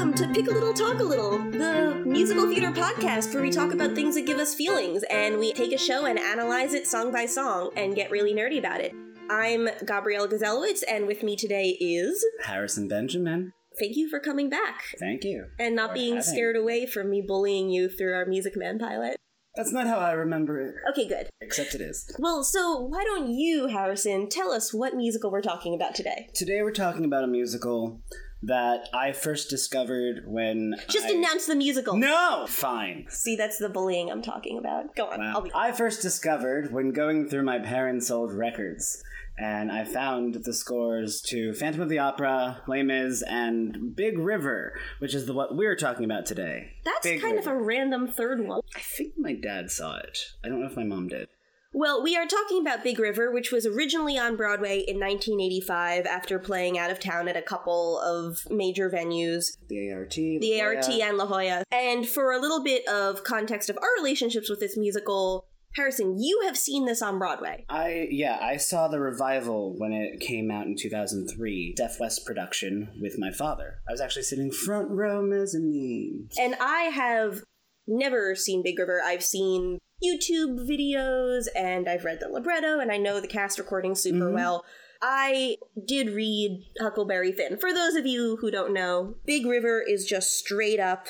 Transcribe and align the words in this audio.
welcome 0.00 0.14
to 0.14 0.32
Pick 0.32 0.46
a 0.46 0.50
Little 0.50 0.72
Talk 0.72 0.98
a 0.98 1.02
Little, 1.02 1.36
the 1.50 2.02
musical 2.06 2.48
theater 2.48 2.70
podcast 2.70 3.34
where 3.34 3.42
we 3.42 3.50
talk 3.50 3.70
about 3.74 3.94
things 3.94 4.14
that 4.14 4.24
give 4.24 4.38
us 4.38 4.54
feelings 4.54 5.04
and 5.10 5.38
we 5.38 5.52
take 5.52 5.74
a 5.74 5.78
show 5.78 6.06
and 6.06 6.18
analyze 6.18 6.72
it 6.72 6.86
song 6.86 7.12
by 7.12 7.26
song 7.26 7.70
and 7.76 7.94
get 7.94 8.10
really 8.10 8.32
nerdy 8.32 8.58
about 8.58 8.80
it. 8.80 8.94
I'm 9.28 9.68
Gabrielle 9.84 10.26
Gazelowitz, 10.26 10.82
and 10.88 11.06
with 11.06 11.22
me 11.22 11.36
today 11.36 11.76
is. 11.78 12.24
Harrison 12.44 12.88
Benjamin. 12.88 13.52
Thank 13.78 13.94
you 13.94 14.08
for 14.08 14.20
coming 14.20 14.48
back 14.48 14.84
Thank 14.98 15.22
you. 15.22 15.48
and 15.58 15.76
not 15.76 15.92
being 15.92 16.16
having 16.16 16.22
scared 16.22 16.56
away 16.56 16.86
from 16.86 17.10
me 17.10 17.20
bullying 17.20 17.68
you 17.68 17.90
through 17.90 18.14
our 18.14 18.24
Music 18.24 18.56
Man 18.56 18.78
pilot. 18.78 19.18
That's 19.54 19.72
not 19.72 19.86
how 19.86 19.98
I 19.98 20.12
remember 20.12 20.62
it. 20.62 20.76
Okay, 20.92 21.06
good. 21.06 21.28
Except 21.42 21.74
it 21.74 21.82
is. 21.82 22.10
Well, 22.18 22.42
so 22.42 22.80
why 22.80 23.04
don't 23.04 23.28
you, 23.28 23.66
Harrison, 23.66 24.30
tell 24.30 24.50
us 24.50 24.72
what 24.72 24.94
musical 24.94 25.30
we're 25.30 25.42
talking 25.42 25.74
about 25.74 25.94
today? 25.94 26.30
Today 26.34 26.62
we're 26.62 26.72
talking 26.72 27.04
about 27.04 27.24
a 27.24 27.26
musical 27.26 28.00
that 28.42 28.88
I 28.94 29.12
first 29.12 29.50
discovered 29.50 30.22
when 30.26 30.74
Just 30.88 31.06
I... 31.06 31.10
announce 31.12 31.46
the 31.46 31.54
musical. 31.56 31.96
No! 31.96 32.46
Fine. 32.48 33.06
See, 33.10 33.36
that's 33.36 33.58
the 33.58 33.68
bullying 33.68 34.10
I'm 34.10 34.22
talking 34.22 34.56
about. 34.58 34.96
Go 34.96 35.06
on. 35.06 35.20
I'll 35.20 35.34
Wow. 35.34 35.40
be. 35.42 35.50
I 35.54 35.72
first 35.72 36.00
discovered 36.02 36.72
when 36.72 36.92
going 36.92 37.28
through 37.28 37.42
my 37.44 37.58
parents' 37.58 38.10
old 38.10 38.32
records. 38.32 39.02
And 39.38 39.72
I 39.72 39.84
found 39.84 40.34
the 40.44 40.52
scores 40.52 41.22
to 41.28 41.54
Phantom 41.54 41.80
of 41.80 41.88
the 41.88 41.98
Opera, 41.98 42.60
Les 42.66 42.82
Mis, 42.82 43.22
and 43.22 43.96
Big 43.96 44.18
River, 44.18 44.78
which 44.98 45.14
is 45.14 45.24
the 45.24 45.32
what 45.32 45.56
we're 45.56 45.76
talking 45.76 46.04
about 46.04 46.26
today. 46.26 46.72
That's 46.84 47.00
Big 47.02 47.22
kind 47.22 47.38
of 47.38 47.46
a 47.46 47.56
random 47.56 48.06
third 48.06 48.46
one. 48.46 48.60
I 48.76 48.80
think 48.80 49.14
my 49.16 49.32
dad 49.32 49.70
saw 49.70 49.96
it. 49.96 50.18
I 50.44 50.48
don't 50.48 50.60
know 50.60 50.66
if 50.66 50.76
my 50.76 50.84
mom 50.84 51.08
did. 51.08 51.28
Well, 51.72 52.02
we 52.02 52.16
are 52.16 52.26
talking 52.26 52.60
about 52.60 52.82
Big 52.82 52.98
River, 52.98 53.30
which 53.30 53.52
was 53.52 53.64
originally 53.64 54.18
on 54.18 54.36
Broadway 54.36 54.78
in 54.80 54.98
1985 54.98 56.04
after 56.04 56.38
playing 56.40 56.78
out 56.78 56.90
of 56.90 56.98
town 56.98 57.28
at 57.28 57.36
a 57.36 57.42
couple 57.42 58.00
of 58.00 58.40
major 58.50 58.90
venues, 58.90 59.56
The 59.68 59.92
ART. 59.92 60.10
the 60.10 60.60
ART 60.60 60.88
and 60.88 61.16
La 61.16 61.26
Jolla. 61.26 61.62
And 61.70 62.08
for 62.08 62.32
a 62.32 62.40
little 62.40 62.64
bit 62.64 62.86
of 62.88 63.22
context 63.22 63.70
of 63.70 63.78
our 63.78 63.88
relationships 63.98 64.50
with 64.50 64.58
this 64.58 64.76
musical, 64.76 65.46
Harrison, 65.76 66.18
you 66.18 66.42
have 66.44 66.58
seen 66.58 66.86
this 66.86 67.02
on 67.02 67.20
Broadway. 67.20 67.64
I 67.68 68.08
yeah, 68.10 68.38
I 68.42 68.56
saw 68.56 68.88
the 68.88 68.98
revival 68.98 69.78
when 69.78 69.92
it 69.92 70.18
came 70.18 70.50
out 70.50 70.66
in 70.66 70.74
2003, 70.76 71.74
Deaf 71.76 72.00
West 72.00 72.26
production 72.26 72.90
with 73.00 73.16
my 73.16 73.30
father. 73.30 73.76
I 73.88 73.92
was 73.92 74.00
actually 74.00 74.24
sitting 74.24 74.50
front 74.50 74.90
row 74.90 75.22
mezzanine. 75.22 76.28
And 76.40 76.56
I 76.60 76.90
have 76.92 77.44
never 77.86 78.34
seen 78.34 78.64
Big 78.64 78.80
River. 78.80 79.00
I've 79.04 79.22
seen 79.22 79.78
YouTube 80.02 80.66
videos 80.68 81.46
and 81.54 81.88
I've 81.88 82.04
read 82.04 82.20
the 82.20 82.28
libretto 82.28 82.78
and 82.80 82.90
I 82.90 82.96
know 82.96 83.20
the 83.20 83.28
cast 83.28 83.58
recording 83.58 83.94
super 83.94 84.30
Mhm. 84.30 84.34
well. 84.34 84.64
I 85.02 85.56
did 85.86 86.10
read 86.10 86.64
Huckleberry 86.78 87.32
Finn. 87.32 87.56
For 87.58 87.72
those 87.72 87.94
of 87.94 88.06
you 88.06 88.36
who 88.36 88.50
don't 88.50 88.72
know, 88.74 89.14
Big 89.24 89.46
River 89.46 89.80
is 89.82 90.04
just 90.04 90.34
straight 90.36 90.80
up 90.80 91.06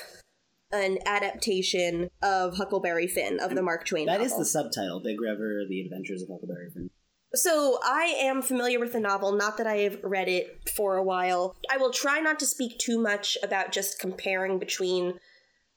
an 0.73 0.99
adaptation 1.05 2.09
of 2.23 2.55
Huckleberry 2.57 3.09
Finn 3.09 3.41
of 3.41 3.55
the 3.57 3.63
Mark 3.63 3.85
Twain 3.87 4.07
That 4.07 4.21
novel. 4.21 4.27
is 4.27 4.37
the 4.39 4.45
subtitle, 4.45 5.01
Big 5.01 5.21
River: 5.21 5.65
The 5.69 5.81
Adventures 5.81 6.23
of 6.23 6.29
Huckleberry 6.29 6.71
Finn. 6.73 6.91
So 7.35 7.79
I 7.85 8.15
am 8.19 8.43
familiar 8.43 8.79
with 8.81 8.93
the 8.93 9.01
novel, 9.01 9.33
not 9.33 9.57
that 9.59 9.67
I 9.67 9.79
have 9.79 9.99
read 10.03 10.29
it 10.29 10.69
for 10.75 10.97
a 10.97 11.03
while. 11.03 11.57
I 11.71 11.77
will 11.77 11.91
try 11.93 12.21
not 12.21 12.39
to 12.41 12.47
speak 12.47 12.79
too 12.79 12.99
much 13.01 13.37
about 13.43 13.73
just 13.73 13.99
comparing 14.01 14.59
between 14.59 15.19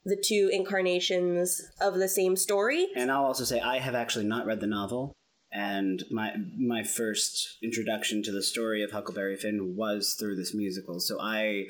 the 0.05 0.21
two 0.21 0.49
incarnations 0.51 1.61
of 1.81 1.95
the 1.95 2.07
same 2.07 2.35
story. 2.35 2.87
And 2.95 3.11
I'll 3.11 3.25
also 3.25 3.43
say 3.43 3.59
I 3.59 3.79
have 3.79 3.95
actually 3.95 4.25
not 4.25 4.45
read 4.45 4.59
the 4.59 4.67
novel, 4.67 5.13
and 5.51 6.03
my 6.11 6.33
my 6.57 6.83
first 6.83 7.57
introduction 7.63 8.23
to 8.23 8.31
the 8.31 8.43
story 8.43 8.83
of 8.83 8.91
Huckleberry 8.91 9.37
Finn 9.37 9.75
was 9.75 10.15
through 10.19 10.35
this 10.35 10.53
musical. 10.53 10.99
So 10.99 11.19
I 11.21 11.67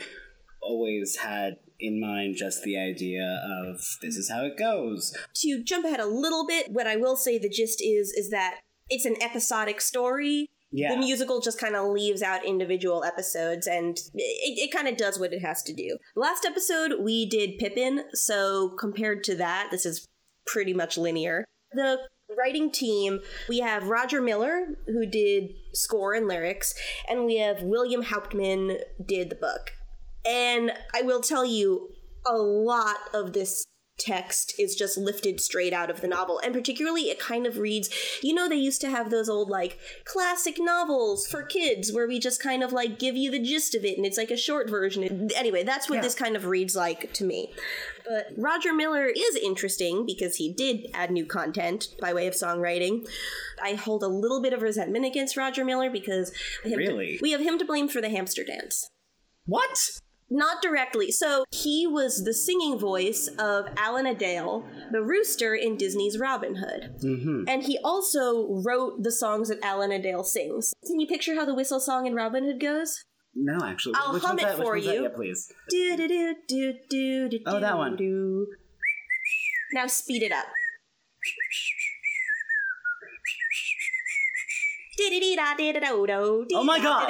always 0.61 1.17
had 1.17 1.57
in 1.79 1.99
mind 1.99 2.35
just 2.37 2.63
the 2.63 2.77
idea 2.77 3.41
of 3.45 3.81
this 4.01 4.15
is 4.15 4.29
how 4.29 4.45
it 4.45 4.57
goes. 4.57 5.15
To 5.35 5.63
jump 5.63 5.85
ahead 5.85 5.99
a 5.99 6.05
little 6.05 6.47
bit, 6.47 6.71
what 6.71 6.87
I 6.87 6.95
will 6.95 7.17
say 7.17 7.37
the 7.37 7.49
gist 7.49 7.81
is 7.81 8.11
is 8.11 8.29
that 8.29 8.61
it's 8.89 9.05
an 9.05 9.21
episodic 9.21 9.81
story. 9.81 10.49
Yeah. 10.75 10.95
The 10.95 10.97
musical 10.97 11.39
just 11.39 11.59
kind 11.59 11.75
of 11.75 11.91
leaves 11.91 12.23
out 12.23 12.43
individual 12.43 13.03
episodes 13.03 13.67
and 13.67 13.95
it, 14.15 14.69
it 14.69 14.71
kind 14.73 14.87
of 14.87 14.97
does 14.97 15.19
what 15.19 15.31
it 15.31 15.39
has 15.41 15.61
to 15.63 15.73
do. 15.73 15.97
Last 16.15 16.45
episode, 16.45 16.93
we 16.99 17.27
did 17.27 17.59
Pippin, 17.59 18.05
so 18.13 18.69
compared 18.79 19.23
to 19.25 19.35
that, 19.35 19.67
this 19.69 19.85
is 19.85 20.07
pretty 20.47 20.73
much 20.73 20.97
linear. 20.97 21.45
The 21.73 21.99
writing 22.35 22.71
team, 22.71 23.19
we 23.47 23.59
have 23.59 23.87
Roger 23.87 24.19
Miller, 24.19 24.65
who 24.87 25.05
did 25.05 25.51
score 25.73 26.15
and 26.15 26.27
lyrics, 26.27 26.73
and 27.07 27.25
we 27.25 27.37
have 27.37 27.61
William 27.61 28.03
Hauptman, 28.03 28.79
did 29.05 29.29
the 29.29 29.35
book. 29.35 29.71
And 30.25 30.71
I 30.95 31.03
will 31.03 31.21
tell 31.21 31.45
you, 31.45 31.89
a 32.25 32.37
lot 32.37 32.97
of 33.13 33.33
this 33.33 33.65
text 33.99 34.53
is 34.57 34.75
just 34.75 34.97
lifted 34.97 35.39
straight 35.39 35.73
out 35.73 35.89
of 35.89 36.01
the 36.01 36.07
novel. 36.07 36.39
And 36.43 36.53
particularly, 36.53 37.03
it 37.03 37.19
kind 37.19 37.45
of 37.45 37.57
reads 37.57 37.89
you 38.21 38.33
know, 38.33 38.49
they 38.49 38.55
used 38.55 38.81
to 38.81 38.89
have 38.89 39.09
those 39.09 39.29
old, 39.29 39.49
like, 39.49 39.77
classic 40.05 40.55
novels 40.59 41.27
for 41.27 41.43
kids 41.43 41.91
where 41.91 42.07
we 42.07 42.19
just 42.19 42.41
kind 42.41 42.63
of, 42.63 42.71
like, 42.73 42.99
give 42.99 43.15
you 43.15 43.29
the 43.31 43.39
gist 43.39 43.75
of 43.75 43.85
it 43.85 43.97
and 43.97 44.05
it's 44.05 44.17
like 44.17 44.31
a 44.31 44.37
short 44.37 44.69
version. 44.69 45.29
Anyway, 45.35 45.63
that's 45.63 45.89
what 45.89 45.97
Yeah. 45.97 46.01
this 46.01 46.15
kind 46.15 46.35
of 46.35 46.45
reads 46.45 46.75
like 46.75 47.13
to 47.13 47.23
me. 47.23 47.53
But 48.05 48.27
Roger 48.37 48.73
Miller 48.73 49.07
is 49.07 49.35
interesting 49.35 50.05
because 50.05 50.35
he 50.35 50.53
did 50.53 50.87
add 50.93 51.11
new 51.11 51.25
content 51.25 51.87
by 52.01 52.13
way 52.13 52.27
of 52.27 52.33
songwriting. 52.33 53.07
I 53.61 53.75
hold 53.75 54.03
a 54.03 54.07
little 54.07 54.41
bit 54.41 54.53
of 54.53 54.61
resentment 54.61 55.05
against 55.05 55.37
Roger 55.37 55.63
Miller 55.63 55.89
because 55.89 56.31
him 56.63 56.71
to- 56.71 56.77
Really? 56.77 57.19
we 57.21 57.31
have 57.31 57.41
him 57.41 57.57
to 57.59 57.65
blame 57.65 57.87
for 57.87 58.01
the 58.01 58.09
hamster 58.09 58.43
dance. 58.43 58.89
What? 59.45 59.77
Not 60.35 60.63
directly. 60.63 61.11
So 61.11 61.45
he 61.51 61.85
was 61.85 62.23
the 62.23 62.33
singing 62.33 62.79
voice 62.79 63.29
of 63.37 63.67
Alan-a-Dale, 63.77 64.65
the 64.91 65.03
rooster 65.03 65.53
in 65.53 65.77
Disney's 65.77 66.17
Robin 66.17 66.55
Hood. 66.55 66.95
Mm-hmm. 67.03 67.43
And 67.47 67.61
he 67.61 67.77
also 67.83 68.47
wrote 68.49 69.03
the 69.03 69.11
songs 69.11 69.49
that 69.49 69.59
Alan-a-Dale 69.63 70.23
sings. 70.23 70.73
Can 70.87 70.99
you 70.99 71.05
picture 71.05 71.35
how 71.35 71.45
the 71.45 71.53
whistle 71.53 71.79
song 71.79 72.07
in 72.07 72.15
Robin 72.15 72.45
Hood 72.45 72.59
goes? 72.59 73.05
No, 73.35 73.63
actually. 73.63 73.93
I'll 73.95 74.13
Which 74.13 74.23
hum 74.23 74.39
it 74.39 74.43
that? 74.43 74.57
For 74.57 74.75
you. 74.75 75.03
Yeah, 75.03 75.09
please. 75.15 75.51
Do 75.69 75.97
do 75.97 76.07
do 76.07 76.35
do 76.47 76.73
do 76.89 77.29
do. 77.29 77.39
Oh, 77.45 77.59
that 77.59 77.77
one. 77.77 77.95
do. 77.95 78.47
Now 79.73 79.85
speed 79.85 80.23
it 80.23 80.31
up. 80.31 80.45
Oh 86.53 86.63
my 86.63 86.79
God. 86.79 87.09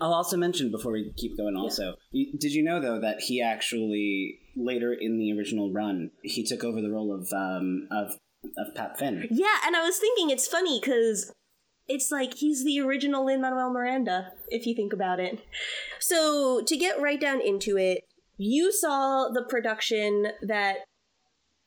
I'll 0.00 0.14
also 0.14 0.36
mention 0.36 0.70
before 0.70 0.92
we 0.92 1.12
keep 1.16 1.36
going. 1.36 1.56
Also, 1.56 1.94
You- 2.10 2.36
did 2.38 2.52
you 2.52 2.62
know 2.62 2.80
though 2.80 3.00
that 3.00 3.20
he 3.20 3.40
actually 3.40 4.40
later 4.56 4.92
in 4.92 5.18
the 5.18 5.32
original 5.36 5.72
run 5.72 6.10
he 6.22 6.44
took 6.44 6.64
over 6.64 6.80
the 6.80 6.90
role 6.90 7.14
of 7.14 7.32
um 7.32 7.88
of 7.90 8.18
of 8.56 8.74
Pap 8.74 8.98
Finn. 8.98 9.26
Yeah, 9.30 9.56
and 9.66 9.74
I 9.76 9.82
was 9.84 9.98
thinking 9.98 10.30
it's 10.30 10.46
funny 10.46 10.80
because 10.80 11.32
it's 11.88 12.10
like 12.12 12.34
he's 12.34 12.64
the 12.64 12.80
original 12.80 13.24
Lin 13.26 13.40
Manuel 13.40 13.72
Miranda, 13.72 14.32
if 14.48 14.66
you 14.66 14.74
think 14.74 14.92
about 14.92 15.18
it. 15.20 15.40
So, 16.00 16.62
to 16.66 16.76
get 16.76 17.00
right 17.00 17.20
down 17.20 17.40
into 17.40 17.76
it, 17.76 18.02
you 18.36 18.70
saw 18.70 19.28
the 19.28 19.42
production 19.42 20.28
that 20.42 20.78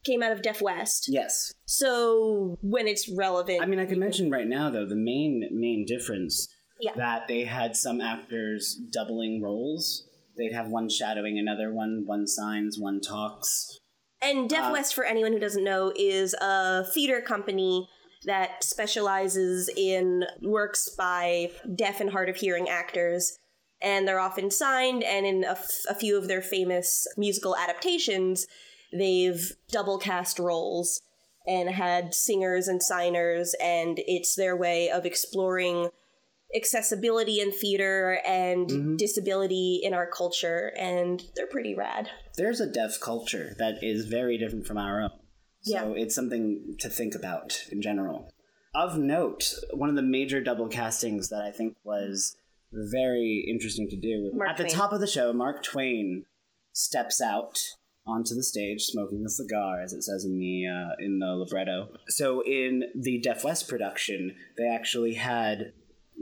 came 0.04 0.24
out 0.24 0.32
of 0.32 0.42
Deaf 0.42 0.62
West. 0.62 1.06
Yes, 1.08 1.54
So, 1.66 2.58
when 2.62 2.88
it's 2.88 3.08
relevant. 3.10 3.62
I 3.62 3.66
mean 3.66 3.80
I 3.80 3.86
can 3.86 4.00
mention 4.00 4.30
right 4.32 4.48
now 4.48 4.70
though 4.70 4.86
the 4.86 4.96
main 4.96 5.48
main 5.52 5.86
difference 5.86 6.48
Yeah. 6.80 6.94
that 6.96 7.28
they 7.28 7.44
had 7.44 7.76
some 7.76 8.02
actors 8.02 8.76
doubling 8.92 9.42
roles. 9.42 10.08
They'd 10.38 10.54
have 10.54 10.70
one 10.70 10.90
shadowing 10.90 11.38
another 11.38 11.74
one, 11.74 12.04
one 12.06 12.26
signs, 12.28 12.78
one 12.80 13.00
talks. 13.02 13.78
And 14.22 14.50
Deaf 14.50 14.70
Uh, 14.70 14.74
West, 14.74 14.94
for 14.94 15.04
anyone 15.04 15.34
who 15.34 15.40
doesn't 15.40 15.64
know, 15.64 15.92
is 15.96 16.34
a 16.42 16.86
theater 16.94 17.22
company 17.22 17.88
that 18.26 18.64
specializes 18.64 19.70
in 19.76 20.24
works 20.44 20.90
by 20.90 21.52
deaf 21.76 22.00
and 22.00 22.12
hard 22.12 22.30
of 22.30 22.36
hearing 22.38 22.70
actors. 22.70 23.36
And 23.82 24.08
they're 24.08 24.20
often 24.20 24.52
signed, 24.52 25.04
and 25.04 25.26
in 25.26 25.44
a, 25.44 25.52
f- 25.52 25.72
a 25.90 25.96
few 25.96 26.16
of 26.18 26.28
their 26.28 26.42
famous 26.44 27.08
musical 27.18 27.56
adaptations, 27.58 28.46
they've 28.92 29.54
double 29.72 29.98
cast 29.98 30.40
roles 30.40 31.02
and 31.48 31.70
had 31.70 32.14
singers 32.14 32.68
and 32.68 32.82
signers, 32.84 33.56
and 33.62 34.00
it's 34.06 34.36
their 34.36 34.56
way 34.56 34.90
of 34.90 35.06
exploring 35.06 35.90
accessibility 36.56 37.40
in 37.40 37.52
theater 37.52 38.22
and 38.26 38.70
Mhm. 38.70 38.98
disability 38.98 39.80
in 39.82 39.94
our 39.94 40.06
culture, 40.06 40.74
and 40.78 41.24
they're 41.36 41.48
pretty 41.48 41.74
rad. 41.74 42.10
There's 42.38 42.60
a 42.60 42.68
deaf 42.68 43.00
culture 43.00 43.56
that 43.58 43.82
is 43.82 44.06
very 44.06 44.38
different 44.38 44.68
from 44.68 44.78
our 44.78 45.02
own. 45.02 45.12
So 45.64 45.94
it's 45.94 46.16
something 46.16 46.76
to 46.80 46.90
think 46.90 47.16
about 47.16 47.68
in 47.72 47.82
general. 47.82 48.32
Of 48.74 48.98
note, 48.98 49.54
one 49.74 49.90
of 49.90 49.96
the 49.96 50.02
major 50.02 50.42
double 50.42 50.68
castings 50.68 51.30
that 51.30 51.42
I 51.42 51.52
think 51.52 51.78
was 51.84 52.36
very 52.72 53.46
interesting 53.48 53.90
to 53.90 53.96
do 53.96 54.32
Mark 54.34 54.52
at 54.52 54.58
the 54.58 54.70
top 54.70 54.92
of 54.92 55.02
the 55.02 55.08
show, 55.08 55.34
Mark 55.34 55.62
Twain 55.64 56.26
steps 56.74 57.22
out 57.22 57.60
onto 58.12 58.36
the 58.36 58.44
stage 58.44 58.84
smoking 58.84 59.24
a 59.26 59.30
cigar, 59.30 59.82
as 59.82 59.94
it 59.94 60.04
says 60.04 60.26
in 60.26 60.38
the 60.38 60.68
uh, 60.68 60.96
in 61.00 61.20
the 61.20 61.28
libretto. 61.28 61.90
So 62.10 62.44
in 62.46 62.84
the 62.96 63.20
Deaf 63.20 63.44
West 63.44 63.68
production, 63.68 64.36
they 64.58 64.68
actually 64.68 65.14
had 65.14 65.74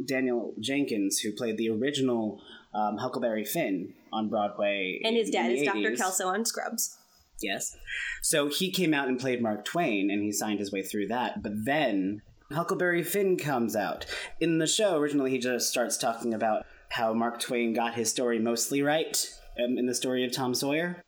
Daniel 0.06 0.53
Jenkins, 0.59 1.19
who 1.19 1.31
played 1.31 1.57
the 1.57 1.69
original 1.69 2.41
um, 2.74 2.97
Huckleberry 2.97 3.45
Finn 3.45 3.94
on 4.12 4.30
Broadway. 4.30 5.01
And 5.03 5.15
his 5.15 5.30
dad 5.30 5.51
is 5.51 5.63
Dr. 5.63 5.95
Kelso 5.95 6.27
on 6.27 6.45
Scrubs. 6.45 6.97
Yes. 7.41 7.75
So 8.21 8.47
he 8.47 8.71
came 8.71 8.94
out 8.94 9.07
and 9.07 9.19
played 9.19 9.41
Mark 9.41 9.65
Twain, 9.65 10.09
and 10.12 10.24
he 10.24 10.31
signed 10.31 10.59
his 10.59 10.71
way 10.71 10.83
through 10.83 11.07
that. 11.07 11.41
But 11.41 11.65
then 11.65 12.21
Huckleberry 12.51 13.03
Finn 13.03 13.38
comes 13.38 13.75
out. 13.75 14.06
In 14.39 14.57
the 14.57 14.68
show, 14.68 14.97
originally, 14.97 15.31
he 15.31 15.39
just 15.39 15.69
starts 15.69 15.97
talking 15.97 16.33
about 16.33 16.65
how 16.89 17.13
Mark 17.13 17.39
Twain 17.39 17.74
got 17.74 17.94
his 17.94 18.09
story 18.09 18.39
mostly 18.39 18.81
right 18.81 19.25
um, 19.63 19.77
in 19.77 19.86
the 19.86 19.95
story 19.95 20.25
of 20.25 20.31
Tom 20.31 20.53
Sawyer. 20.53 21.03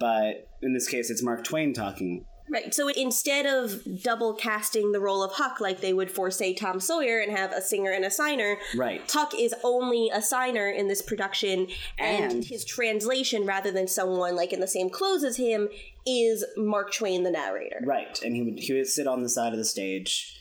But 0.00 0.48
in 0.62 0.72
this 0.72 0.88
case, 0.88 1.10
it's 1.10 1.22
Mark 1.22 1.44
Twain 1.44 1.72
talking. 1.72 2.24
Right. 2.52 2.74
So 2.74 2.88
instead 2.88 3.46
of 3.46 4.02
double 4.02 4.34
casting 4.34 4.90
the 4.90 4.98
role 4.98 5.22
of 5.22 5.30
Huck 5.34 5.60
like 5.60 5.80
they 5.80 5.92
would 5.92 6.10
for, 6.10 6.32
say, 6.32 6.52
Tom 6.52 6.80
Sawyer 6.80 7.20
and 7.20 7.30
have 7.30 7.52
a 7.52 7.62
singer 7.62 7.92
and 7.92 8.04
a 8.04 8.10
signer, 8.10 8.56
Right. 8.74 9.08
Huck 9.08 9.34
is 9.38 9.54
only 9.62 10.10
a 10.12 10.20
signer 10.20 10.68
in 10.68 10.88
this 10.88 11.00
production, 11.00 11.68
and, 11.96 12.32
And- 12.32 12.44
his 12.44 12.64
translation, 12.64 13.46
rather 13.46 13.70
than 13.70 13.86
someone 13.86 14.34
like 14.34 14.52
in 14.52 14.58
the 14.58 14.66
same 14.66 14.90
clothes 14.90 15.22
as 15.22 15.36
him, 15.36 15.68
is 16.04 16.44
Mark 16.56 16.92
Twain, 16.92 17.22
the 17.22 17.30
narrator. 17.30 17.82
Right. 17.84 18.20
And 18.20 18.34
he 18.34 18.42
would 18.42 18.58
he 18.58 18.72
would 18.72 18.88
sit 18.88 19.06
on 19.06 19.22
the 19.22 19.28
side 19.28 19.52
of 19.52 19.58
the 19.58 19.64
stage 19.64 20.36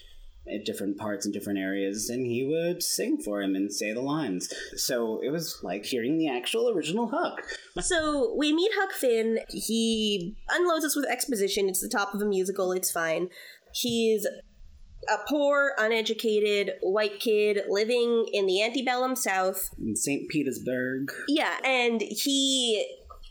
at 0.53 0.65
different 0.65 0.97
parts 0.97 1.25
in 1.25 1.31
different 1.31 1.59
areas, 1.59 2.09
and 2.09 2.25
he 2.25 2.45
would 2.45 2.83
sing 2.83 3.17
for 3.17 3.41
him 3.41 3.55
and 3.55 3.71
say 3.73 3.93
the 3.93 4.01
lines. 4.01 4.53
So 4.75 5.19
it 5.23 5.29
was 5.29 5.59
like 5.63 5.85
hearing 5.85 6.17
the 6.17 6.29
actual 6.29 6.69
original 6.69 7.07
Huck. 7.07 7.41
So 7.79 8.33
we 8.37 8.53
meet 8.53 8.71
Huck 8.75 8.91
Finn. 8.93 9.39
He 9.49 10.35
unloads 10.49 10.85
us 10.85 10.95
with 10.95 11.05
exposition. 11.09 11.69
It's 11.69 11.81
the 11.81 11.89
top 11.89 12.13
of 12.13 12.21
a 12.21 12.25
musical. 12.25 12.71
It's 12.71 12.91
fine. 12.91 13.29
He's 13.73 14.25
a 14.25 15.17
poor, 15.27 15.73
uneducated 15.77 16.73
white 16.81 17.19
kid 17.19 17.61
living 17.69 18.27
in 18.33 18.45
the 18.45 18.61
antebellum 18.63 19.15
South. 19.15 19.69
In 19.79 19.95
St. 19.95 20.29
Petersburg. 20.29 21.11
Yeah, 21.27 21.57
and 21.63 22.01
he 22.01 22.85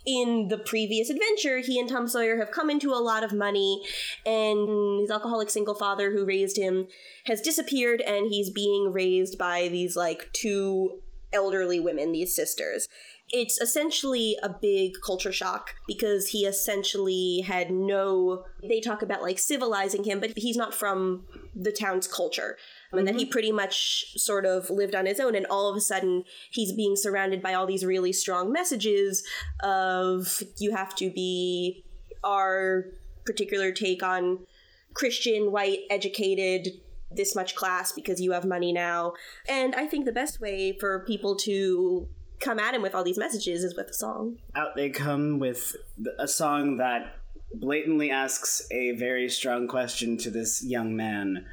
in 0.07 0.49
the 0.49 0.59
previous 0.59 1.11
adventure, 1.11 1.59
he 1.59 1.79
and 1.79 1.89
Tom 1.89 2.09
Sawyer 2.09 2.39
have 2.39 2.51
come 2.51 2.71
into 2.71 2.93
a 2.93 2.97
lot 2.97 3.23
of 3.23 3.33
money, 3.33 3.83
and 4.25 5.01
his 5.01 5.11
alcoholic 5.11 5.51
single 5.51 5.75
father 5.75 6.11
who 6.11 6.25
raised 6.25 6.57
him 6.57 6.89
has 7.27 7.41
disappeared, 7.41 8.01
and 8.01 8.29
he's 8.29 8.51
being 8.51 8.93
raised 8.93 9.39
by 9.39 9.69
these 9.69 9.97
like 9.97 10.31
two 10.33 11.01
elderly 11.33 11.81
women, 11.81 12.13
these 12.13 12.35
sisters. 12.35 12.89
It's 13.31 13.61
essentially 13.61 14.37
a 14.43 14.49
big 14.49 14.95
culture 15.05 15.33
shock 15.33 15.75
because 15.87 16.29
he 16.29 16.47
essentially 16.47 17.45
had 17.47 17.71
no. 17.71 18.45
They 18.67 18.81
talk 18.81 19.03
about 19.03 19.23
like 19.23 19.39
civilizing 19.39 20.05
him, 20.05 20.21
but 20.21 20.33
he's 20.37 20.57
not 20.57 20.73
from 20.73 21.27
the 21.55 21.73
town's 21.73 22.07
culture. 22.07 22.57
And 22.93 23.07
then 23.07 23.19
he 23.19 23.25
mm-hmm. 23.25 23.33
pretty 23.33 23.53
much 23.53 24.15
sort 24.17 24.47
of 24.47 24.71
lived 24.71 24.95
on 24.95 25.07
his 25.07 25.21
own, 25.21 25.35
and 25.35 25.47
all 25.47 25.69
of 25.69 25.77
a 25.77 25.81
sudden 25.81 26.25
he's 26.51 26.73
being 26.73 26.97
surrounded 26.97 27.43
by 27.43 27.55
all 27.55 27.67
these 27.67 27.85
really 27.85 28.13
strong 28.13 28.53
messages 28.53 29.25
of 29.63 30.43
you 30.57 30.75
have 30.75 30.95
to 30.97 31.11
be 31.11 31.85
our 32.25 32.87
particular 33.27 33.73
take 33.73 34.03
on 34.03 34.47
Christian, 34.95 35.53
white, 35.53 35.81
educated, 35.91 36.69
this 37.11 37.35
much 37.35 37.55
class 37.55 37.93
because 37.93 38.21
you 38.21 38.33
have 38.33 38.45
money 38.45 38.73
now. 38.73 39.15
And 39.49 39.75
I 39.75 39.87
think 39.87 40.05
the 40.05 40.13
best 40.13 40.41
way 40.41 40.77
for 40.79 41.05
people 41.07 41.37
to 41.37 42.09
come 42.41 42.59
at 42.59 42.75
him 42.75 42.83
with 42.83 42.95
all 42.95 43.05
these 43.05 43.19
messages 43.19 43.65
is 43.65 43.77
with 43.77 43.89
a 43.89 43.95
song. 43.95 44.39
Out 44.55 44.77
they 44.77 44.91
come 44.91 45.39
with 45.39 45.77
a 46.19 46.29
song 46.29 46.77
that 46.79 47.17
blatantly 47.55 48.11
asks 48.11 48.67
a 48.71 48.93
very 48.93 49.29
strong 49.29 49.67
question 49.67 50.17
to 50.19 50.31
this 50.31 50.63
young 50.65 50.95
man 50.95 51.47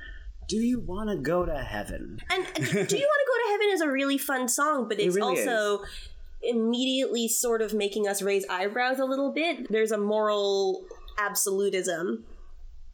Do 0.48 0.58
you 0.58 0.80
want 0.80 1.10
to 1.10 1.16
go 1.18 1.46
to 1.46 1.58
heaven? 1.58 2.20
And 2.30 2.46
Do 2.56 2.62
You 2.62 2.68
Want 2.68 2.90
to 2.90 2.98
Go 2.98 2.98
to 2.98 3.52
Heaven 3.52 3.68
is 3.72 3.82
a 3.82 3.90
really 3.90 4.18
fun 4.18 4.48
song, 4.48 4.88
but 4.88 5.00
it's 5.00 5.16
really 5.16 5.40
also 5.40 5.84
immediately 6.42 7.28
sort 7.28 7.62
of 7.62 7.74
making 7.74 8.08
us 8.08 8.22
raise 8.22 8.46
eyebrows 8.48 9.00
a 9.00 9.06
little 9.06 9.32
bit. 9.34 9.72
There's 9.72 9.92
a 9.92 9.98
moral 9.98 10.86
absolutism 11.18 12.26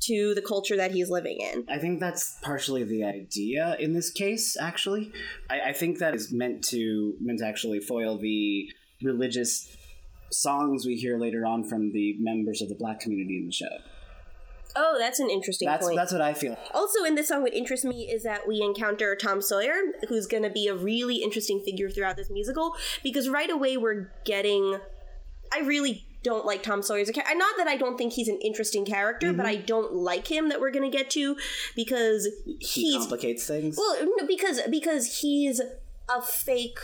to 0.01 0.33
the 0.33 0.41
culture 0.41 0.77
that 0.77 0.91
he's 0.91 1.09
living 1.09 1.39
in. 1.39 1.65
I 1.69 1.77
think 1.77 1.99
that's 1.99 2.37
partially 2.41 2.83
the 2.83 3.03
idea 3.03 3.75
in 3.79 3.93
this 3.93 4.09
case. 4.09 4.57
Actually, 4.59 5.11
I, 5.49 5.69
I 5.69 5.73
think 5.73 5.99
that 5.99 6.15
is 6.15 6.31
meant 6.31 6.63
to 6.65 7.15
meant 7.19 7.39
to 7.39 7.45
actually 7.45 7.79
foil 7.79 8.17
the 8.17 8.69
religious 9.03 9.75
songs 10.31 10.85
we 10.85 10.95
hear 10.95 11.19
later 11.19 11.45
on 11.45 11.63
from 11.63 11.91
the 11.91 12.15
members 12.19 12.61
of 12.61 12.69
the 12.69 12.75
black 12.75 12.99
community 12.99 13.37
in 13.37 13.45
the 13.47 13.51
show. 13.51 13.65
Oh, 14.75 14.97
that's 14.97 15.19
an 15.19 15.29
interesting 15.29 15.67
That's 15.67 15.85
point. 15.85 15.97
that's 15.97 16.11
what 16.11 16.21
I 16.21 16.33
feel. 16.33 16.57
Also, 16.73 17.03
in 17.03 17.15
this 17.15 17.27
song, 17.27 17.41
what 17.41 17.53
interests 17.53 17.85
me 17.85 18.09
is 18.09 18.23
that 18.23 18.47
we 18.47 18.61
encounter 18.61 19.15
Tom 19.15 19.41
Sawyer, 19.41 19.73
who's 20.07 20.27
going 20.27 20.43
to 20.43 20.49
be 20.49 20.67
a 20.67 20.75
really 20.75 21.17
interesting 21.17 21.61
figure 21.63 21.89
throughout 21.89 22.15
this 22.17 22.29
musical, 22.29 22.75
because 23.03 23.29
right 23.29 23.49
away 23.49 23.77
we're 23.77 24.11
getting. 24.25 24.77
I 25.53 25.59
really 25.59 26.05
don't 26.23 26.45
like 26.45 26.63
Tom 26.63 26.81
Sawyer's 26.81 27.09
character. 27.09 27.35
Not 27.35 27.57
that 27.57 27.67
I 27.67 27.75
don't 27.75 27.97
think 27.97 28.13
he's 28.13 28.27
an 28.27 28.39
interesting 28.41 28.85
character, 28.85 29.33
but 29.33 29.45
mm-hmm. 29.45 29.59
I 29.59 29.63
don't 29.65 29.93
like 29.93 30.27
him 30.27 30.49
that 30.49 30.61
we're 30.61 30.71
going 30.71 30.89
to 30.89 30.95
get 30.95 31.09
to 31.11 31.35
because 31.75 32.27
He 32.59 32.97
complicates 32.97 33.45
things. 33.47 33.75
well, 33.77 33.97
no, 34.17 34.25
because 34.25 34.61
because 34.69 35.19
he's 35.21 35.59
a 36.09 36.21
fake 36.21 36.79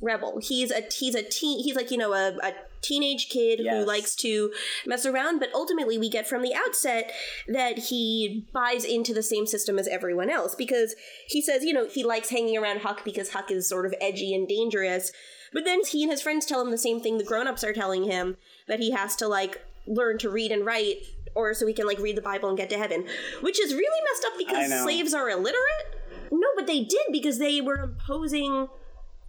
rebel. 0.00 0.38
He's 0.42 0.70
a 0.70 0.82
he's 0.92 1.14
a 1.14 1.22
teen. 1.22 1.62
He's 1.62 1.74
like 1.76 1.90
you 1.90 1.98
know 1.98 2.12
a, 2.12 2.36
a 2.42 2.52
teenage 2.86 3.28
kid 3.28 3.60
who 3.60 3.84
likes 3.84 4.14
to 4.16 4.52
mess 4.86 5.06
around. 5.06 5.38
But 5.38 5.50
ultimately, 5.54 5.98
we 5.98 6.08
get 6.08 6.26
from 6.26 6.42
the 6.42 6.54
outset 6.54 7.12
that 7.48 7.78
he 7.78 8.46
buys 8.52 8.84
into 8.84 9.12
the 9.12 9.22
same 9.22 9.46
system 9.46 9.78
as 9.78 9.88
everyone 9.88 10.30
else 10.30 10.54
because 10.54 10.94
he 11.26 11.40
says 11.40 11.64
you 11.64 11.72
know 11.72 11.86
he 11.86 12.04
likes 12.04 12.30
hanging 12.30 12.56
around 12.56 12.80
Huck 12.80 13.04
because 13.04 13.30
Huck 13.30 13.50
is 13.50 13.68
sort 13.68 13.86
of 13.86 13.94
edgy 14.00 14.34
and 14.34 14.48
dangerous. 14.48 15.12
But 15.52 15.64
then 15.64 15.80
he 15.84 16.02
and 16.02 16.10
his 16.10 16.22
friends 16.22 16.44
tell 16.44 16.60
him 16.60 16.70
the 16.70 16.78
same 16.78 17.00
thing 17.00 17.18
the 17.18 17.24
grown-ups 17.24 17.64
are 17.64 17.72
telling 17.72 18.04
him 18.04 18.36
that 18.68 18.80
he 18.80 18.90
has 18.90 19.16
to 19.16 19.28
like 19.28 19.62
learn 19.86 20.18
to 20.18 20.28
read 20.28 20.50
and 20.50 20.66
write 20.66 20.96
or 21.34 21.54
so 21.54 21.66
he 21.66 21.74
can 21.74 21.86
like 21.86 21.98
read 21.98 22.16
the 22.16 22.22
Bible 22.22 22.48
and 22.48 22.58
get 22.58 22.70
to 22.70 22.78
heaven, 22.78 23.04
which 23.42 23.60
is 23.60 23.72
really 23.72 24.00
messed 24.10 24.24
up 24.26 24.38
because 24.38 24.82
slaves 24.82 25.14
are 25.14 25.30
illiterate. 25.30 26.02
No, 26.32 26.48
but 26.56 26.66
they 26.66 26.82
did 26.82 27.06
because 27.12 27.38
they 27.38 27.60
were 27.60 27.78
imposing 27.78 28.68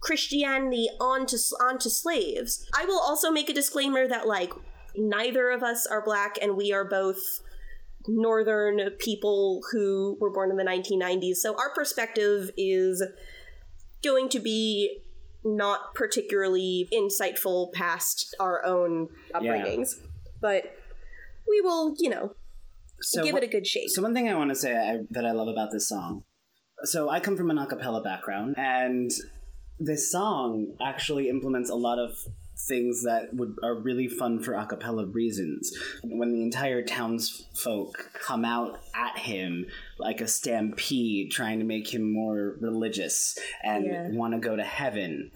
Christianity 0.00 0.88
onto 1.00 1.36
onto 1.60 1.88
slaves. 1.88 2.64
I 2.76 2.84
will 2.84 3.00
also 3.00 3.30
make 3.30 3.48
a 3.48 3.52
disclaimer 3.52 4.06
that 4.08 4.26
like 4.26 4.52
neither 4.96 5.50
of 5.50 5.62
us 5.62 5.86
are 5.86 6.04
black 6.04 6.36
and 6.40 6.56
we 6.56 6.72
are 6.72 6.84
both 6.84 7.40
northern 8.06 8.90
people 8.98 9.60
who 9.72 10.16
were 10.20 10.30
born 10.30 10.50
in 10.50 10.56
the 10.56 10.64
1990s. 10.64 11.36
So 11.36 11.56
our 11.56 11.72
perspective 11.74 12.50
is 12.56 13.04
going 14.02 14.28
to 14.30 14.40
be 14.40 15.00
not 15.44 15.94
particularly 15.94 16.88
insightful 16.92 17.72
past 17.72 18.34
our 18.40 18.64
own 18.64 19.08
upbringings. 19.34 19.94
But 20.40 20.76
we 21.48 21.60
will, 21.60 21.94
you 21.98 22.10
know, 22.10 22.34
so 23.00 23.22
give 23.22 23.36
it 23.36 23.42
a 23.42 23.48
good 23.48 23.66
shake. 23.66 23.90
So 23.90 24.02
one 24.02 24.14
thing 24.14 24.28
I 24.28 24.34
want 24.34 24.50
to 24.50 24.56
say 24.56 24.76
I, 24.76 24.98
that 25.10 25.24
I 25.24 25.32
love 25.32 25.48
about 25.48 25.70
this 25.72 25.88
song. 25.88 26.24
So 26.84 27.08
I 27.08 27.20
come 27.20 27.36
from 27.36 27.50
an 27.50 27.58
a 27.58 27.66
cappella 27.66 28.02
background, 28.02 28.54
and 28.56 29.10
this 29.80 30.10
song 30.10 30.74
actually 30.80 31.28
implements 31.28 31.70
a 31.70 31.74
lot 31.74 31.98
of 31.98 32.16
things 32.60 33.04
that 33.04 33.32
would 33.32 33.54
are 33.62 33.76
really 33.76 34.08
fun 34.08 34.40
for 34.42 34.54
a 34.54 34.66
cappella 34.66 35.06
reasons. 35.06 35.72
When 36.02 36.32
the 36.32 36.42
entire 36.42 36.82
townsfolk 36.82 38.10
come 38.14 38.44
out 38.44 38.80
at 38.94 39.16
him 39.18 39.66
like 39.98 40.20
a 40.20 40.26
stampede, 40.26 41.30
trying 41.30 41.60
to 41.60 41.64
make 41.64 41.92
him 41.94 42.12
more 42.12 42.56
religious 42.60 43.38
and 43.62 43.84
Yeah. 43.86 44.08
want 44.10 44.34
to 44.34 44.40
go 44.40 44.56
to 44.56 44.64
heaven, 44.64 45.30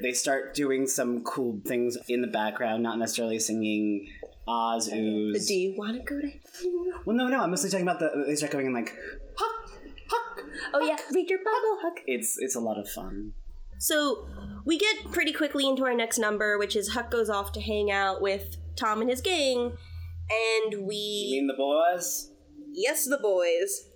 they 0.00 0.12
start 0.12 0.54
doing 0.54 0.86
some 0.86 1.24
cool 1.24 1.60
things 1.66 1.98
in 2.08 2.20
the 2.20 2.28
background, 2.28 2.82
not 2.82 2.98
necessarily 2.98 3.38
singing 3.40 4.08
Oz, 4.46 4.90
ooze. 4.90 5.46
Do 5.46 5.54
you 5.54 5.74
want 5.76 5.96
to 5.98 6.02
go 6.02 6.20
to 6.20 6.26
heaven? 6.28 6.92
Well, 7.04 7.14
no, 7.16 7.28
no. 7.28 7.40
I'm 7.40 7.50
mostly 7.50 7.68
talking 7.68 7.86
about 7.86 7.98
the. 7.98 8.24
They 8.26 8.34
start 8.34 8.50
going 8.50 8.64
in 8.66 8.72
like, 8.72 8.94
huck, 9.36 9.70
huck. 10.08 10.44
Oh 10.72 10.80
yeah, 10.80 10.96
read 11.12 11.28
your 11.28 11.40
Bible, 11.40 11.78
Huck. 11.82 11.98
It's 12.06 12.38
it's 12.38 12.54
a 12.54 12.60
lot 12.60 12.78
of 12.78 12.88
fun. 12.88 13.34
So 13.78 14.26
we 14.64 14.78
get 14.78 15.10
pretty 15.12 15.32
quickly 15.32 15.66
into 15.66 15.84
our 15.84 15.94
next 15.94 16.18
number, 16.18 16.58
which 16.58 16.76
is 16.76 16.88
Huck 16.90 17.10
goes 17.10 17.30
off 17.30 17.52
to 17.52 17.60
hang 17.60 17.90
out 17.90 18.20
with 18.20 18.56
Tom 18.76 19.00
and 19.00 19.08
his 19.10 19.20
gang, 19.20 19.72
and 20.30 20.72
You 20.72 20.84
we 20.86 21.28
mean 21.32 21.46
the 21.46 21.54
boys? 21.54 22.30
yes, 22.72 23.04
the 23.04 23.18
boys, 23.18 23.88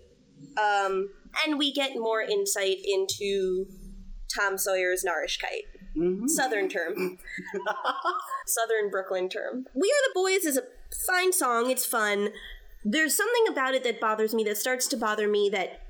um, 0.56 1.10
and 1.46 1.58
we 1.58 1.72
get 1.72 1.92
more 1.94 2.20
insight 2.22 2.78
into 2.84 3.66
Tom 4.34 4.56
Sawyer's 4.58 5.04
narishkeit. 5.04 5.66
Mm-hmm. 5.96 6.26
Southern 6.26 6.68
term. 6.68 7.18
Southern 8.46 8.90
Brooklyn 8.90 9.28
term. 9.28 9.66
We 9.74 9.88
Are 9.88 10.02
the 10.08 10.12
Boys 10.14 10.44
is 10.46 10.56
a 10.56 10.62
fine 11.06 11.32
song. 11.32 11.70
It's 11.70 11.84
fun. 11.84 12.30
There's 12.82 13.14
something 13.16 13.44
about 13.48 13.74
it 13.74 13.84
that 13.84 14.00
bothers 14.00 14.34
me, 14.34 14.42
that 14.44 14.56
starts 14.56 14.88
to 14.88 14.96
bother 14.96 15.28
me, 15.28 15.50
that 15.52 15.81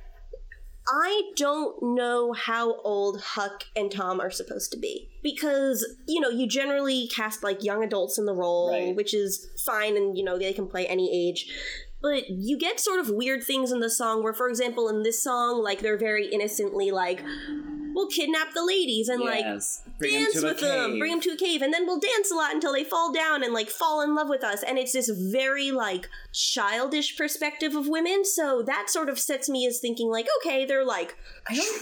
I 0.88 1.30
don't 1.36 1.76
know 1.94 2.32
how 2.32 2.80
old 2.82 3.20
Huck 3.20 3.64
and 3.76 3.90
Tom 3.90 4.20
are 4.20 4.30
supposed 4.30 4.72
to 4.72 4.78
be. 4.78 5.08
Because, 5.22 5.86
you 6.08 6.20
know, 6.20 6.28
you 6.28 6.48
generally 6.48 7.08
cast 7.08 7.42
like 7.44 7.62
young 7.62 7.84
adults 7.84 8.18
in 8.18 8.26
the 8.26 8.34
role, 8.34 8.70
Right. 8.70 8.94
which 8.96 9.14
is 9.14 9.48
fine 9.64 9.96
and, 9.96 10.18
you 10.18 10.24
know, 10.24 10.38
they 10.38 10.52
can 10.52 10.66
play 10.66 10.86
any 10.86 11.28
age. 11.28 11.48
But 12.00 12.28
you 12.28 12.58
get 12.58 12.80
sort 12.80 12.98
of 12.98 13.10
weird 13.10 13.44
things 13.44 13.70
in 13.70 13.78
the 13.78 13.88
song 13.90 14.24
where, 14.24 14.32
for 14.34 14.48
example, 14.48 14.88
in 14.88 15.04
this 15.04 15.22
song, 15.22 15.62
like 15.62 15.78
they're 15.80 15.96
very 15.96 16.26
innocently 16.26 16.90
like, 16.90 17.22
we'll 17.94 18.08
kidnap 18.08 18.52
the 18.54 18.64
ladies 18.64 19.08
and 19.08 19.20
like 19.22 19.44
Yes. 19.44 19.82
Bring 20.00 20.16
'em 20.16 20.22
dance 20.24 20.42
a 20.42 20.46
with 20.46 20.58
them, 20.60 20.98
bring 20.98 21.12
them 21.12 21.20
to 21.20 21.30
a 21.30 21.36
cave, 21.36 21.62
and 21.62 21.72
then 21.72 21.86
we'll 21.86 22.00
dance 22.00 22.32
a 22.32 22.34
lot 22.34 22.52
until 22.52 22.72
they 22.72 22.82
fall 22.82 23.12
down 23.12 23.44
and 23.44 23.54
like 23.54 23.68
fall 23.70 24.00
in 24.00 24.16
love 24.16 24.28
with 24.28 24.42
us. 24.42 24.64
And 24.64 24.78
it's 24.80 24.92
this 24.94 25.08
very 25.08 25.70
like 25.70 26.08
childish 26.32 27.16
perspective 27.16 27.74
of 27.74 27.88
women. 27.88 28.24
So 28.24 28.62
that 28.62 28.88
sort 28.90 29.08
of 29.08 29.18
sets 29.18 29.48
me 29.48 29.66
as 29.66 29.78
thinking 29.78 30.08
like, 30.10 30.26
okay, 30.40 30.64
they're 30.64 30.84
like 30.84 31.16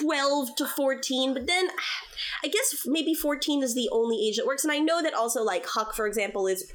twelve 0.01 0.55
to 0.57 0.67
fourteen, 0.67 1.35
but 1.35 1.47
then 1.47 1.69
I 2.45 2.49
guess 2.49 2.85
maybe 2.87 3.15
fourteen 3.15 3.63
is 3.63 3.75
the 3.75 3.89
only 3.93 4.17
age 4.27 4.37
that 4.37 4.47
works. 4.47 4.65
And 4.65 4.73
I 4.73 4.79
know 4.79 5.03
that 5.03 5.15
also 5.15 5.43
like 5.43 5.67
Huck, 5.67 5.95
for 5.95 6.07
example, 6.07 6.47
is 6.47 6.71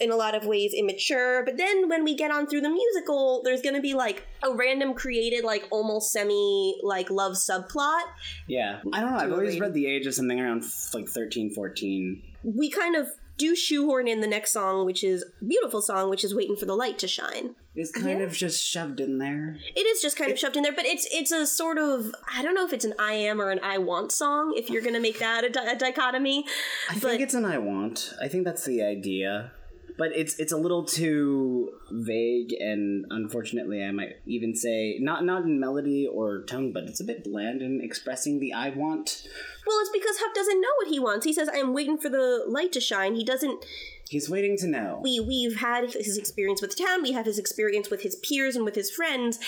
in 0.00 0.10
a 0.10 0.16
lot 0.16 0.34
of 0.34 0.44
ways 0.44 0.74
immature. 0.76 1.44
But 1.44 1.56
then 1.56 1.88
when 1.88 2.04
we 2.04 2.14
get 2.14 2.30
on 2.30 2.46
through 2.46 2.62
the 2.62 2.70
musical, 2.70 3.42
there's 3.44 3.62
gonna 3.62 3.80
be 3.80 3.94
like 3.94 4.26
a 4.42 4.52
random 4.54 4.94
created 4.94 5.44
like 5.44 5.68
almost 5.70 6.12
semi 6.12 6.74
like 6.82 7.10
love 7.10 7.32
subplot 7.34 8.02
Yeah. 8.48 8.80
I 8.92 9.00
don't 9.00 9.12
know. 9.12 9.18
I've 9.18 9.32
always 9.32 9.60
read 9.60 9.74
the 9.74 9.86
age 9.86 10.06
of 10.06 10.14
something 10.14 10.40
around 10.40 10.64
like 10.92 11.08
13, 11.08 11.50
14. 11.50 12.22
we 12.42 12.70
kind 12.70 12.96
of 12.96 13.08
do 13.42 13.56
shoehorn 13.56 14.06
in 14.06 14.20
the 14.20 14.26
next 14.26 14.52
song, 14.52 14.86
which 14.86 15.02
is 15.02 15.24
a 15.40 15.44
beautiful 15.44 15.82
song, 15.82 16.10
which 16.10 16.24
is 16.24 16.34
"Waiting 16.34 16.56
for 16.56 16.66
the 16.66 16.74
Light 16.74 16.98
to 17.00 17.08
Shine." 17.08 17.56
It's 17.74 17.90
kind 17.90 18.20
of 18.22 18.32
just 18.32 18.62
shoved 18.62 19.00
in 19.00 19.18
there. 19.18 19.56
It 19.74 19.86
is 19.86 20.02
just 20.02 20.16
kind 20.16 20.30
of 20.30 20.38
shoved 20.38 20.56
in 20.56 20.62
there, 20.62 20.72
but 20.72 20.84
it's 20.84 21.06
it's 21.12 21.32
a 21.32 21.46
sort 21.46 21.78
of 21.78 22.14
I 22.36 22.42
don't 22.42 22.54
know 22.54 22.64
if 22.64 22.72
it's 22.72 22.84
an 22.84 22.94
"I 22.98 23.14
am" 23.14 23.40
or 23.40 23.50
an 23.50 23.60
"I 23.62 23.78
want" 23.78 24.12
song. 24.12 24.54
If 24.56 24.70
you're 24.70 24.82
gonna 24.82 25.00
make 25.00 25.18
that 25.18 25.44
a, 25.44 25.50
di- 25.50 25.72
a 25.72 25.76
dichotomy, 25.76 26.44
I 26.90 26.94
but 26.94 27.02
think 27.02 27.22
it's 27.22 27.34
an 27.34 27.44
I 27.44 27.58
want. 27.58 28.14
I 28.22 28.28
think 28.28 28.44
that's 28.44 28.64
the 28.64 28.82
idea. 28.82 29.52
But 29.98 30.08
it's 30.14 30.38
it's 30.38 30.52
a 30.52 30.56
little 30.56 30.84
too 30.84 31.70
vague 31.90 32.52
and 32.58 33.04
unfortunately 33.10 33.84
I 33.84 33.90
might 33.90 34.16
even 34.26 34.54
say 34.54 34.98
not 35.00 35.24
not 35.24 35.44
in 35.44 35.60
melody 35.60 36.06
or 36.06 36.44
tone, 36.44 36.72
but 36.72 36.84
it's 36.84 37.00
a 37.00 37.04
bit 37.04 37.24
bland 37.24 37.62
in 37.62 37.80
expressing 37.82 38.40
the 38.40 38.52
I 38.52 38.70
want. 38.70 39.26
well, 39.66 39.78
it's 39.80 39.90
because 39.90 40.16
Huck 40.18 40.34
doesn't 40.34 40.60
know 40.60 40.68
what 40.78 40.88
he 40.88 40.98
wants. 40.98 41.26
He 41.26 41.32
says, 41.32 41.48
"I 41.48 41.56
am 41.56 41.74
waiting 41.74 41.98
for 41.98 42.08
the 42.08 42.44
light 42.48 42.72
to 42.72 42.80
shine." 42.80 43.14
He 43.14 43.24
doesn't. 43.24 43.64
He's 44.12 44.28
waiting 44.28 44.56
to 44.58 44.66
know. 44.66 45.00
We 45.02 45.20
we've 45.20 45.56
had 45.56 45.90
his 45.92 46.16
experience 46.18 46.60
with 46.60 46.76
the 46.76 46.84
town. 46.84 47.02
We 47.02 47.12
have 47.12 47.26
his 47.26 47.38
experience 47.38 47.88
with 47.90 48.02
his 48.02 48.14
peers 48.16 48.56
and 48.56 48.64
with 48.64 48.74
his 48.74 48.90
friends, 48.90 49.38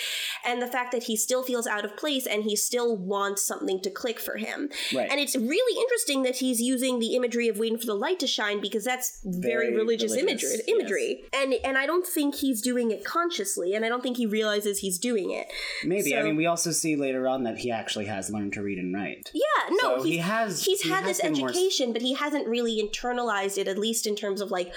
and 0.44 0.60
the 0.62 0.66
fact 0.66 0.90
that 0.92 1.04
he 1.04 1.16
still 1.16 1.42
feels 1.42 1.66
out 1.66 1.84
of 1.84 1.96
place 1.96 2.26
and 2.26 2.42
he 2.44 2.56
still 2.56 2.96
wants 2.96 3.42
something 3.42 3.80
to 3.82 3.90
click 3.90 4.18
for 4.18 4.36
him. 4.38 4.70
Right. 4.94 5.08
And 5.10 5.20
it's 5.20 5.36
really 5.36 5.80
interesting 5.82 6.22
that 6.22 6.36
he's 6.36 6.60
using 6.60 6.98
the 6.98 7.14
imagery 7.14 7.48
of 7.48 7.58
waiting 7.58 7.78
for 7.78 7.86
the 7.86 7.94
light 7.94 8.18
to 8.20 8.26
shine 8.26 8.60
because 8.60 8.84
that's 8.84 9.20
very, 9.24 9.66
Very 9.68 9.76
religious, 9.76 10.16
religious, 10.16 10.60
imagery. 10.66 11.20
yes. 11.20 11.30
And 11.42 11.54
and 11.64 11.76
I 11.78 11.86
don't 11.86 12.06
think 12.06 12.36
he's 12.36 12.62
doing 12.62 12.90
it 12.90 13.04
consciously, 13.04 13.74
and 13.74 13.84
I 13.84 13.88
don't 13.90 14.02
think 14.02 14.16
he 14.16 14.26
realizes 14.26 14.78
he's 14.78 14.98
doing 14.98 15.30
it. 15.30 15.46
Maybe. 15.84 16.16
I 16.16 16.22
mean 16.22 16.36
we 16.36 16.46
also 16.46 16.70
see 16.70 16.96
later 16.96 17.28
on 17.28 17.42
that 17.44 17.58
he 17.58 17.70
actually 17.70 18.06
has 18.06 18.30
learned 18.30 18.54
to 18.54 18.62
read 18.62 18.78
and 18.78 18.94
write. 18.94 19.30
Yeah, 19.34 19.42
no, 19.82 19.96
So 19.98 20.02
he's, 20.04 20.12
he 20.14 20.18
has- 20.18 20.64
he's 20.64 20.80
he 20.80 20.88
had 20.88 21.04
has 21.04 21.18
this 21.18 21.20
been 21.20 21.38
more- 21.40 21.50
education, 21.50 21.92
but 21.92 22.00
he 22.02 22.14
hasn't 22.14 22.46
really 22.48 22.82
internalized 22.82 23.58
it, 23.58 23.68
at 23.68 23.78
least 23.78 24.06
in 24.06 24.16
terms 24.16 24.40
of 24.40 24.50
like 24.58 24.72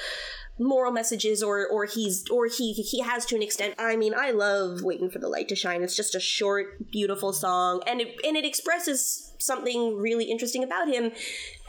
moral 0.60 0.92
messages 0.92 1.44
or 1.44 1.68
or 1.68 1.86
he's 1.86 2.26
or 2.32 2.48
he 2.48 2.74
he 2.74 3.00
has 3.02 3.28
to 3.28 3.36
an 3.36 3.44
extent 3.44 3.76
i 3.78 3.96
mean 3.96 4.12
i 4.18 4.32
love 4.32 4.82
waiting 4.82 5.08
for 5.08 5.20
the 5.20 5.30
light 5.30 5.48
to 5.48 5.56
shine 5.56 5.84
it's 5.84 5.96
just 5.96 6.16
a 6.16 6.20
short 6.20 6.66
beautiful 6.92 7.32
song 7.32 7.80
and 7.86 8.02
it 8.02 8.16
and 8.26 8.36
it 8.36 8.44
expresses 8.44 9.32
something 9.38 9.96
really 9.98 10.26
interesting 10.26 10.64
about 10.64 10.88
him 10.88 11.12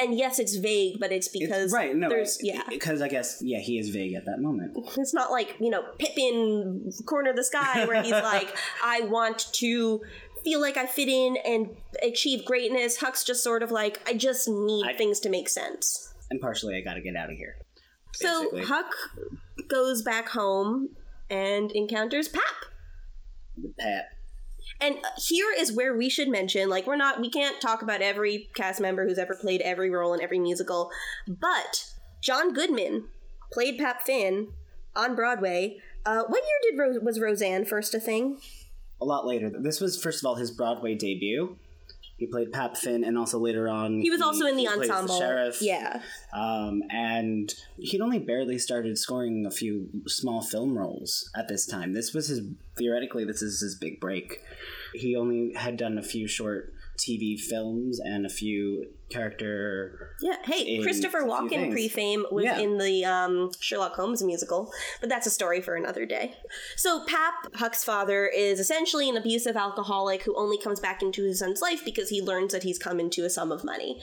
and 0.01 0.17
yes 0.17 0.39
it's 0.39 0.57
vague 0.57 0.99
but 0.99 1.13
it's 1.13 1.29
because 1.29 1.71
right, 1.71 1.95
no. 1.95 2.09
there's 2.09 2.39
yeah 2.43 2.63
Because 2.71 3.03
I 3.03 3.09
guess 3.09 3.43
yeah, 3.43 3.59
he 3.59 3.79
is 3.79 3.91
vague 3.91 4.15
at 4.15 4.25
that 4.25 4.39
moment. 4.41 4.73
it's 4.97 5.13
not 5.13 5.31
like 5.31 5.55
you 5.61 5.69
know 5.69 5.83
pippin 5.99 6.91
corner 7.05 7.29
of 7.29 7.37
the 7.37 7.45
sky 7.45 7.85
where 7.85 8.03
he's 8.03 8.11
like 8.35 8.49
i 8.83 9.03
want 9.03 9.53
to 9.53 10.01
feel 10.45 10.63
like 10.63 10.79
i 10.79 10.87
fit 10.87 11.11
in 11.11 11.37
and 11.45 11.69
achieve 12.03 12.43
greatness 12.47 12.97
huck's 12.97 13.23
just 13.23 13.45
sort 13.45 13.63
of 13.63 13.71
like 13.71 14.01
i 14.09 14.15
just 14.15 14.49
need 14.49 14.87
I- 14.87 14.95
things 14.97 15.21
to 15.21 15.29
make 15.29 15.51
sense 15.51 16.07
And 16.31 16.41
partially 16.41 16.75
I 16.75 16.81
gotta 16.81 17.03
get 17.03 17.17
out 17.17 17.31
of 17.31 17.37
here. 17.37 17.57
So 18.15 18.51
huck 18.65 18.93
goes 19.69 20.03
back 20.03 20.29
home 20.31 20.91
and 21.31 21.71
encounters 21.73 22.29
pap 22.29 22.43
Pat. 23.79 24.07
and 24.81 24.97
here 25.17 25.53
is 25.57 25.73
where 25.73 25.97
we 25.97 26.09
should 26.09 26.29
mention 26.29 26.69
like 26.69 26.87
we're 26.87 26.97
not 26.97 27.21
we 27.21 27.29
can't 27.31 27.61
talk 27.61 27.83
about 27.83 28.01
every 28.01 28.49
cast 28.55 28.81
member 28.81 29.07
who's 29.07 29.19
ever 29.19 29.35
played 29.35 29.61
every 29.63 29.91
role 29.91 30.15
in 30.15 30.21
every 30.23 30.39
musical 30.39 30.91
but 31.27 31.85
john 32.23 32.53
goodman 32.53 33.05
played 33.53 33.79
pap 33.79 34.03
finn 34.03 34.49
on 34.95 35.15
broadway 35.15 35.77
uh, 36.07 36.23
what 36.29 36.43
year 36.43 36.59
did 36.71 36.79
Ro- 36.79 37.01
was 37.05 37.21
roseanne 37.21 37.65
first 37.65 37.95
a 37.95 38.01
thing 38.01 38.39
A 39.01 39.05
lot 39.05 39.27
later. 39.27 39.51
This 39.51 39.81
was 39.81 40.01
first 40.03 40.21
of 40.23 40.27
all 40.27 40.35
his 40.37 40.51
Broadway 40.51 40.95
debut. 40.97 41.57
He 42.19 42.27
played 42.27 42.53
Pap 42.53 42.77
Finn, 42.77 43.05
and 43.05 43.17
also 43.17 43.39
later 43.39 43.69
on 43.69 44.01
he 44.01 44.11
was 44.11 44.21
also 44.21 44.45
in 44.47 44.57
the 44.57 44.63
he 44.63 44.69
ensemble 44.69 45.19
sheriff. 45.19 45.63
yeah 45.63 46.03
Um, 46.33 46.83
and 46.91 47.55
he'd 47.77 48.01
only 48.01 48.19
barely 48.19 48.59
started 48.59 48.99
scoring 48.99 49.47
a 49.47 49.53
few 49.53 49.89
small 50.09 50.43
film 50.43 50.77
roles 50.77 51.31
at 51.37 51.47
this 51.47 51.65
time. 51.65 51.93
This 51.93 52.13
was 52.13 52.27
his 52.27 52.41
theoretically 52.77 53.25
this 53.25 53.41
is 53.41 53.61
his 53.61 53.77
big 53.77 54.01
break. 54.01 54.43
He 54.95 55.15
only 55.15 55.55
had 55.55 55.77
done 55.77 55.97
a 55.97 56.03
few 56.03 56.27
short 56.27 56.75
TV 56.99 57.39
films 57.41 58.01
and 58.01 58.27
a 58.27 58.29
few 58.29 58.87
character. 59.11 60.11
yeah 60.21 60.37
hey 60.45 60.83
christopher 60.83 61.21
walken 61.23 61.71
pre-fame 61.73 62.27
was 62.31 62.45
Yeah. 62.45 62.59
in 62.59 62.77
the 62.77 63.05
um, 63.07 63.51
sherlock 63.59 63.95
holmes 63.95 64.23
musical 64.23 64.71
but 65.01 65.09
that's 65.09 65.27
a 65.27 65.31
story 65.31 65.63
for 65.63 65.77
another 65.77 66.05
day 66.05 66.35
so 66.77 67.05
pap 67.07 67.35
huck's 67.55 67.83
father 67.85 68.27
is 68.27 68.61
essentially 68.61 69.09
an 69.09 69.17
abusive 69.17 69.57
alcoholic 69.57 70.25
who 70.25 70.37
only 70.37 70.59
comes 70.59 70.79
back 70.81 71.03
into 71.03 71.25
his 71.25 71.39
son's 71.39 71.63
life 71.63 71.83
because 71.85 72.11
he 72.11 72.21
learns 72.21 72.53
that 72.53 72.65
he's 72.65 72.79
come 72.79 73.01
into 73.01 73.25
a 73.25 73.31
sum 73.31 73.51
of 73.51 73.65
money 73.65 73.99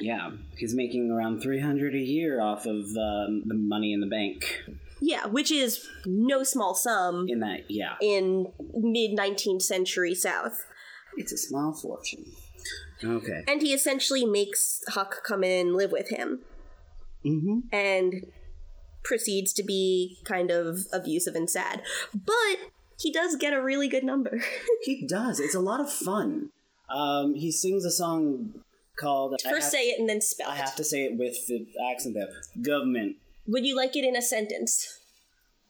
Yeah, 0.00 0.30
he's 0.56 0.74
making 0.74 1.10
around 1.10 1.40
three 1.40 1.60
hundred 1.60 1.94
a 1.94 1.98
year 1.98 2.40
off 2.40 2.66
of 2.66 2.84
um, 2.96 3.42
the 3.46 3.54
money 3.54 3.92
in 3.92 4.00
the 4.00 4.06
bank. 4.06 4.64
yeah 5.00 5.26
which 5.26 5.52
is 5.52 5.86
no 6.04 6.42
small 6.42 6.74
sum 6.74 7.26
In 7.28 7.38
that, 7.40 7.70
yeah, 7.70 7.94
in 8.02 8.46
mid 8.74 9.16
19th 9.16 9.62
century 9.62 10.14
south 10.16 10.64
it's 11.18 11.32
a 11.32 11.38
small 11.38 11.72
fortune. 11.72 12.24
Okay. 13.04 13.44
and 13.46 13.62
he 13.62 13.72
essentially 13.72 14.24
makes 14.26 14.82
huck 14.88 15.22
come 15.24 15.44
in 15.44 15.68
and 15.68 15.76
live 15.76 15.92
with 15.92 16.08
him 16.10 16.40
Mm-hmm. 17.24 17.58
and 17.72 18.26
proceeds 19.04 19.52
to 19.54 19.62
be 19.62 20.18
kind 20.24 20.50
of 20.50 20.80
abusive 20.92 21.34
and 21.34 21.48
sad. 21.48 21.82
But 22.14 22.56
he 22.98 23.12
does 23.12 23.36
get 23.36 23.52
a 23.52 23.62
really 23.62 23.88
good 23.88 24.04
number. 24.04 24.40
He 24.82 25.06
does. 25.06 25.38
It's 25.40 25.54
a 25.54 25.60
lot 25.60 25.80
of 25.80 25.90
fun. 25.92 26.50
Um, 26.88 27.34
he 27.34 27.50
sings 27.52 27.84
a 27.84 27.90
song 27.90 28.54
called. 28.96 29.34
I 29.44 29.50
First 29.50 29.64
have- 29.66 29.72
say 29.72 29.84
it 29.90 30.00
and 30.00 30.08
then 30.08 30.20
spell 30.20 30.48
I 30.50 30.54
it. 30.54 30.58
have 30.58 30.74
to 30.76 30.84
say 30.84 31.04
it 31.04 31.16
with 31.18 31.46
the 31.46 31.66
accent 31.90 32.14
though. 32.16 32.28
Government. 32.62 33.16
Would 33.46 33.64
you 33.66 33.76
like 33.76 33.96
it 33.96 34.04
in 34.04 34.16
a 34.16 34.22
sentence? 34.22 34.97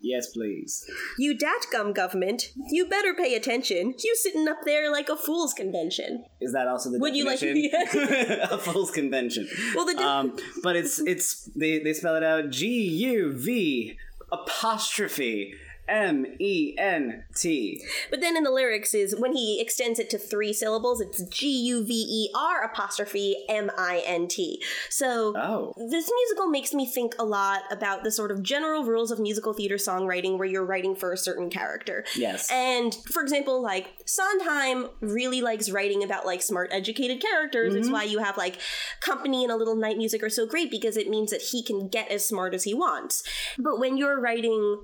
Yes, 0.01 0.29
please. 0.29 0.89
You 1.19 1.37
datgum 1.37 1.93
government, 1.95 2.53
you 2.71 2.87
better 2.89 3.15
pay 3.15 3.35
attention. 3.35 3.95
You 4.03 4.15
sitting 4.17 4.47
up 4.47 4.59
there 4.65 4.91
like 4.93 5.09
a 5.09 5.17
fool's 5.17 5.53
convention. 5.53 6.25
Is 6.41 6.53
that 6.53 6.69
also 6.69 6.91
the 6.91 6.99
Would 7.01 7.17
you 7.17 7.25
like- 7.27 7.41
definition? 7.41 8.41
a 8.51 8.59
fool's 8.59 8.91
convention. 8.93 9.49
Well, 9.75 9.87
the 9.87 9.95
di- 9.95 10.03
um, 10.05 10.37
but 10.63 10.77
it's 10.77 11.01
it's 11.01 11.51
they 11.57 11.81
they 11.81 11.93
spell 11.93 12.15
it 12.15 12.23
out 12.23 12.51
G 12.51 12.67
U 12.69 13.33
V 13.37 13.97
apostrophe 14.31 15.55
M 15.89 16.27
E 16.39 16.75
N 16.79 17.25
T. 17.35 17.83
But 18.11 18.21
then 18.21 18.37
in 18.37 18.45
the 18.45 18.51
lyrics 18.51 18.95
is 18.95 19.17
when 19.17 19.33
he 19.33 19.61
extends 19.61 19.99
it 19.99 20.11
to 20.11 20.19
three 20.19 20.53
syllables, 20.53 21.01
it's 21.01 21.23
G 21.25 21.49
U 21.49 21.85
V 21.85 21.93
E 21.93 22.31
R 22.35 22.63
apostrophe 22.63 23.37
M 23.49 23.71
I 23.77 24.03
N 24.07 24.29
T. 24.29 24.63
So 24.91 25.35
Oh, 25.37 25.75
this 25.77 26.11
musical 26.15 26.49
makes 26.49 26.75
me 26.75 26.87
think 26.87 27.15
a 27.19 27.25
lot 27.25 27.63
about 27.71 28.05
the 28.05 28.11
sort 28.11 28.31
of 28.31 28.43
general 28.43 28.85
rules 28.85 29.11
of 29.11 29.19
musical 29.19 29.53
theater 29.53 29.77
songwriting 29.77 30.39
where 30.39 30.49
you're 30.49 30.65
writing 30.65 30.95
for 30.95 31.13
a 31.13 31.17
certain 31.17 31.51
character. 31.51 32.05
yes. 32.17 32.51
And 32.51 32.95
for 33.11 33.23
example, 33.23 33.63
like 33.63 33.89
Sondheim 34.07 34.89
really 35.01 35.41
likes 35.41 35.71
writing 35.71 36.03
about 36.03 36.27
like 36.27 36.43
smart, 36.43 36.71
educated 36.73 37.21
characters. 37.23 37.75
It's 37.75 37.87
mm-hmm. 37.87 37.95
why 37.95 38.03
you 38.05 38.19
have 38.19 38.37
like 38.37 38.59
Company 39.01 39.45
and 39.45 39.53
a 39.53 39.57
Little 39.57 39.77
Night 39.77 39.97
Music 39.97 40.23
are 40.23 40.31
so 40.31 40.47
great 40.47 40.71
because 40.71 40.97
it 40.97 41.09
means 41.09 41.31
that 41.31 41.43
he 41.43 41.63
can 41.63 41.89
get 41.89 42.11
as 42.11 42.27
smart 42.27 42.55
as 42.55 42.65
he 42.65 42.75
wants. 42.75 43.23
But 43.59 43.79
when 43.79 43.97
you're 43.97 44.21
writing 44.21 44.83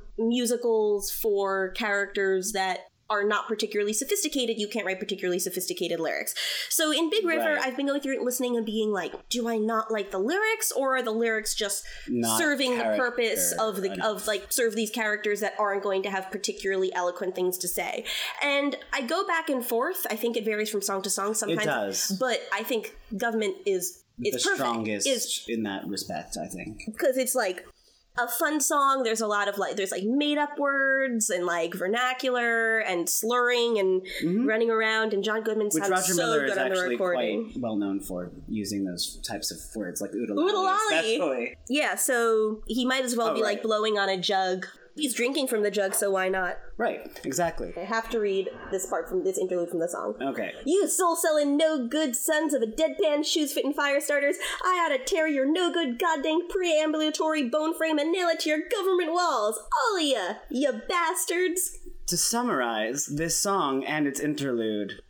musicals 0.94 1.10
for 1.10 1.70
characters 1.70 2.52
that 2.52 2.80
are 3.10 3.22
not 3.22 3.46
particularly 3.46 3.92
sophisticated, 3.92 4.58
you 4.58 4.66
can't 4.66 4.86
write 4.86 4.98
particularly 4.98 5.38
sophisticated 5.38 6.00
lyrics. 6.00 6.34
So 6.70 6.90
in 6.90 7.10
Big 7.10 7.26
River, 7.26 7.54
Right. 7.54 7.58
I've 7.66 7.76
been 7.76 7.86
going 7.86 8.00
through 8.00 8.14
it 8.16 8.22
listening 8.22 8.56
and 8.56 8.64
being 8.64 8.92
like, 8.92 9.28
do 9.28 9.46
I 9.46 9.58
not 9.58 9.90
like 9.92 10.10
the 10.10 10.18
lyrics 10.18 10.72
or 10.72 10.96
are 10.96 11.02
the 11.02 11.10
lyrics 11.10 11.54
just 11.54 11.84
Not 12.08 12.38
serving 12.38 12.78
the 12.78 12.94
purpose 12.96 13.52
of 13.60 13.82
the 13.82 13.92
enough. 13.92 14.06
of 14.22 14.26
like 14.26 14.46
serve 14.50 14.74
these 14.74 14.90
characters 14.90 15.40
that 15.40 15.52
aren't 15.58 15.82
going 15.82 16.02
to 16.04 16.10
have 16.10 16.30
particularly 16.30 16.92
eloquent 16.94 17.34
things 17.34 17.58
to 17.58 17.68
say. 17.68 18.06
And 18.42 18.74
I 18.94 19.02
go 19.02 19.26
back 19.26 19.50
and 19.50 19.64
forth. 19.64 20.06
I 20.10 20.16
think 20.16 20.38
it 20.38 20.44
varies 20.46 20.70
from 20.70 20.80
song 20.80 21.02
to 21.02 21.10
song 21.10 21.34
sometimes. 21.34 21.66
does. 21.66 22.16
But 22.18 22.40
I 22.54 22.62
think 22.62 22.96
government 23.18 23.56
is 23.66 24.02
the 24.18 24.28
it's 24.30 24.44
perfect. 24.44 24.60
strongest 24.62 25.06
Is 25.06 25.44
in 25.46 25.64
that 25.64 25.86
respect, 25.86 26.38
I 26.42 26.46
think. 26.46 26.84
because 26.86 27.18
it's 27.18 27.34
like 27.34 27.66
a 28.16 28.28
fun 28.28 28.60
song. 28.60 29.02
There's 29.02 29.20
a 29.20 29.26
lot 29.26 29.48
of 29.48 29.58
like 29.58 29.76
there's 29.76 29.90
like 29.90 30.04
made 30.04 30.38
up 30.38 30.58
words 30.58 31.30
and 31.30 31.44
like 31.46 31.74
vernacular 31.74 32.78
and 32.78 33.08
slurring 33.08 33.78
and 33.78 34.02
Mhm. 34.22 34.46
running 34.46 34.70
around. 34.70 35.12
And 35.12 35.24
John 35.24 35.42
Goodman 35.42 35.66
Which 35.66 35.82
sounds 35.82 35.90
Roger 35.90 36.12
so 36.14 36.22
Miller 36.22 36.40
good 36.46 36.50
is 36.52 36.58
on 36.58 36.70
the 36.70 36.80
recording. 36.88 37.52
well 37.60 37.76
known 37.76 37.98
for 38.00 38.30
using 38.48 38.84
those 38.84 39.16
types 39.26 39.50
of 39.50 39.58
words, 39.74 40.00
like 40.00 40.14
Oo-De-Lally. 40.14 40.76
especially. 41.16 41.56
Yeah, 41.68 41.96
so 41.96 42.62
he 42.66 42.84
might 42.84 43.04
as 43.04 43.16
well 43.16 43.28
Oh, 43.30 43.34
be 43.34 43.42
right. 43.42 43.54
like 43.54 43.62
blowing 43.62 43.98
on 43.98 44.08
a 44.08 44.16
jug. 44.16 44.66
He's 44.96 45.14
drinking 45.14 45.48
from 45.48 45.62
the 45.62 45.70
jug, 45.70 45.94
so 45.94 46.10
why 46.12 46.28
not? 46.28 46.58
Right, 46.76 47.20
exactly. 47.24 47.72
I 47.76 47.80
have 47.80 48.08
to 48.10 48.20
read 48.20 48.48
this 48.70 48.86
part 48.86 49.08
from 49.08 49.24
this 49.24 49.38
interlude 49.38 49.70
from 49.70 49.80
the 49.80 49.88
song. 49.88 50.14
Okay. 50.22 50.52
You 50.64 50.86
soul 50.88 51.16
selling 51.16 51.56
no 51.56 51.88
good 51.88 52.14
sons 52.14 52.54
of 52.54 52.62
a 52.62 52.66
deadpan 52.66 53.24
shoes 53.26 53.52
fitting 53.52 53.72
fire 53.72 54.00
starters, 54.00 54.36
I 54.64 54.84
ought 54.84 54.96
to 54.96 55.04
tear 55.04 55.26
your 55.26 55.50
no 55.50 55.72
good 55.72 55.98
goddamn 55.98 56.48
preambulatory 56.48 57.50
bone 57.50 57.76
frame 57.76 57.98
and 57.98 58.12
nail 58.12 58.28
it 58.28 58.40
to 58.40 58.50
your 58.50 58.60
government 58.70 59.12
walls. 59.12 59.58
All 59.58 59.96
of 59.96 60.02
ya, 60.02 60.34
you 60.50 60.80
bastards. 60.88 61.78
To 62.06 62.16
summarize, 62.16 63.06
this 63.06 63.36
song 63.36 63.84
and 63.84 64.06
its 64.06 64.20
interlude 64.20 65.00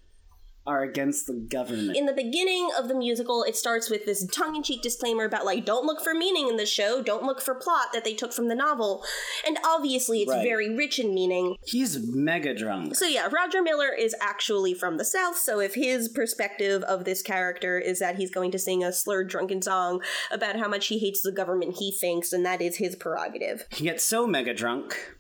are 0.67 0.83
against 0.83 1.27
the 1.27 1.35
government. 1.35 1.97
In 1.97 2.07
the 2.07 2.13
beginning 2.13 2.71
of 2.79 2.89
the 2.89 2.95
musical, 2.95 3.43
it 3.45 3.55
starts 3.55 3.91
with 3.91 4.07
this 4.07 4.27
tongue 4.29 4.57
in 4.57 4.63
cheek 4.63 4.81
disclaimer 4.81 5.25
about, 5.25 5.45
like, 5.45 5.67
don't 5.67 5.85
look 5.85 6.03
for 6.03 6.15
meaning 6.15 6.49
in 6.49 6.57
the 6.57 6.65
show, 6.65 7.03
don't 7.03 7.25
look 7.25 7.41
for 7.43 7.55
plot 7.55 7.89
that 7.93 8.03
they 8.05 8.15
took 8.15 8.33
from 8.33 8.49
the 8.49 8.55
novel. 8.55 9.05
And 9.47 9.59
obviously, 9.65 10.23
it's 10.23 10.31
Right. 10.33 10.43
very 10.43 10.75
rich 10.75 10.99
in 10.99 11.13
meaning. 11.13 11.57
He's 11.67 11.99
mega 12.15 12.55
drunk. 12.55 12.95
So 12.97 13.05
yeah, 13.07 13.29
Roger 13.31 13.63
Miller 13.63 13.93
is 13.93 14.15
actually 14.23 14.73
from 14.73 14.97
the 14.97 15.05
South, 15.05 15.37
so 15.37 15.61
if 15.61 15.75
his 15.75 16.09
perspective 16.09 16.83
of 16.85 17.05
this 17.05 17.21
character 17.21 17.79
is 17.79 17.99
that 17.99 18.17
he's 18.17 18.31
going 18.31 18.51
to 18.53 18.59
sing 18.59 18.83
a 18.83 18.93
slurred 18.93 19.29
drunken 19.29 19.61
song 19.61 20.01
about 20.31 20.57
how 20.57 20.69
much 20.69 20.87
he 20.87 20.99
hates 20.99 21.21
the 21.23 21.33
government 21.33 21.77
he 21.79 21.93
thinks, 21.93 22.33
and 22.33 22.45
that 22.47 22.63
is 22.63 22.77
his 22.77 22.97
prerogative. 22.97 23.67
He 23.71 23.85
gets 23.85 24.05
so 24.05 24.27
mega 24.27 24.55
drunk 24.55 25.15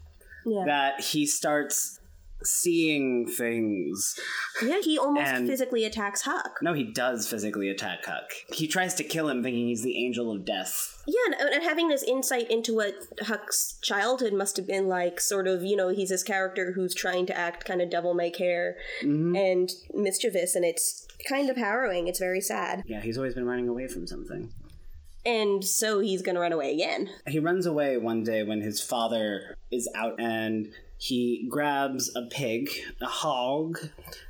Yeah. 0.46 0.64
that 0.66 1.00
he 1.00 1.26
starts 1.26 2.00
seeing 2.44 3.26
things. 3.26 4.18
yeah, 4.62 4.80
he 4.82 4.98
almost 4.98 5.26
And- 5.26 5.48
physically 5.48 5.84
attacks 5.84 6.22
Huck. 6.22 6.58
No, 6.62 6.72
he 6.72 6.84
does 6.84 7.28
physically 7.28 7.68
attack 7.68 8.04
Huck. 8.04 8.32
He 8.52 8.66
tries 8.66 8.94
to 8.94 9.04
kill 9.04 9.28
him 9.28 9.42
thinking 9.42 9.68
he's 9.68 9.82
the 9.82 10.04
angel 10.04 10.30
of 10.30 10.44
death. 10.44 11.02
Yeah, 11.06 11.38
and, 11.38 11.54
and 11.54 11.62
having 11.64 11.88
this 11.88 12.02
insight 12.02 12.50
into 12.50 12.74
what 12.74 12.94
Huck's 13.22 13.78
childhood 13.82 14.32
must 14.32 14.56
have 14.56 14.66
been 14.66 14.88
like, 14.88 15.20
sort 15.20 15.46
of, 15.46 15.62
you 15.62 15.76
know, 15.76 15.88
he's 15.88 16.08
this 16.08 16.22
character 16.22 16.72
who's 16.72 16.94
trying 16.94 17.26
to 17.26 17.36
act 17.36 17.64
kind 17.64 17.82
of 17.82 17.90
devil 17.90 18.14
may 18.14 18.30
care 18.30 18.76
mm-hmm. 19.02 19.36
and 19.36 19.70
mischievous, 19.92 20.54
and 20.54 20.64
it's 20.64 21.06
kind 21.28 21.50
of 21.50 21.56
harrowing. 21.56 22.08
It's 22.08 22.18
very 22.18 22.40
sad. 22.40 22.82
Yeah, 22.86 23.00
he's 23.00 23.16
always 23.16 23.34
been 23.34 23.46
running 23.46 23.68
away 23.68 23.88
from 23.88 24.06
something. 24.06 24.52
And 25.26 25.64
so 25.64 26.00
he's 26.00 26.22
gonna 26.22 26.40
run 26.40 26.52
away 26.52 26.74
again. 26.74 27.08
He 27.26 27.38
runs 27.38 27.64
away 27.64 27.96
one 27.96 28.24
day 28.24 28.42
when 28.42 28.60
his 28.60 28.80
father 28.80 29.56
is 29.70 29.88
out 29.94 30.20
and 30.20 30.68
he 31.04 31.44
grabs 31.50 32.10
a 32.16 32.22
pig, 32.22 32.70
a 33.02 33.04
hog, 33.06 33.78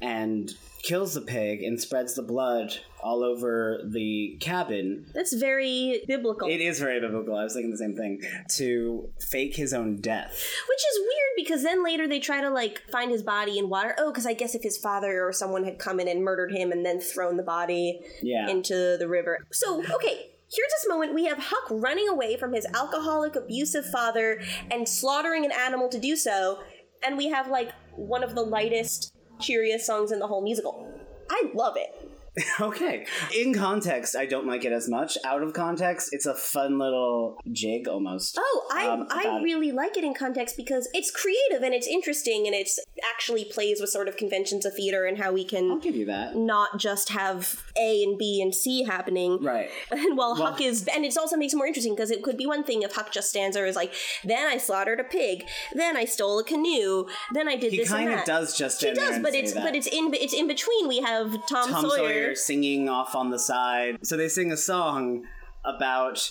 and 0.02 0.50
kills 0.83 1.14
the 1.14 1.21
pig 1.21 1.62
and 1.62 1.81
spreads 1.81 2.14
the 2.14 2.23
blood 2.23 2.76
all 3.00 3.23
over 3.23 3.81
the 3.85 4.37
cabin. 4.40 5.07
That's 5.14 5.33
very 5.35 6.02
biblical. 6.09 6.49
It 6.49 6.61
is 6.61 6.81
very 6.81 6.99
biblical. 6.99 7.37
I 7.37 7.45
was 7.45 7.52
thinking 7.54 7.71
the 7.71 7.76
same 7.78 7.95
thing. 7.95 8.21
To 8.57 9.09
fake 9.21 9.54
his 9.54 9.73
own 9.73 10.00
death. 10.00 10.33
Which 10.69 10.78
is 10.81 10.99
weird 10.99 11.33
because 11.37 11.62
then 11.62 11.85
later 11.85 12.09
they 12.09 12.19
try 12.19 12.40
to 12.40 12.50
like 12.50 12.83
find 12.90 13.09
his 13.12 13.23
body 13.23 13.57
in 13.57 13.69
water. 13.69 13.95
Oh, 13.97 14.11
because 14.11 14.26
I 14.26 14.35
guess 14.35 14.57
if 14.57 14.62
his 14.64 14.76
father 14.76 15.25
or 15.25 15.33
someone 15.33 15.62
had 15.62 15.78
come 15.78 16.00
in 16.00 16.09
and 16.09 16.25
murdered 16.25 16.50
him 16.50 16.73
and 16.73 16.85
then 16.85 16.99
thrown 17.00 17.37
the 17.37 17.45
body 17.45 18.00
Yeah. 18.21 18.49
into 18.50 18.97
the 18.99 19.07
river. 19.07 19.47
So, 19.52 19.81
okay. 19.95 20.26
Here's 20.54 20.70
this 20.70 20.88
moment 20.88 21.14
we 21.14 21.25
have 21.25 21.38
Huck 21.38 21.64
running 21.70 22.08
away 22.08 22.37
from 22.37 22.52
his 22.52 22.64
alcoholic, 22.75 23.34
abusive 23.34 23.87
father 23.87 24.40
and 24.70 24.88
slaughtering 24.88 25.44
an 25.44 25.50
animal 25.50 25.88
to 25.88 25.99
do 25.99 26.14
so, 26.14 26.61
and 27.04 27.16
we 27.16 27.28
have 27.28 27.49
like 27.49 27.73
one 27.96 28.23
of 28.23 28.37
the 28.37 28.42
lightest, 28.42 29.12
cheeriest 29.40 29.85
songs 29.85 30.12
in 30.12 30.20
the 30.20 30.29
whole 30.29 30.42
musical. 30.42 30.92
I 31.29 31.50
love 31.55 31.76
it. 31.76 32.13
okay. 32.61 33.07
In 33.37 33.55
context, 33.55 34.16
I 34.16 34.27
don't 34.27 34.47
like 34.47 34.64
it 34.64 34.73
as 34.73 34.88
much. 34.88 35.16
Out 35.25 35.42
of 35.42 35.53
context, 35.53 36.09
it's 36.12 36.27
a 36.27 36.35
fun 36.35 36.79
little 36.79 37.38
jig 37.53 37.87
almost. 37.88 38.37
Oh, 38.38 38.68
I 38.73 38.87
Um, 38.88 39.07
I 39.11 39.20
about 39.23 39.40
it. 39.40 39.44
really 39.44 39.70
like 39.73 39.97
it 39.97 40.05
in 40.05 40.14
context 40.14 40.57
because 40.57 40.88
it's 40.92 41.11
creative 41.11 41.62
and 41.62 41.73
it's 41.75 41.87
interesting 41.87 42.47
and 42.47 42.55
it's 42.55 42.79
actually 43.14 43.44
plays 43.44 43.81
with 43.81 43.90
sort 43.90 44.09
of 44.09 44.16
conventions 44.16 44.66
of 44.66 44.75
theater 44.75 45.05
and 45.05 45.18
how 45.18 45.33
we 45.33 45.44
can 45.44 45.70
I'll 45.70 45.79
give 45.79 45.94
you 45.97 46.07
that. 46.07 46.37
not 46.37 46.79
just 46.79 47.11
have 47.11 47.62
A 47.79 48.03
and 48.03 48.18
B 48.18 48.40
and 48.42 48.55
C 48.55 48.85
happening. 48.85 49.42
Right. 49.42 49.70
And 49.90 50.16
while 50.18 50.35
Well- 50.35 50.53
Huck 50.53 50.61
is, 50.61 50.87
and 50.88 51.05
it 51.05 51.16
also 51.16 51.37
makes 51.37 51.53
it 51.55 51.57
more 51.57 51.66
interesting 51.66 51.94
because 51.94 52.11
it 52.11 52.23
could 52.23 52.37
be 52.37 52.47
one 52.47 52.64
thing 52.64 52.83
if 52.83 52.94
Huck 52.94 53.12
just 53.12 53.31
stands 53.31 53.57
there 53.57 53.66
is 53.66 53.77
like, 53.77 53.92
then 54.25 54.47
I 54.47 54.59
slaughtered 54.59 55.01
a 55.01 55.05
pig, 55.05 55.44
then 55.73 55.97
I 55.97 56.05
stole 56.05 56.38
a 56.40 56.44
canoe, 56.44 57.07
then 57.33 57.49
I 57.49 57.57
did 57.57 57.70
He 57.73 57.79
this 57.79 57.90
and 57.92 58.07
kind 58.09 58.18
of 58.20 58.25
does 58.27 58.57
just 58.57 58.83
He 58.83 58.92
does, 58.92 59.18
but 59.20 59.35
it's 59.35 59.53
that. 59.53 59.64
but 59.64 59.75
it's 59.77 59.87
in 59.87 60.12
it's 60.14 60.35
in 60.35 60.47
between. 60.49 60.88
We 60.88 61.01
have 61.01 61.33
Tom, 61.49 61.70
Tom 61.70 61.83
Sawyer. 61.88 61.97
Sawyer 61.99 62.23
singing 62.34 62.88
off 62.88 63.14
on 63.14 63.30
the 63.30 63.38
side. 63.38 63.98
So 64.02 64.16
they 64.16 64.28
sing 64.28 64.52
a 64.52 64.56
song 64.56 65.24
about 65.64 66.30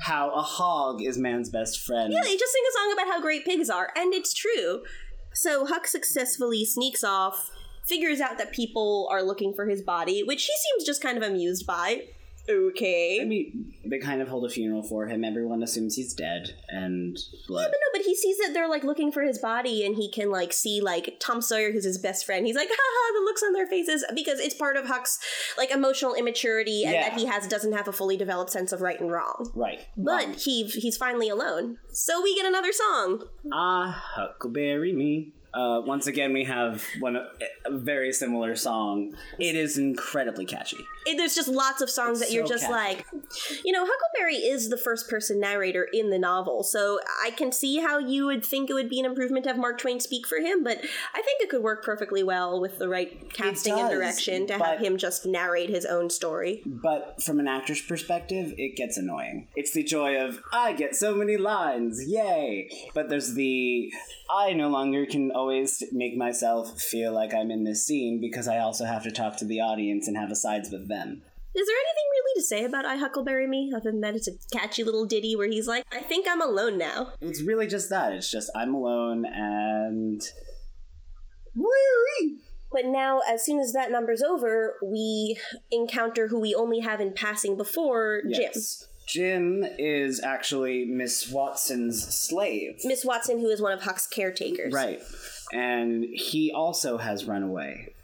how 0.00 0.30
a 0.30 0.42
hog 0.42 1.02
is 1.02 1.18
man's 1.18 1.50
best 1.50 1.80
friend. 1.80 2.12
Yeah, 2.12 2.22
they 2.22 2.36
just 2.36 2.52
sing 2.52 2.62
a 2.68 2.78
song 2.78 2.92
about 2.92 3.06
how 3.12 3.20
great 3.20 3.44
pigs 3.44 3.68
are, 3.68 3.90
and 3.96 4.14
it's 4.14 4.32
true. 4.32 4.82
So 5.34 5.66
Huck 5.66 5.86
successfully 5.86 6.64
sneaks 6.64 7.02
off, 7.02 7.50
figures 7.86 8.20
out 8.20 8.38
that 8.38 8.52
people 8.52 9.08
are 9.10 9.22
looking 9.22 9.54
for 9.54 9.66
his 9.66 9.82
body, 9.82 10.22
which 10.22 10.44
he 10.44 10.52
seems 10.52 10.86
just 10.86 11.02
kind 11.02 11.16
of 11.16 11.24
amused 11.24 11.66
by. 11.66 12.02
Okay. 12.48 13.20
I 13.20 13.24
mean, 13.24 13.74
they 13.84 13.98
kind 13.98 14.22
of 14.22 14.28
hold 14.28 14.44
a 14.44 14.48
funeral 14.48 14.82
for 14.82 15.06
him. 15.06 15.24
Everyone 15.24 15.62
assumes 15.62 15.96
he's 15.96 16.14
dead, 16.14 16.54
and 16.68 17.18
blood. 17.46 17.68
But 17.70 17.78
no, 17.80 17.98
but 17.98 18.02
he 18.06 18.14
sees 18.14 18.38
that 18.38 18.52
they're 18.54 18.68
like 18.68 18.84
looking 18.84 19.12
for 19.12 19.22
his 19.22 19.38
body, 19.38 19.84
and 19.84 19.94
he 19.96 20.10
can 20.10 20.30
like 20.30 20.52
see 20.52 20.80
like 20.80 21.16
Tom 21.20 21.42
Sawyer, 21.42 21.72
who's 21.72 21.84
his 21.84 21.98
best 21.98 22.24
friend. 22.24 22.46
He's 22.46 22.56
like, 22.56 22.68
haha, 22.72 23.18
the 23.18 23.24
looks 23.24 23.42
on 23.42 23.52
their 23.52 23.66
faces 23.66 24.04
because 24.14 24.40
it's 24.40 24.54
part 24.54 24.76
of 24.76 24.86
Huck's 24.86 25.18
like 25.58 25.70
emotional 25.70 26.14
immaturity, 26.14 26.84
and 26.84 26.94
Yeah. 26.94 27.08
that 27.10 27.18
he 27.18 27.26
has 27.26 27.46
doesn't 27.46 27.72
have 27.72 27.88
a 27.88 27.92
fully 27.92 28.16
developed 28.16 28.50
sense 28.50 28.72
of 28.72 28.80
right 28.80 28.98
and 29.00 29.10
wrong. 29.12 29.50
Right. 29.54 29.80
But 29.96 30.24
Wrong. 30.26 30.34
he 30.34 30.64
he's 30.64 30.96
finally 30.96 31.28
alone, 31.28 31.78
so 31.92 32.22
we 32.22 32.34
get 32.34 32.46
another 32.46 32.72
song. 32.72 33.24
Ah, 33.52 34.02
Huckleberry 34.14 34.92
me. 34.92 35.32
Uh, 35.54 35.80
once 35.84 36.06
again, 36.06 36.32
we 36.32 36.44
have 36.44 36.84
one 37.00 37.16
a 37.16 37.70
very 37.70 38.12
similar 38.12 38.54
song. 38.54 39.14
It 39.38 39.56
is 39.56 39.78
incredibly 39.78 40.44
catchy. 40.44 40.76
It, 41.06 41.16
there's 41.16 41.34
just 41.34 41.48
lots 41.48 41.80
of 41.80 41.88
songs 41.88 42.20
It's 42.20 42.30
that 42.30 42.34
you're 42.34 42.46
so 42.46 42.54
just 42.54 42.66
catchy. 42.66 42.96
like, 42.96 43.06
you 43.64 43.72
know, 43.72 43.86
Huckleberry 43.86 44.36
is 44.36 44.68
the 44.68 44.76
first 44.76 45.08
person 45.08 45.40
narrator 45.40 45.88
in 45.92 46.10
the 46.10 46.18
novel, 46.18 46.62
so 46.62 47.00
I 47.24 47.30
can 47.30 47.50
see 47.50 47.78
how 47.78 47.98
you 47.98 48.26
would 48.26 48.44
think 48.44 48.68
it 48.68 48.74
would 48.74 48.90
be 48.90 49.00
an 49.00 49.06
improvement 49.06 49.44
to 49.44 49.50
have 49.50 49.58
Mark 49.58 49.78
Twain 49.78 50.00
speak 50.00 50.26
for 50.26 50.38
him, 50.38 50.62
but 50.62 50.78
I 51.14 51.22
think 51.22 51.40
it 51.40 51.48
could 51.48 51.62
work 51.62 51.84
perfectly 51.84 52.22
well 52.22 52.60
with 52.60 52.78
the 52.78 52.88
right 52.88 53.32
casting 53.32 53.78
and 53.78 53.90
direction 53.90 54.46
to 54.48 54.58
have 54.58 54.80
him 54.80 54.98
just 54.98 55.24
narrate 55.24 55.70
his 55.70 55.84
own 55.86 56.10
story. 56.10 56.62
But 56.66 57.22
from 57.22 57.40
an 57.40 57.48
actor's 57.48 57.80
perspective, 57.80 58.52
it 58.58 58.76
gets 58.76 58.96
annoying. 58.96 59.48
It's 59.56 59.72
the 59.72 59.82
joy 59.82 60.20
of, 60.20 60.42
I 60.52 60.72
get 60.74 60.94
so 60.94 61.14
many 61.14 61.36
lines, 61.36 62.06
yay! 62.06 62.68
But 62.94 63.08
there's 63.08 63.34
the, 63.34 63.90
I 64.30 64.52
no 64.52 64.68
longer 64.68 65.06
can 65.06 65.32
always 65.38 65.82
make 65.92 66.16
myself 66.16 66.80
feel 66.80 67.12
like 67.12 67.32
I'm 67.32 67.50
in 67.50 67.64
this 67.64 67.86
scene 67.86 68.20
because 68.20 68.48
I 68.48 68.58
also 68.58 68.84
have 68.84 69.04
to 69.04 69.10
talk 69.10 69.36
to 69.38 69.44
the 69.44 69.60
audience 69.60 70.08
and 70.08 70.16
have 70.16 70.30
a 70.30 70.36
sides 70.36 70.70
with 70.70 70.88
them. 70.88 71.22
Is 71.54 71.66
there 71.66 71.76
anything 71.76 72.04
really 72.10 72.40
to 72.40 72.42
say 72.42 72.64
about 72.64 72.84
I 72.84 72.96
Huckleberry 72.96 73.46
Me 73.46 73.72
other 73.74 73.90
than 73.90 74.00
that 74.00 74.14
it's 74.14 74.28
a 74.28 74.32
catchy 74.52 74.84
little 74.84 75.06
ditty 75.06 75.34
where 75.36 75.48
he's 75.48 75.66
like, 75.66 75.84
I 75.92 76.00
think 76.00 76.26
I'm 76.28 76.42
alone 76.42 76.76
now? 76.76 77.12
It's 77.20 77.42
really 77.42 77.66
just 77.66 77.88
that. 77.90 78.12
It's 78.12 78.30
just, 78.30 78.50
I'm 78.54 78.74
alone 78.74 79.24
and. 79.24 80.20
But 82.70 82.84
now, 82.84 83.20
as 83.26 83.44
soon 83.44 83.60
as 83.60 83.72
that 83.72 83.90
number's 83.90 84.22
over, 84.22 84.74
we 84.84 85.38
encounter 85.70 86.28
who 86.28 86.38
we 86.38 86.54
only 86.54 86.80
have 86.80 87.00
in 87.00 87.14
passing 87.14 87.56
before 87.56 88.20
Jim. 88.22 88.42
Yes. 88.42 88.80
Jim 88.80 88.88
is 89.16 90.20
actually 90.22 90.84
Miss 90.84 91.30
Watson's 91.30 92.02
slave. 92.14 92.80
Miss 92.84 93.04
Watson, 93.04 93.38
who 93.40 93.48
is 93.48 93.60
one 93.60 93.72
of 93.72 93.82
Huck's 93.82 94.06
caretakers. 94.06 94.72
Right. 94.72 95.02
And 95.52 96.04
he 96.12 96.52
also 96.52 96.98
has 96.98 97.24
run 97.24 97.42
away 97.42 97.94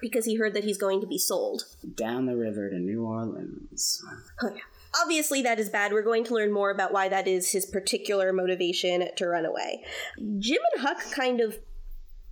Because 0.00 0.24
he 0.24 0.36
heard 0.36 0.54
that 0.54 0.64
he's 0.64 0.78
going 0.78 1.00
to 1.02 1.06
be 1.06 1.18
sold. 1.18 1.64
down 1.94 2.26
the 2.26 2.36
river 2.36 2.70
to 2.70 2.78
New 2.78 3.04
Orleans. 3.04 4.02
Oh, 4.42 4.50
yeah. 4.54 4.60
Obviously, 5.02 5.42
that 5.42 5.58
is 5.60 5.68
bad. 5.68 5.92
We're 5.92 6.00
going 6.02 6.24
to 6.24 6.34
learn 6.34 6.50
more 6.52 6.70
about 6.70 6.90
why 6.92 7.10
that 7.10 7.28
is 7.28 7.52
his 7.52 7.66
particular 7.66 8.32
motivation 8.32 9.08
to 9.16 9.26
run 9.28 9.44
away. 9.44 9.84
Jim 10.38 10.58
and 10.74 10.82
Huck 10.86 11.10
kind 11.12 11.40
of 11.42 11.58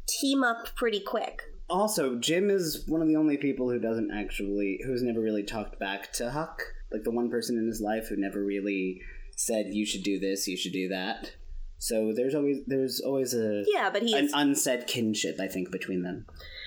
team 0.09 0.43
up 0.43 0.75
pretty 0.75 1.01
quick. 1.01 1.43
Also, 1.69 2.17
Jim 2.17 2.49
is 2.51 2.85
one 2.87 3.03
of 3.03 3.09
the 3.09 3.17
only 3.17 3.37
people 3.37 3.71
who 3.71 3.79
doesn't 3.79 4.11
actually, 4.11 4.81
who's 4.87 5.03
never 5.03 5.21
really 5.21 5.43
talked 5.43 5.79
back 5.79 6.11
to 6.15 6.31
Huck. 6.31 6.63
Like 6.95 7.03
the 7.03 7.11
one 7.11 7.29
person 7.29 7.59
in 7.59 7.67
his 7.67 7.81
life 7.81 8.07
who 8.09 8.17
never 8.17 8.43
really 8.43 9.03
said, 9.37 9.75
"You 9.75 9.85
should 9.85 10.05
do 10.05 10.21
this, 10.21 10.47
you 10.47 10.57
should 10.57 10.73
do 10.73 10.89
that." 10.89 11.33
So 11.79 12.13
there's 12.15 12.35
always 12.35 12.59
there's 12.67 13.01
always 13.01 13.35
a 13.35 13.65
Yeah, 13.67 13.91
but 13.91 14.03
he 14.03 14.17
an 14.17 14.31
unsaid 14.33 14.87
kinship, 14.87 15.41
I 15.41 15.49
think, 15.49 15.71
between 15.73 16.03
them. 16.03 16.27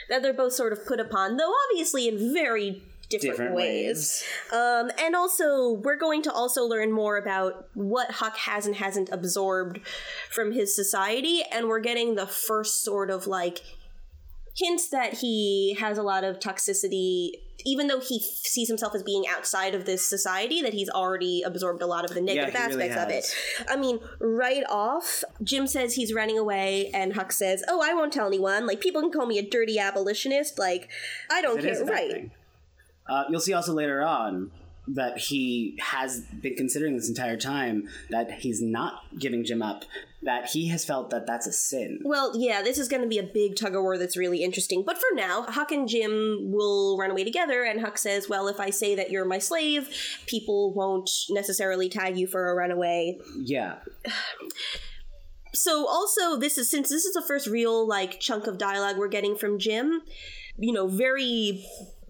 that 0.09 0.21
they're 0.21 0.33
both 0.33 0.53
sort 0.53 0.73
of 0.73 0.85
put 0.85 0.99
upon, 0.99 1.37
though 1.37 1.53
obviously 1.71 2.07
in 2.07 2.33
very 2.33 2.83
different, 3.09 3.37
Different 3.37 3.55
ways. 3.55 4.23
Um, 4.53 4.91
and 4.99 5.15
also, 5.15 5.71
we're 5.71 5.97
going 5.97 6.21
to 6.23 6.31
also 6.31 6.65
learn 6.65 6.91
more 6.91 7.17
about 7.17 7.69
what 7.73 8.11
Huck 8.11 8.35
has 8.37 8.65
and 8.65 8.75
hasn't 8.75 9.09
absorbed 9.11 9.79
from 10.29 10.51
his 10.51 10.75
society, 10.75 11.41
and 11.51 11.67
we're 11.67 11.79
getting 11.79 12.15
the 12.15 12.27
first 12.27 12.83
sort 12.83 13.09
of 13.09 13.25
like 13.25 13.61
hints 14.55 14.89
that 14.89 15.13
he 15.13 15.77
has 15.79 15.97
a 15.97 16.03
lot 16.03 16.23
of 16.23 16.39
toxicity 16.39 17.31
even 17.65 17.88
though 17.88 18.00
he 18.00 18.17
f- 18.17 18.24
sees 18.24 18.67
himself 18.67 18.93
as 18.96 19.04
being 19.04 19.26
outside 19.28 19.74
of 19.74 19.86
this 19.86 20.08
society 20.08 20.62
that 20.62 20.74
he's 20.74 20.89
already 20.89 21.41
absorbed 21.43 21.82
a 21.82 21.88
lot 21.88 22.06
of 22.06 22.13
the 22.13 22.22
negative 22.22 22.54
really 22.54 22.89
aspects 22.89 23.04
of 23.04 23.10
it. 23.65 23.70
i 23.70 23.76
mean 23.76 24.00
right 24.20 24.63
off 24.70 25.24
jim 25.43 25.67
says 25.67 25.96
he's 25.96 26.13
running 26.13 26.38
away 26.38 26.89
and 26.93 27.13
huck 27.13 27.32
says 27.32 27.63
oh 27.67 27.82
i 27.82 27.93
won't 27.93 28.13
tell 28.13 28.28
anyone. 28.28 28.65
Like 28.67 28.80
people 28.82 29.02
can 29.02 29.12
call 29.12 29.26
me 29.26 29.38
a 29.39 29.43
dirty 29.48 29.80
abolitionist. 29.80 30.58
Like 30.60 30.89
i 31.32 31.41
don't 31.41 31.60
care 31.62 31.72
is 31.72 31.82
a 31.82 31.86
bad 31.86 31.91
right. 31.93 32.32
Uh, 33.08 33.24
you'll 33.30 33.39
see 33.39 33.54
also 33.54 33.74
later 33.74 34.02
on 34.04 34.52
that 34.88 35.17
he 35.17 35.78
has 35.82 36.21
been 36.21 36.56
considering 36.56 36.95
this 36.95 37.10
entire 37.10 37.38
time 37.38 37.89
that 38.10 38.32
he's 38.32 38.62
not 38.62 39.04
giving 39.19 39.43
Jim 39.43 39.62
up, 39.62 39.84
that 40.23 40.50
he 40.50 40.67
has 40.69 40.86
felt 40.86 41.10
that 41.10 41.28
that's 41.28 41.45
a 41.45 41.52
sin. 41.52 42.00
Well, 42.04 42.32
yeah, 42.36 42.62
this 42.62 42.78
is 42.78 42.88
going 42.88 43.02
to 43.02 43.08
be 43.08 43.19
a 43.19 43.23
big 43.23 43.56
tug 43.56 43.76
of 43.76 43.82
war 43.82 43.97
that's 43.97 44.15
really 44.15 44.43
interesting. 44.43 44.84
But 44.86 44.97
for 44.97 45.13
now, 45.13 45.43
Huck 45.43 45.71
and 45.71 45.88
Jim 45.88 46.52
will 46.52 46.97
run 46.97 47.12
away 47.12 47.23
together, 47.23 47.63
and 47.63 47.82
Huck 47.82 47.97
says, 47.97 48.30
Well, 48.30 48.47
if 48.47 48.60
I 48.60 48.69
say 48.69 48.95
that 48.95 49.12
you're 49.12 49.26
my 49.26 49.39
slave, 49.39 49.89
people 50.26 50.73
won't 50.73 51.10
necessarily 51.30 51.89
tag 51.89 52.17
you 52.17 52.28
for 52.28 52.50
a 52.50 52.56
runaway. 52.56 53.17
Yeah. 53.38 53.76
So, 55.54 55.88
also, 55.88 56.38
this 56.38 56.60
is 56.60 56.69
since 56.69 56.89
this 56.89 57.04
is 57.06 57.15
the 57.15 57.21
first 57.21 57.47
real, 57.47 57.88
like, 57.88 58.19
chunk 58.19 58.45
of 58.45 58.60
dialogue 58.60 58.97
we're 58.97 59.08
getting 59.08 59.36
from 59.36 59.58
Jim, 59.58 60.04
you 60.60 60.71
know, 60.71 60.86
very 60.86 61.65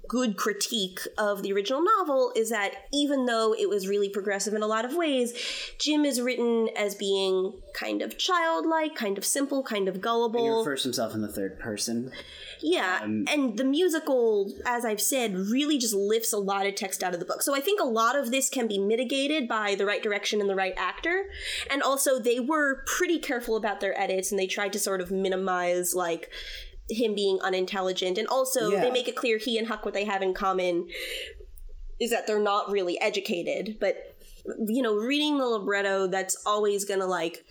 good 0.08 0.38
critique 0.38 1.00
of 1.18 1.44
the 1.44 1.52
original 1.54 1.84
novel 1.98 2.32
is 2.36 2.50
that 2.50 2.74
even 2.94 3.26
though 3.26 3.54
it 3.54 3.70
was 3.70 3.88
really 3.88 4.10
progressive 4.10 4.54
in 4.54 4.62
a 4.64 4.68
lot 4.68 4.86
of 4.86 4.96
ways, 4.96 5.34
Jim 5.80 6.06
is 6.06 6.22
written 6.22 6.70
as 6.78 6.96
being 6.96 7.54
kind 7.74 8.02
of 8.02 8.18
childlike, 8.18 8.96
kind 8.96 9.18
of 9.18 9.26
simple, 9.26 9.64
kind 9.64 9.88
of 9.88 9.96
He 9.96 10.02
gullible. 10.02 10.60
refers 10.60 10.84
himself 10.84 11.14
in 11.14 11.22
the 11.22 11.28
third 11.28 11.60
person. 11.60 12.12
Yeah, 12.60 13.02
Um, 13.04 13.26
and 13.30 13.58
the 13.58 13.64
musical, 13.64 14.52
as 14.66 14.84
I've 14.84 15.02
said, 15.02 15.36
really 15.36 15.78
just 15.78 15.94
lifts 15.94 16.34
a 16.34 16.40
lot 16.40 16.66
of 16.66 16.74
text 16.76 17.04
out 17.04 17.14
of 17.14 17.20
the 17.20 17.26
book. 17.26 17.42
So 17.44 17.54
I 17.56 17.60
think 17.60 17.80
a 17.80 17.86
lot 17.86 18.16
of 18.18 18.32
this 18.32 18.50
can 18.50 18.68
be 18.68 18.80
mitigated 18.80 19.48
by 19.48 19.76
the 19.76 19.86
right 19.86 20.02
direction 20.02 20.42
and 20.42 20.50
the 20.50 20.56
right 20.56 20.74
actor. 20.76 21.26
And 21.70 21.84
also, 21.84 22.18
they 22.18 22.40
were 22.40 22.84
pretty 22.88 23.20
careful 23.20 23.56
about 23.58 23.80
their 23.80 24.00
edits 24.00 24.32
and 24.32 24.40
they 24.40 24.48
tried 24.48 24.74
to 24.74 24.80
sort 24.80 25.02
of 25.02 25.12
minimize, 25.12 25.94
like, 25.94 26.32
him 26.90 27.14
being 27.16 27.40
unintelligent. 27.42 28.18
And 28.18 28.28
also, 28.28 28.70
Yeah. 28.72 28.82
they 28.82 28.92
make 28.92 29.08
it 29.08 29.16
clear 29.16 29.38
he 29.38 29.58
and 29.58 29.68
Huck, 29.68 29.84
what 29.86 29.94
they 29.94 30.06
have 30.06 30.22
in 30.22 30.34
common 30.34 30.88
is 32.00 32.12
that 32.12 32.28
they're 32.28 32.40
not 32.40 32.70
really 32.72 33.00
educated. 33.02 33.78
But, 33.80 34.16
you 34.68 34.82
know, 34.82 34.96
reading 34.96 35.38
the 35.38 35.46
libretto, 35.48 36.08
that's 36.08 36.38
always 36.46 36.86
gonna, 36.86 37.08
like, 37.08 37.44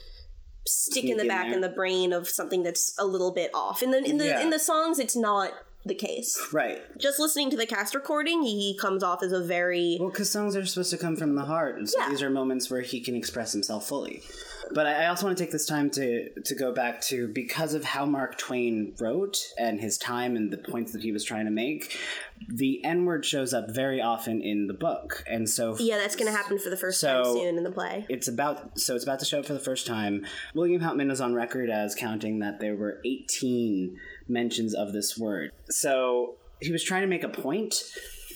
stick 0.69 1.05
in 1.05 1.17
the 1.17 1.23
in 1.23 1.29
back 1.29 1.47
there. 1.47 1.55
in 1.55 1.61
the 1.61 1.69
brain 1.69 2.13
of 2.13 2.29
something 2.29 2.63
that's 2.63 2.95
a 2.99 3.05
little 3.05 3.33
bit 3.33 3.51
off. 3.55 3.83
In 3.83 3.91
the 3.93 3.99
in 4.03 4.19
the 4.19 4.27
Yeah. 4.27 4.41
in 4.41 4.51
the 4.51 4.59
songs, 4.59 4.99
it's 4.99 5.15
not 5.17 5.53
the 5.85 5.95
case. 5.95 6.37
Right. 6.53 6.83
Just 6.99 7.21
listening 7.21 7.51
to 7.51 7.57
the 7.57 7.67
cast 7.67 7.95
recording, 7.95 8.43
he 8.43 8.77
comes 8.77 9.05
off 9.05 9.23
as 9.23 9.31
a 9.31 9.41
very 9.41 9.97
Well, 10.01 10.11
because 10.11 10.29
songs 10.29 10.57
are 10.57 10.67
supposed 10.67 10.91
to 10.91 10.99
come 10.99 11.15
from 11.15 11.37
the 11.37 11.45
heart, 11.45 11.77
and 11.79 11.89
so 11.89 12.01
Yeah. 12.01 12.11
these 12.11 12.23
are 12.23 12.31
moments 12.31 12.69
where 12.69 12.81
he 12.81 13.01
can 13.01 13.15
express 13.15 13.53
himself 13.53 13.87
fully. 13.87 14.23
But 14.73 14.87
I 14.87 15.07
also 15.07 15.27
want 15.27 15.39
to 15.39 15.43
take 15.45 15.53
this 15.53 15.67
time 15.67 15.91
to 15.91 16.29
to 16.41 16.55
go 16.55 16.73
back 16.73 17.01
to 17.03 17.29
because 17.29 17.73
of 17.75 17.85
how 17.85 18.05
Mark 18.05 18.37
Twain 18.37 18.95
wrote 19.01 19.39
and 19.59 19.81
his 19.81 19.97
time 19.99 20.37
and 20.37 20.53
the 20.53 20.59
points 20.59 20.93
that 20.93 21.03
he 21.03 21.13
was 21.13 21.25
trying 21.25 21.45
to 21.45 21.51
make. 21.51 21.97
The 22.49 22.85
N 22.85 23.05
word 23.07 23.25
shows 23.25 23.55
up 23.55 23.71
very 23.71 24.01
often 24.03 24.43
in 24.43 24.67
the 24.67 24.75
book, 24.75 25.25
and 25.27 25.49
so 25.49 25.77
yeah. 25.79 25.97
That's 25.99 26.17
going 26.17 26.31
to 26.31 26.37
happen 26.37 26.59
for 26.59 26.69
the 26.71 26.77
first 26.77 27.01
So- 27.01 27.23
time 27.23 27.33
soon 27.35 27.59
in 27.59 27.65
the 27.65 27.71
play. 27.71 28.05
it's 28.09 28.29
about 28.29 28.79
so 28.79 28.95
it's 28.95 29.05
about 29.05 29.19
to 29.21 29.25
show 29.25 29.39
up 29.41 29.47
for 29.47 29.55
the 29.55 29.59
first 29.61 29.87
time. 29.87 30.27
William 30.55 30.81
Hauptman 30.83 31.11
is 31.11 31.21
on 31.21 31.35
record 31.35 31.71
as 31.71 31.95
counting 31.95 32.41
that 32.41 32.61
there 32.61 32.77
were 32.77 33.01
18 33.05 33.97
mentions 34.29 34.75
of 34.75 34.93
this 34.93 35.17
word. 35.17 35.53
So 35.71 36.35
he 36.61 36.73
was 36.73 36.83
trying 36.83 37.03
to 37.03 37.07
make 37.09 37.23
a 37.25 37.29
point, 37.29 37.83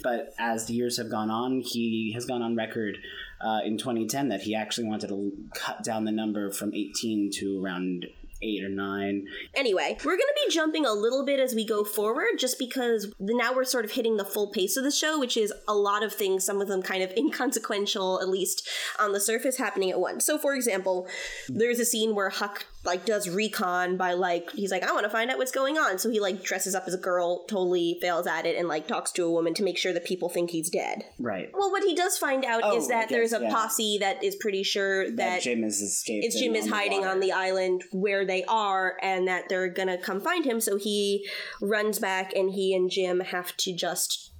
but 0.02 0.32
as 0.38 0.66
the 0.66 0.74
years 0.74 0.96
have 0.98 1.10
gone 1.10 1.30
on, 1.30 1.60
he 1.60 2.12
has 2.14 2.24
gone 2.24 2.42
on 2.42 2.56
record 2.56 2.98
uh, 3.40 3.60
in 3.64 3.78
2010 3.78 4.28
that 4.28 4.42
he 4.42 4.54
actually 4.54 4.86
wanted 4.86 5.08
to 5.08 5.32
cut 5.54 5.82
down 5.82 6.04
the 6.04 6.12
number 6.12 6.50
from 6.50 6.74
18 6.74 7.30
to 7.34 7.64
around 7.64 8.06
eight 8.42 8.64
or 8.64 8.68
nine. 8.68 9.26
Anyway, 9.54 9.96
we're 10.04 10.16
going 10.16 10.18
to 10.18 10.46
be 10.46 10.52
jumping 10.52 10.86
a 10.86 10.92
little 10.92 11.24
bit 11.24 11.40
as 11.40 11.54
we 11.54 11.66
go 11.66 11.84
forward, 11.84 12.38
just 12.38 12.58
because 12.58 13.12
now 13.18 13.52
we're 13.54 13.64
sort 13.64 13.84
of 13.84 13.92
hitting 13.92 14.16
the 14.16 14.24
full 14.24 14.50
pace 14.50 14.76
of 14.76 14.84
the 14.84 14.90
show, 14.90 15.18
which 15.18 15.36
is 15.36 15.52
a 15.68 15.74
lot 15.74 16.02
of 16.02 16.12
things, 16.12 16.44
some 16.44 16.60
of 16.60 16.68
them 16.68 16.82
kind 16.82 17.02
of 17.02 17.10
inconsequential, 17.16 18.20
at 18.20 18.28
least 18.28 18.68
on 18.98 19.12
the 19.12 19.20
surface, 19.20 19.56
happening 19.56 19.90
at 19.90 20.00
once. 20.00 20.24
So, 20.24 20.38
for 20.38 20.54
example, 20.54 21.06
there's 21.48 21.78
a 21.78 21.84
scene 21.84 22.14
where 22.14 22.30
Huck 22.30 22.66
like 22.82 23.04
does 23.04 23.28
recon 23.28 23.98
by 23.98 24.14
like 24.14 24.50
he's 24.52 24.70
like 24.70 24.82
I 24.82 24.92
want 24.92 25.04
to 25.04 25.10
find 25.10 25.30
out 25.30 25.36
what's 25.36 25.52
going 25.52 25.76
on, 25.76 25.98
so 25.98 26.08
he 26.10 26.18
like 26.18 26.42
dresses 26.42 26.74
up 26.74 26.84
as 26.86 26.94
a 26.94 26.98
girl, 26.98 27.44
totally 27.46 27.98
fails 28.00 28.26
at 28.26 28.46
it, 28.46 28.56
and 28.56 28.68
like 28.68 28.86
talks 28.88 29.12
to 29.12 29.24
a 29.24 29.30
woman 29.30 29.52
to 29.54 29.62
make 29.62 29.76
sure 29.76 29.92
that 29.92 30.04
people 30.06 30.30
think 30.30 30.50
he's 30.50 30.70
dead. 30.70 31.04
Right. 31.18 31.50
Well, 31.52 31.70
what 31.70 31.82
he 31.84 31.94
does 31.94 32.16
find 32.16 32.44
out 32.44 32.62
Oh, 32.64 32.76
is 32.76 32.88
that 32.88 33.08
guess, 33.08 33.10
there's 33.10 33.32
a 33.34 33.40
yeah. 33.42 33.52
posse 33.52 33.98
that 33.98 34.24
is 34.24 34.34
pretty 34.36 34.62
sure 34.62 35.06
That, 35.10 35.16
that 35.16 35.42
Jim 35.42 35.62
is 35.62 35.82
escaped. 35.82 36.34
Jim 36.38 36.54
is 36.54 36.68
hiding 36.70 37.04
on 37.04 37.20
the 37.20 37.32
island 37.32 37.84
where 37.92 38.24
they 38.24 38.44
are 38.44 38.96
and 39.02 39.28
that 39.28 39.50
they're 39.50 39.68
gonna 39.68 39.98
come 39.98 40.20
find 40.20 40.44
him 40.46 40.58
so 40.60 40.76
he 40.78 41.28
runs 41.60 41.98
back 41.98 42.32
and 42.34 42.50
he 42.50 42.74
and 42.74 42.90
Jim 42.90 43.20
have 43.20 43.54
to 43.58 43.74
just 43.74 44.32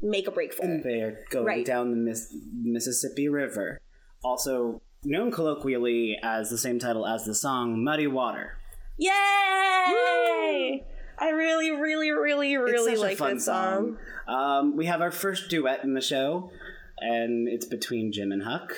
make 0.00 0.26
a 0.26 0.30
break 0.30 0.54
for 0.54 0.64
it. 0.64 0.82
They 0.82 1.00
are 1.02 1.24
going 1.30 1.44
Right. 1.46 1.66
down 1.66 1.90
the 1.90 1.96
Miss- 1.96 2.34
Mississippi 2.62 3.28
River, 3.28 3.80
also 4.22 4.80
known 5.04 5.30
colloquially 5.30 6.18
as 6.22 6.50
the 6.50 6.58
same 6.58 6.78
title 6.78 7.06
as 7.06 7.24
the 7.24 7.34
song 7.34 7.82
"Muddy 7.84 8.06
Water." 8.06 8.56
Yay! 8.96 10.84
I 11.18 11.28
really, 11.30 11.70
really, 11.70 12.10
really, 12.10 12.56
really 12.56 12.72
it's 12.72 12.84
such 12.84 12.98
like 12.98 13.14
a 13.14 13.16
fun 13.16 13.34
that 13.36 13.42
song. 13.42 13.98
Um, 14.26 14.76
we 14.76 14.86
have 14.86 15.00
our 15.00 15.12
first 15.12 15.48
duet 15.48 15.84
in 15.84 15.94
the 15.94 16.00
show, 16.00 16.50
and 16.98 17.48
it's 17.48 17.66
between 17.66 18.12
Jim 18.12 18.32
and 18.32 18.42
Huck. 18.42 18.72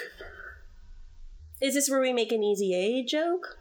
Is 1.61 1.75
this 1.75 1.89
where 1.89 2.01
we 2.01 2.13
make 2.13 2.33
an 2.33 2.43
easy 2.43 2.75
A 2.75 3.05
joke? 3.05 3.59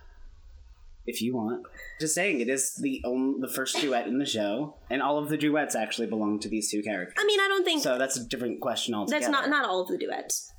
If 1.08 1.22
you 1.22 1.36
want, 1.36 1.64
just 2.00 2.16
saying, 2.16 2.42
it 2.42 2.50
is 2.50 2.76
the 2.78 3.00
only, 3.06 3.40
the 3.40 3.48
first 3.54 3.80
duet 3.80 4.08
in 4.08 4.18
the 4.18 4.26
show, 4.26 4.76
and 4.90 5.02
all 5.04 5.20
of 5.20 5.30
the 5.30 5.38
duets 5.38 5.76
actually 5.76 6.08
belong 6.08 6.40
to 6.40 6.50
these 6.50 6.70
two 6.72 6.82
characters. 6.82 7.14
I 7.18 7.26
mean, 7.26 7.40
I 7.40 7.48
don't 7.48 7.64
think 7.64 7.84
So 7.84 7.98
that's 8.00 8.18
a 8.18 8.24
different 8.26 8.60
question 8.60 8.96
altogether. 8.96 9.20
that's 9.22 9.32
not 9.32 9.50
not 9.50 9.66
all 9.70 9.82
of 9.82 9.88
the 9.88 9.98
duets. 10.00 10.52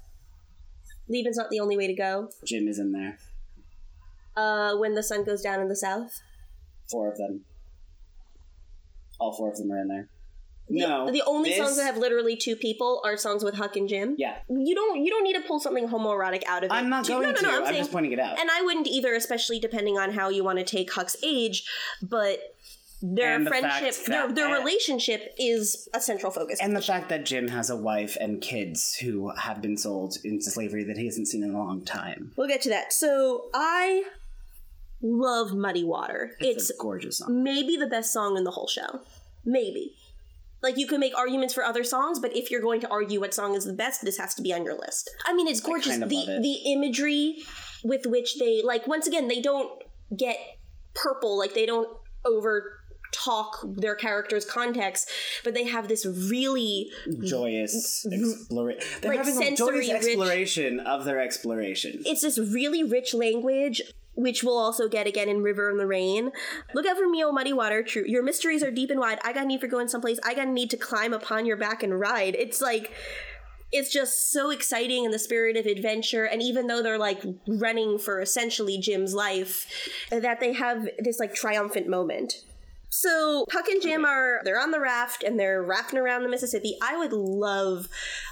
Leaving's 1.08 1.36
not 1.36 1.50
the 1.50 1.60
only 1.60 1.76
way 1.76 1.86
to 1.86 1.94
go. 1.94 2.30
Jim 2.44 2.68
is 2.68 2.78
in 2.78 2.92
there. 2.92 3.18
Uh, 4.36 4.76
when 4.76 4.94
the 4.94 5.02
sun 5.02 5.24
goes 5.24 5.40
down 5.42 5.60
in 5.60 5.68
the 5.68 5.76
south. 5.76 6.20
Four 6.90 7.10
of 7.10 7.16
them. 7.16 7.44
All 9.18 9.32
four 9.32 9.50
of 9.50 9.56
them 9.56 9.70
are 9.72 9.80
in 9.80 9.88
there. 9.88 10.08
The, 10.68 10.80
no, 10.80 11.10
the 11.12 11.22
only 11.26 11.50
this- 11.50 11.58
songs 11.58 11.76
that 11.76 11.84
have 11.84 11.96
literally 11.96 12.36
two 12.36 12.56
people 12.56 13.00
are 13.04 13.16
songs 13.16 13.44
with 13.44 13.54
Huck 13.54 13.76
and 13.76 13.88
Jim. 13.88 14.16
Yeah, 14.18 14.36
You 14.48 14.74
don't 14.74 15.04
you 15.04 15.10
don't 15.10 15.22
need 15.22 15.34
to 15.34 15.42
pull 15.42 15.60
something 15.60 15.88
homoerotic 15.88 16.42
out 16.46 16.64
of 16.64 16.70
it. 16.70 16.74
I'm 16.74 16.90
not 16.90 17.06
going 17.06 17.22
no, 17.22 17.30
no, 17.30 17.36
to. 17.36 17.42
No, 17.42 17.48
I'm, 17.48 17.60
I'm, 17.60 17.66
saying, 17.66 17.78
just 17.78 17.92
pointing 17.92 18.12
it 18.12 18.18
out. 18.18 18.38
and 18.40 18.50
I 18.50 18.62
wouldn't 18.62 18.88
either, 18.88 19.14
especially 19.14 19.60
depending 19.60 19.96
on 19.96 20.12
how 20.12 20.28
you 20.28 20.42
want 20.42 20.58
to 20.58 20.64
take 20.64 20.92
Huck's 20.92 21.16
age. 21.22 21.64
But 22.02 22.40
their 23.02 23.34
And 23.36 23.46
friendship, 23.46 23.94
fact 23.94 24.06
their 24.08 24.32
their 24.32 24.58
relationship 24.58 25.34
is 25.38 25.88
a 25.94 26.00
central 26.00 26.32
focus. 26.32 26.58
And 26.62 26.74
the 26.74 26.82
fact 26.82 27.08
that 27.10 27.26
Jim 27.26 27.48
has 27.48 27.68
a 27.70 27.76
wife 27.76 28.16
and 28.20 28.40
kids 28.40 28.96
who 28.96 29.30
have 29.36 29.60
been 29.60 29.76
sold 29.76 30.16
into 30.24 30.50
slavery 30.50 30.84
that 30.84 30.96
he 30.96 31.06
hasn't 31.06 31.28
seen 31.28 31.42
in 31.42 31.54
a 31.54 31.58
long 31.58 31.84
time. 31.84 32.32
we'll 32.36 32.48
get 32.48 32.62
to 32.62 32.70
that. 32.70 32.92
So 32.92 33.48
I 33.54 34.04
love 35.02 35.54
Muddy 35.54 35.84
Water. 35.84 36.32
It's, 36.40 36.70
It's, 36.70 36.70
a 36.70 36.82
gorgeous 36.82 37.18
song. 37.18 37.42
maybe 37.42 37.76
the 37.76 37.86
best 37.86 38.12
song 38.12 38.36
in 38.36 38.44
the 38.44 38.50
whole 38.50 38.68
show. 38.68 39.00
Maybe. 39.44 39.94
Like 40.62 40.78
you 40.78 40.86
can 40.86 40.98
make 40.98 41.16
arguments 41.16 41.52
for 41.52 41.62
other 41.62 41.84
songs, 41.84 42.18
but 42.18 42.34
if 42.34 42.50
you're 42.50 42.62
going 42.62 42.80
to 42.80 42.88
argue 42.88 43.20
what 43.20 43.34
song 43.34 43.54
is 43.54 43.66
the 43.66 43.74
best, 43.74 44.02
this 44.02 44.16
has 44.18 44.34
to 44.36 44.42
be 44.42 44.52
on 44.54 44.64
your 44.64 44.74
list. 44.74 45.10
I 45.26 45.34
mean, 45.34 45.46
it's 45.48 45.60
gorgeous. 45.60 45.92
kind 45.92 46.02
of 46.02 46.08
the 46.08 46.16
it. 46.16 46.42
the 46.42 46.72
imagery 46.72 47.36
with 47.84 48.06
which 48.06 48.38
they 48.38 48.62
like 48.64 48.86
once 48.86 49.06
again 49.06 49.28
they 49.28 49.40
don't 49.40 49.70
get 50.16 50.38
purple 50.94 51.38
like 51.38 51.54
they 51.54 51.66
don't 51.66 51.88
over 52.24 52.80
talk 53.12 53.58
their 53.64 53.94
characters' 53.94 54.44
context, 54.44 55.10
but 55.44 55.54
they 55.54 55.64
have 55.64 55.88
this 55.88 56.04
really 56.06 56.90
Joyous 57.24 58.06
exploration. 58.10 58.80
They're 59.00 59.10
Like 59.10 59.18
having 59.24 59.36
a 59.36 59.56
joyous 59.56 59.58
sensory 59.58 59.78
rich- 59.78 60.80
of 60.86 61.04
their 61.04 61.20
exploration. 61.20 62.02
it's 62.04 62.22
this 62.22 62.38
really 62.38 62.82
rich 62.82 63.14
language 63.14 63.82
which 64.18 64.42
we'll 64.42 64.56
also 64.56 64.88
get 64.88 65.06
again 65.06 65.28
in 65.28 65.42
River 65.42 65.70
in 65.70 65.76
the 65.76 65.86
Rain. 65.86 66.32
Look 66.72 66.86
out 66.86 66.96
for 66.96 67.06
me, 67.06 67.22
oh 67.22 67.32
muddy 67.32 67.52
water. 67.52 67.82
True, 67.82 68.02
your 68.06 68.22
mysteries 68.22 68.62
are 68.62 68.70
deep 68.70 68.90
and 68.90 68.98
wide. 68.98 69.18
I 69.22 69.34
got 69.34 69.44
a 69.44 69.46
need 69.46 69.60
for 69.60 69.66
going 69.66 69.88
someplace. 69.88 70.18
I 70.24 70.32
got 70.32 70.46
a 70.48 70.50
need 70.50 70.70
to 70.70 70.78
climb 70.78 71.12
upon 71.12 71.44
your 71.44 71.58
back 71.58 71.82
and 71.82 72.00
ride. 72.00 72.34
It's 72.34 72.62
like 72.62 72.92
it's 73.72 73.92
just 73.92 74.32
so 74.32 74.48
exciting 74.50 75.04
in 75.04 75.10
the 75.10 75.18
spirit 75.18 75.56
of 75.58 75.66
adventure. 75.66 76.24
And 76.24 76.40
even 76.40 76.66
though 76.66 76.82
they're 76.82 76.96
like 76.98 77.22
running 77.46 77.98
for 77.98 78.20
essentially 78.22 78.78
Jim's 78.78 79.12
life, 79.12 79.66
that 80.10 80.40
they 80.40 80.54
have 80.54 80.88
this 80.98 81.20
like 81.20 81.34
triumphant 81.34 81.86
moment. 81.86 82.36
So 83.00 83.44
Huck 83.52 83.68
and 83.68 83.82
Jim 83.82 84.04
are 84.04 84.40
they're 84.44 84.60
on 84.60 84.70
the 84.70 84.80
raft 84.80 85.22
and 85.22 85.38
they're 85.38 85.62
rafting 85.62 85.98
around 85.98 86.22
the 86.22 86.28
Mississippi. 86.28 86.76
I 86.82 86.96
would 86.96 87.12
love 87.12 87.88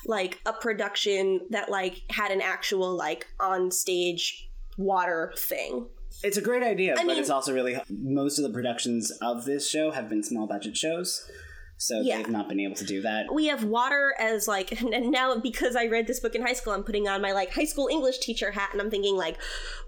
like 0.06 0.40
a 0.46 0.52
production 0.52 1.40
that 1.50 1.70
like 1.70 2.02
had 2.10 2.30
an 2.30 2.40
actual 2.40 2.96
like 2.96 3.26
on 3.38 3.70
stage 3.70 4.48
water 4.78 5.32
thing. 5.36 5.86
It's 6.22 6.36
a 6.36 6.42
great 6.42 6.62
idea, 6.62 6.94
but 6.96 7.06
mean- 7.06 7.18
it's 7.18 7.28
also 7.30 7.52
really 7.52 7.76
most 7.90 8.38
of 8.38 8.44
the 8.44 8.50
productions 8.52 9.10
of 9.20 9.44
this 9.44 9.68
show 9.68 9.90
have 9.90 10.08
been 10.08 10.22
small 10.22 10.46
budget 10.46 10.76
shows, 10.76 11.28
so 11.76 12.00
Yeah. 12.00 12.18
they've 12.18 12.28
not 12.30 12.48
been 12.48 12.60
able 12.60 12.76
to 12.76 12.84
do 12.84 13.02
that. 13.02 13.34
We 13.34 13.46
have 13.46 13.64
water 13.64 14.14
as 14.18 14.46
like 14.48 14.80
and 14.80 15.10
now 15.10 15.36
because 15.38 15.76
I 15.76 15.86
read 15.86 16.06
this 16.06 16.20
book 16.20 16.34
in 16.34 16.40
high 16.42 16.52
school, 16.54 16.72
I'm 16.72 16.84
putting 16.84 17.08
on 17.08 17.20
my 17.20 17.32
like 17.32 17.52
high 17.52 17.64
school 17.64 17.88
English 17.90 18.18
teacher 18.20 18.52
hat 18.52 18.70
and 18.72 18.80
I'm 18.80 18.90
thinking 18.90 19.16
like 19.16 19.36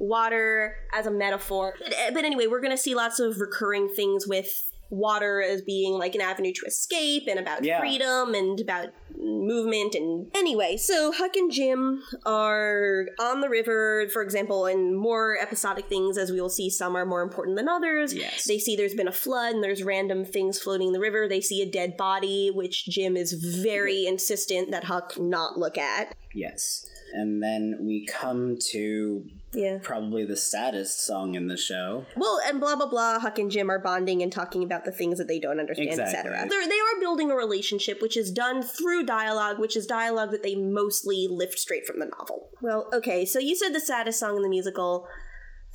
water 0.01 0.75
as 0.93 1.07
a 1.07 1.11
metaphor. 1.11 1.75
But, 1.79 1.95
eh, 1.97 2.11
but 2.13 2.25
anyway, 2.25 2.47
we're 2.49 2.61
gonna 2.61 2.77
see 2.77 2.95
lots 2.95 3.21
of 3.21 3.41
recurring 3.41 3.89
things 3.89 4.27
with 4.27 4.66
water 4.91 5.43
as 5.43 5.63
being 5.63 5.95
like 5.99 6.15
an 6.15 6.21
avenue 6.21 6.53
to 6.53 6.65
escape 6.67 7.25
and 7.29 7.39
about 7.39 7.65
Yeah. 7.65 7.81
freedom 7.81 8.35
and 8.35 8.61
about 8.61 8.89
movement 9.19 9.95
and 9.95 10.31
anyway 10.35 10.77
so 10.77 11.11
huck 11.11 11.35
and 11.37 11.51
jim 11.51 12.03
are 12.27 13.07
on 13.19 13.41
the 13.41 13.49
river 13.49 14.07
for 14.13 14.21
example 14.23 14.67
and 14.67 14.97
more 14.97 15.39
episodic 15.41 15.87
things 15.89 16.19
as 16.19 16.31
we 16.31 16.41
will 16.41 16.51
see 16.51 16.69
some 16.69 16.95
are 16.97 17.07
more 17.07 17.23
important 17.23 17.57
than 17.57 17.69
others. 17.69 18.13
Yes. 18.13 18.45
they 18.45 18.59
see 18.59 18.77
there's 18.77 18.95
been 18.95 19.09
a 19.09 19.13
flood 19.13 19.55
and 19.55 19.65
there's 19.65 19.83
random 19.83 20.25
things 20.25 20.59
floating 20.59 20.89
in 20.89 20.93
the 20.93 21.01
river. 21.01 21.29
They 21.29 21.41
see 21.41 21.63
a 21.63 21.71
dead 21.71 21.97
body 21.97 22.51
which 22.53 22.85
jim 22.87 23.17
is 23.17 23.33
very 23.33 24.07
insistent 24.07 24.71
that 24.71 24.85
huck 24.85 25.15
not 25.19 25.59
look 25.59 25.79
at. 25.79 26.15
Yes, 26.35 26.85
and 27.13 27.43
then 27.43 27.79
we 27.81 28.07
come 28.07 28.57
to 28.59 29.25
yeah. 29.53 29.79
probably 29.83 30.25
the 30.25 30.37
saddest 30.37 31.05
song 31.05 31.35
in 31.35 31.49
the 31.49 31.57
show. 31.57 32.05
well 32.17 32.41
and 32.47 32.61
blah 32.61 32.77
blah 32.77 32.87
blah 32.87 33.19
huck 33.19 33.39
and 33.39 33.51
jim 33.51 33.71
are 33.71 33.79
bonding 33.79 34.23
and 34.23 34.33
talking 34.33 34.63
about 34.63 34.85
the 34.85 34.93
things 34.93 35.19
that 35.19 35.29
they 35.29 35.39
don't 35.39 35.61
understand 35.61 35.89
etc 35.89 36.33
Exactly. 36.33 36.49
They're, 36.49 36.69
they 36.69 36.75
are 36.75 37.01
building 37.01 37.31
a 37.31 37.37
relationship 37.37 38.03
which 38.03 38.17
is 38.17 38.31
done 38.31 38.63
through 38.63 39.05
dialogue 39.05 39.59
which 39.59 39.77
is 39.77 39.87
dialogue 39.87 40.31
that 40.33 40.43
they 40.43 40.55
mostly 40.55 41.27
lift 41.29 41.59
straight 41.59 41.87
from 41.87 42.01
the 42.01 42.07
novel. 42.07 42.51
Well 42.61 42.89
okay 42.93 43.25
so 43.25 43.39
you 43.39 43.57
said 43.57 43.75
the 43.75 43.81
saddest 43.81 44.19
song 44.19 44.37
in 44.37 44.43
the 44.43 44.49
musical. 44.49 45.07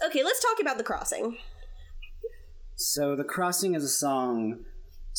Okay 0.06 0.24
let's 0.24 0.42
talk 0.42 0.60
about 0.60 0.78
the 0.78 0.84
crossing. 0.84 1.38
So 2.76 3.16
the 3.16 3.24
crossing 3.24 3.76
is 3.76 3.84
a 3.84 3.90
song 3.90 4.66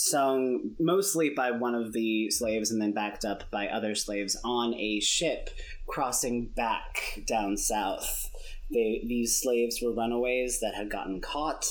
sung 0.09 0.75
mostly 0.81 1.31
by 1.31 1.51
one 1.51 1.75
of 1.75 1.93
the 1.93 2.31
slaves 2.31 2.71
and 2.71 2.81
then 2.81 2.93
backed 2.93 3.25
up 3.25 3.51
by 3.51 3.69
other 3.69 3.95
slaves 3.95 4.37
on 4.45 4.75
a 4.75 5.01
ship 5.01 5.51
crossing 5.87 6.47
back 6.57 7.21
down 7.27 7.57
south. 7.57 8.31
They, 8.71 9.05
these 9.07 9.41
slaves 9.41 9.81
were 9.83 9.95
runaways 9.95 10.61
that 10.61 10.75
had 10.75 10.91
gotten 10.91 11.21
caught 11.21 11.67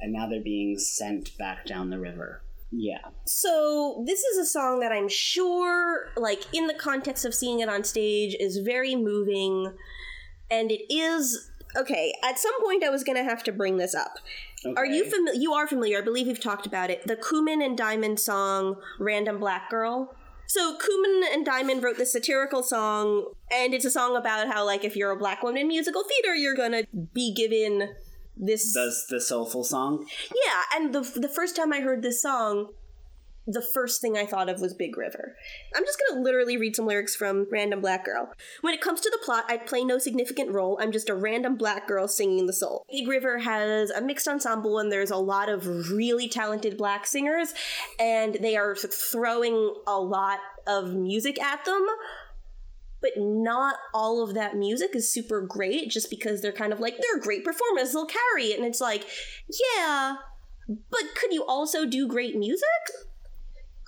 and 0.00 0.12
now 0.12 0.26
they're 0.26 0.42
being 0.42 0.78
sent 0.78 1.36
back 1.38 1.66
down 1.66 1.90
the 1.90 1.98
river. 1.98 2.42
Yeah. 2.70 2.98
So 3.26 4.02
this 4.06 4.22
is 4.24 4.38
a 4.38 4.44
song 4.44 4.80
that 4.80 4.92
I'm 4.92 5.08
sure, 5.08 6.08
like 6.16 6.42
in 6.52 6.66
the 6.66 6.74
context 6.74 7.24
of 7.24 7.34
seeing 7.34 7.60
it 7.60 7.68
on 7.68 7.84
stage, 7.84 8.36
is 8.38 8.58
very 8.58 8.96
moving, 8.96 9.72
and 10.50 10.70
it 10.70 10.92
is 10.92 11.50
okay. 11.76 12.12
At 12.24 12.38
some 12.38 12.60
point, 12.62 12.82
I 12.82 12.90
was 12.90 13.04
gonna 13.04 13.24
have 13.24 13.44
to 13.44 13.52
bring 13.52 13.76
this 13.76 13.94
up. 13.94 14.18
Are 14.76 14.86
you 14.86 15.04
familiar? 15.04 15.40
You 15.40 15.52
are 15.52 15.66
familiar. 15.66 15.98
I 15.98 16.00
believe 16.00 16.26
we've 16.26 16.40
talked 16.40 16.66
about 16.66 16.90
it. 16.90 17.06
The 17.06 17.16
Kooman 17.16 17.64
and 17.64 17.78
Dimond 17.78 18.18
song 18.18 18.76
"Random 18.98 19.38
Black 19.38 19.70
Girl." 19.70 20.14
So 20.46 20.76
Kooman 20.76 21.22
and 21.32 21.46
Dimond 21.46 21.82
wrote 21.82 21.98
this 21.98 22.12
satirical 22.12 22.62
song, 22.62 23.32
and 23.52 23.74
it's 23.74 23.84
a 23.84 23.90
song 23.90 24.16
about 24.16 24.46
how, 24.48 24.64
like, 24.64 24.84
if 24.84 24.96
you're 24.96 25.10
a 25.10 25.16
black 25.16 25.42
woman 25.42 25.60
in 25.60 25.68
musical 25.68 26.04
theater, 26.04 26.34
you're 26.34 26.54
gonna 26.54 26.84
be 27.12 27.34
given 27.34 27.94
this 28.36 28.72
the, 28.72 28.94
the 29.08 29.20
soulful 29.20 29.64
song? 29.64 30.06
yeah, 30.44 30.62
and 30.74 30.94
the 30.94 31.00
the 31.00 31.28
first 31.28 31.56
time 31.56 31.72
I 31.72 31.80
heard 31.80 32.02
this 32.02 32.22
song, 32.22 32.72
the 33.46 33.62
first 33.62 34.00
thing 34.00 34.16
I 34.16 34.26
thought 34.26 34.48
of 34.48 34.60
was 34.60 34.74
Big 34.74 34.96
River. 34.96 35.36
I'm 35.74 35.84
just 35.84 36.00
gonna 36.08 36.20
literally 36.20 36.56
read 36.56 36.74
some 36.74 36.86
lyrics 36.86 37.14
from 37.14 37.46
Random 37.50 37.80
Black 37.80 38.04
Girl. 38.04 38.32
When 38.60 38.74
it 38.74 38.80
comes 38.80 39.00
to 39.02 39.10
the 39.10 39.24
plot, 39.24 39.44
I 39.48 39.56
play 39.56 39.84
no 39.84 39.98
significant 39.98 40.50
role. 40.50 40.78
I'm 40.80 40.92
just 40.92 41.08
a 41.08 41.14
random 41.14 41.56
black 41.56 41.86
girl 41.86 42.08
singing 42.08 42.46
the 42.46 42.52
soul. 42.52 42.84
Big 42.90 43.06
River 43.06 43.38
has 43.38 43.90
a 43.90 44.00
mixed 44.00 44.26
ensemble, 44.26 44.78
and 44.78 44.90
there's 44.90 45.10
a 45.10 45.16
lot 45.16 45.48
of 45.48 45.90
really 45.90 46.28
talented 46.28 46.76
black 46.76 47.06
singers, 47.06 47.54
and 48.00 48.34
they 48.40 48.56
are 48.56 48.74
throwing 48.74 49.74
a 49.86 49.98
lot 49.98 50.38
of 50.66 50.92
music 50.92 51.40
at 51.40 51.64
them 51.64 51.86
but 53.00 53.12
not 53.16 53.76
all 53.94 54.22
of 54.22 54.34
that 54.34 54.56
music 54.56 54.90
is 54.94 55.12
super 55.12 55.40
great 55.40 55.90
just 55.90 56.10
because 56.10 56.40
they're 56.40 56.50
kind 56.50 56.72
of 56.72 56.80
like 56.80 56.96
they're 56.96 57.20
great 57.20 57.44
performers 57.44 57.92
they'll 57.92 58.06
carry 58.06 58.46
it 58.46 58.58
and 58.58 58.66
it's 58.66 58.80
like 58.80 59.06
yeah 59.48 60.16
but 60.68 61.14
could 61.14 61.32
you 61.32 61.44
also 61.44 61.86
do 61.86 62.08
great 62.08 62.36
music 62.36 62.66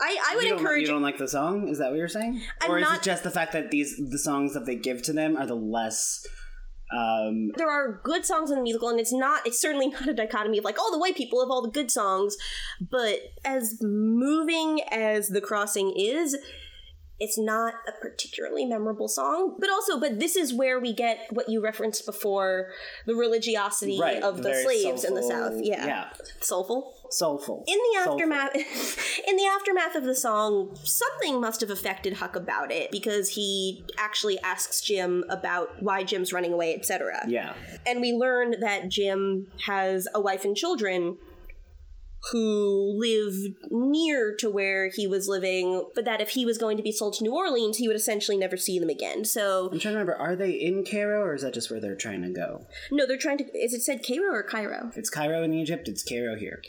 i 0.00 0.16
i 0.30 0.36
would 0.36 0.44
you 0.44 0.56
encourage 0.56 0.82
you 0.82 0.86
don't 0.88 1.02
like 1.02 1.18
the 1.18 1.28
song? 1.28 1.68
Is 1.68 1.78
that 1.78 1.90
what 1.90 1.98
you're 1.98 2.08
saying? 2.08 2.40
I'm 2.62 2.70
or 2.70 2.78
is 2.78 2.82
not- 2.82 2.98
it 2.98 3.02
just 3.02 3.22
the 3.24 3.30
fact 3.30 3.52
that 3.52 3.70
these 3.70 3.96
the 4.10 4.18
songs 4.18 4.54
that 4.54 4.66
they 4.66 4.76
give 4.76 5.02
to 5.02 5.12
them 5.12 5.36
are 5.36 5.46
the 5.46 5.56
less 5.56 6.26
um 6.90 7.50
there 7.56 7.68
are 7.70 8.00
good 8.02 8.24
songs 8.24 8.50
in 8.50 8.56
the 8.56 8.62
musical 8.62 8.88
and 8.88 8.98
it's 8.98 9.12
not 9.12 9.46
it's 9.46 9.60
certainly 9.60 9.88
not 9.96 10.08
a 10.08 10.14
dichotomy 10.14 10.58
of 10.58 10.64
like 10.64 10.78
all 10.78 10.90
the 10.90 10.98
white 10.98 11.16
people 11.16 11.40
have 11.40 11.50
all 11.50 11.60
the 11.62 11.70
good 11.70 11.90
songs 11.90 12.36
but 12.80 13.18
as 13.44 13.76
moving 13.82 14.80
as 14.90 15.28
the 15.28 15.40
crossing 15.40 15.92
is 15.94 16.36
it's 17.20 17.36
not 17.38 17.74
a 17.88 17.92
particularly 18.00 18.64
memorable 18.64 19.08
song 19.08 19.56
but 19.58 19.68
also 19.70 19.98
but 19.98 20.20
this 20.20 20.36
is 20.36 20.54
where 20.54 20.78
we 20.80 20.92
get 20.92 21.26
what 21.30 21.48
you 21.48 21.60
referenced 21.60 22.06
before 22.06 22.68
the 23.06 23.14
religiosity 23.14 23.98
right, 24.00 24.22
of 24.22 24.42
the 24.42 24.54
slaves 24.62 25.04
in 25.04 25.14
the 25.14 25.22
south 25.22 25.54
yeah, 25.62 25.86
Yeah. 25.86 26.08
soulful 26.40 26.94
Soulful. 27.10 27.64
in 27.66 27.78
the 27.78 28.00
aftermath 28.10 28.54
in 29.28 29.36
the 29.36 29.46
aftermath 29.46 29.94
of 29.94 30.04
the 30.04 30.14
song 30.14 30.76
something 30.84 31.40
must 31.40 31.60
have 31.62 31.70
affected 31.70 32.14
huck 32.14 32.36
about 32.36 32.70
it 32.70 32.90
because 32.90 33.30
he 33.30 33.82
actually 33.96 34.38
asks 34.40 34.80
jim 34.82 35.24
about 35.30 35.82
why 35.82 36.04
jim's 36.04 36.32
running 36.32 36.52
away 36.52 36.74
etc 36.74 37.24
Yeah. 37.26 37.54
and 37.86 38.00
we 38.00 38.12
learn 38.12 38.60
that 38.60 38.88
Jim 38.90 39.46
has 39.66 40.06
a 40.14 40.20
wife 40.20 40.44
and 40.44 40.54
children 40.56 41.16
who 42.32 42.94
lived 42.98 43.54
near 43.70 44.34
to 44.36 44.50
where 44.50 44.90
he 44.90 45.06
was 45.06 45.28
living, 45.28 45.84
but 45.94 46.04
that 46.04 46.20
if 46.20 46.30
he 46.30 46.44
was 46.44 46.58
going 46.58 46.76
to 46.76 46.82
be 46.82 46.92
sold 46.92 47.14
to 47.14 47.24
New 47.24 47.34
Orleans, 47.34 47.78
he 47.78 47.86
would 47.86 47.96
essentially 47.96 48.36
never 48.36 48.56
see 48.56 48.78
them 48.78 48.88
again. 48.88 49.24
So, 49.24 49.68
I'm 49.72 49.78
trying 49.78 49.94
to 49.94 50.00
remember, 50.00 50.16
are 50.16 50.36
they 50.36 50.50
in 50.50 50.84
Cairo 50.84 51.22
or 51.22 51.34
is 51.34 51.42
that 51.42 51.54
just 51.54 51.70
where 51.70 51.80
they're 51.80 51.94
trying 51.96 52.22
to 52.22 52.30
go? 52.30 52.66
no, 52.90 53.06
they're 53.06 53.16
trying 53.16 53.38
to. 53.38 53.44
Is 53.56 53.72
it 53.72 53.82
said 53.82 54.04
Cairo 54.06 54.32
or 54.32 54.42
Cairo? 54.42 54.90
It's 54.96 55.10
Cairo 55.10 55.42
in 55.42 55.54
Egypt, 55.54 55.88
it's 55.88 56.02
Cairo 56.02 56.36
here. 56.36 56.62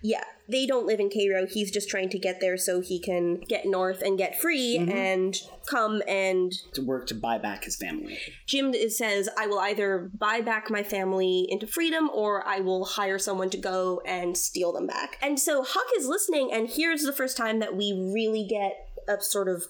Yeah, 0.00 0.24
they 0.48 0.64
don't 0.64 0.86
live 0.86 1.00
in 1.00 1.10
Cairo. 1.10 1.46
He's 1.46 1.70
just 1.70 1.88
trying 1.88 2.08
to 2.10 2.18
get 2.18 2.40
there 2.40 2.56
so 2.56 2.80
he 2.80 3.00
can 3.00 3.40
get 3.40 3.66
north 3.66 4.00
and 4.00 4.16
get 4.16 4.40
free 4.40 4.78
mm-hmm. 4.78 4.90
and 4.90 5.36
come 5.66 6.02
and 6.06 6.52
To 6.74 6.82
work 6.82 7.06
to 7.08 7.14
buy 7.14 7.38
back 7.38 7.64
his 7.64 7.76
family. 7.76 8.18
Jim 8.46 8.72
says, 8.90 9.28
I 9.36 9.46
will 9.46 9.58
either 9.58 10.10
buy 10.16 10.40
back 10.40 10.70
my 10.70 10.82
family 10.82 11.46
into 11.48 11.66
freedom 11.66 12.08
or 12.10 12.46
I 12.46 12.60
will 12.60 12.84
hire 12.84 13.18
someone 13.18 13.50
to 13.50 13.58
go 13.58 14.00
and 14.06 14.36
steal 14.36 14.72
them 14.72 14.86
back. 14.86 15.18
And 15.20 15.38
so 15.38 15.64
Huck 15.66 15.86
is 15.96 16.06
listening, 16.06 16.50
and 16.52 16.68
here's 16.68 17.02
the 17.02 17.12
first 17.12 17.36
time 17.36 17.58
that 17.58 17.76
we 17.76 17.92
really 18.14 18.46
get 18.46 18.88
a 19.08 19.20
sort 19.20 19.48
of 19.48 19.66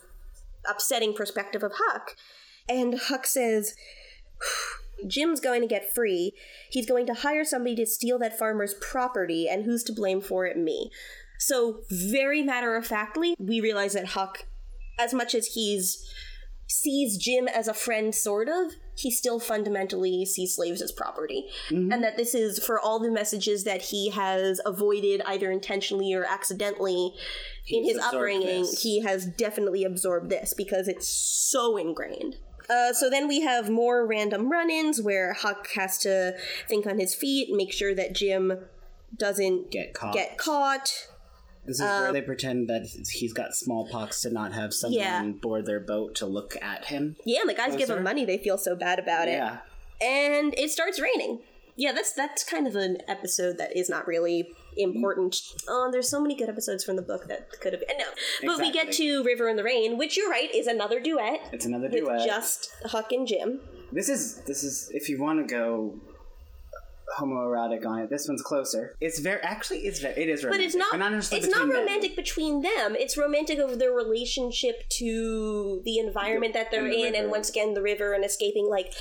upsetting 0.68 1.14
perspective 1.14 1.62
of 1.62 1.72
Huck. 1.74 2.16
And 2.68 2.98
Huck 2.98 3.26
says, 3.26 3.74
Jim's 5.06 5.40
going 5.40 5.60
to 5.60 5.66
get 5.66 5.92
free. 5.92 6.32
He's 6.70 6.86
going 6.86 7.06
to 7.06 7.14
hire 7.14 7.44
somebody 7.44 7.76
to 7.76 7.86
steal 7.86 8.18
that 8.18 8.38
farmer's 8.38 8.74
property, 8.74 9.48
and 9.48 9.64
who's 9.64 9.82
to 9.84 9.92
blame 9.92 10.20
for 10.20 10.46
it? 10.46 10.56
Me. 10.56 10.90
So, 11.38 11.80
very 11.90 12.42
matter 12.42 12.74
of 12.76 12.86
factly, 12.86 13.34
we 13.38 13.60
realize 13.60 13.92
that 13.92 14.08
Huck, 14.08 14.46
as 14.98 15.14
much 15.14 15.34
as 15.34 15.48
he's 15.48 16.04
sees 16.68 17.16
Jim 17.16 17.48
as 17.48 17.66
a 17.66 17.74
friend, 17.74 18.14
sort 18.14 18.48
of, 18.48 18.72
he 18.94 19.10
still 19.10 19.40
fundamentally 19.40 20.24
sees 20.26 20.54
slaves 20.54 20.82
as 20.82 20.92
property. 20.92 21.46
Mm-hmm. 21.70 21.92
And 21.92 22.04
that 22.04 22.16
this 22.16 22.34
is 22.34 22.62
for 22.62 22.78
all 22.78 22.98
the 22.98 23.10
messages 23.10 23.64
that 23.64 23.80
he 23.80 24.10
has 24.10 24.60
avoided 24.66 25.22
either 25.24 25.50
intentionally 25.50 26.12
or 26.12 26.24
accidentally 26.24 27.14
in 27.68 27.84
his 27.84 27.96
upbringing, 27.98 28.62
this. 28.62 28.82
he 28.82 29.00
has 29.02 29.26
definitely 29.26 29.84
absorbed 29.84 30.30
this 30.30 30.52
because 30.52 30.88
it's 30.88 31.08
so 31.08 31.76
ingrained. 31.76 32.36
Uh, 32.70 32.92
so 32.92 33.08
then 33.08 33.26
we 33.28 33.40
have 33.40 33.70
more 33.70 34.06
random 34.06 34.50
run 34.50 34.70
ins 34.70 35.00
where 35.00 35.32
Huck 35.32 35.68
has 35.74 35.98
to 35.98 36.36
think 36.68 36.86
on 36.86 36.98
his 36.98 37.14
feet, 37.14 37.48
make 37.54 37.72
sure 37.72 37.94
that 37.94 38.14
Jim 38.14 38.58
doesn't 39.16 39.70
Get 39.70 39.94
caught. 39.94 40.12
get 40.12 40.36
caught. 40.36 41.08
this 41.64 41.76
is 41.76 41.82
where 41.82 42.12
they 42.12 42.20
pretend 42.22 42.68
that 42.68 42.86
he's 43.10 43.32
got 43.32 43.54
smallpox 43.54 44.20
to 44.22 44.30
not 44.30 44.52
have 44.52 44.74
someone 44.74 44.98
Yeah. 44.98 45.22
board 45.40 45.64
their 45.66 45.80
boat 45.80 46.14
to 46.16 46.26
look 46.26 46.56
at 46.62 46.86
him. 46.86 47.16
Yeah, 47.24 47.40
and 47.40 47.48
the 47.50 47.54
guys 47.54 47.74
give 47.76 47.88
him 47.90 48.02
money, 48.02 48.24
they 48.24 48.38
feel 48.38 48.58
so 48.58 48.74
bad 48.76 48.98
about 48.98 49.28
it. 49.28 49.32
Yeah. 49.32 49.58
and 50.00 50.54
it 50.58 50.70
starts 50.70 51.00
raining. 51.00 51.40
Yeah, 51.76 51.92
that's 51.92 52.12
that's 52.12 52.42
kind 52.44 52.66
of 52.66 52.74
an 52.76 52.98
episode 53.08 53.56
that 53.58 53.76
is 53.76 53.88
not 53.88 54.06
really 54.06 54.52
Mm-hmm. 54.78 54.96
important. 54.96 55.36
Oh, 55.68 55.88
there's 55.90 56.08
so 56.08 56.20
many 56.20 56.34
good 56.34 56.48
episodes 56.48 56.84
from 56.84 56.96
the 56.96 57.02
book 57.02 57.28
that 57.28 57.50
could 57.60 57.72
have 57.72 57.86
been. 57.86 57.98
No, 57.98 58.06
but 58.46 58.60
we 58.60 58.70
get 58.70 58.92
to 58.92 59.22
River 59.24 59.48
in 59.48 59.56
the 59.56 59.64
Rain, 59.64 59.98
which 59.98 60.16
you're 60.16 60.30
right 60.30 60.52
is 60.54 60.66
another 60.66 61.00
duet 61.00 61.40
It's 61.52 61.66
another 61.66 61.88
duet. 61.88 62.24
just 62.24 62.70
Huck 62.86 63.12
and 63.12 63.26
Jim. 63.26 63.60
This 63.92 64.08
is 64.08 64.42
this 64.46 64.62
is 64.62 64.90
if 64.92 65.08
you 65.08 65.18
want 65.18 65.46
to 65.46 65.52
go 65.52 66.00
homoerotic 67.16 67.86
on 67.86 68.00
it. 68.00 68.10
This 68.10 68.28
one's 68.28 68.42
closer. 68.42 68.94
It's 69.00 69.18
very 69.18 69.40
actually 69.42 69.80
it's 69.80 70.00
very 70.00 70.14
it 70.20 70.28
is 70.28 70.44
romantic. 70.44 70.60
But 70.60 70.66
it's 70.66 70.74
not. 70.74 71.10
necessarily 71.10 71.46
it's 71.46 71.56
not 71.56 71.68
romantic 71.68 72.16
between 72.16 72.62
them. 72.62 72.96
It's 72.98 73.16
romantic 73.16 73.58
of 73.58 73.78
their 73.78 73.92
relationship 73.92 74.88
to 74.90 75.80
the 75.84 75.98
environment 75.98 76.54
that 76.54 76.70
they're 76.70 76.84
And 76.84 76.92
the 76.92 77.06
in, 77.06 77.14
and 77.14 77.30
once 77.30 77.48
again 77.50 77.74
the 77.74 77.82
river 77.82 78.12
and 78.12 78.24
escaping. 78.24 78.68
Like 78.68 78.92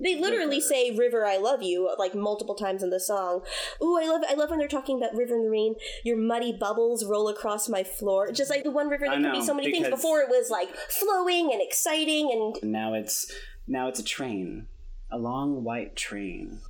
they 0.00 0.18
literally 0.18 0.56
River. 0.56 0.66
say 0.66 0.90
"River, 0.90 1.24
I 1.26 1.36
love 1.36 1.62
you" 1.62 1.90
like 1.98 2.14
multiple 2.14 2.54
times 2.54 2.82
in 2.82 2.90
the 2.90 3.00
song. 3.00 3.42
Ooh, 3.82 3.98
I 3.98 4.06
love. 4.06 4.22
I 4.28 4.34
love 4.34 4.50
when 4.50 4.58
they're 4.58 4.68
talking 4.68 4.96
about 4.96 5.14
river 5.14 5.34
and 5.34 5.46
the 5.46 5.50
rain. 5.50 5.74
Your 6.04 6.16
muddy 6.16 6.52
bubbles 6.52 7.04
roll 7.04 7.28
across 7.28 7.68
my 7.68 7.82
floor. 7.82 8.30
Just 8.32 8.50
like 8.50 8.64
the 8.64 8.70
one 8.70 8.88
river 8.88 9.06
that 9.06 9.20
can 9.20 9.32
be 9.32 9.42
so 9.42 9.54
many 9.54 9.70
things. 9.70 9.88
Before 9.88 10.20
it 10.20 10.28
was 10.28 10.50
like 10.50 10.74
flowing 10.74 11.50
and 11.52 11.62
exciting, 11.62 12.30
and 12.32 12.70
Now 12.72 12.94
it's 12.94 13.32
now 13.66 13.88
it's 13.88 13.98
a 14.00 14.04
train, 14.04 14.66
a 15.10 15.18
long 15.18 15.64
white 15.64 15.96
train. 15.96 16.60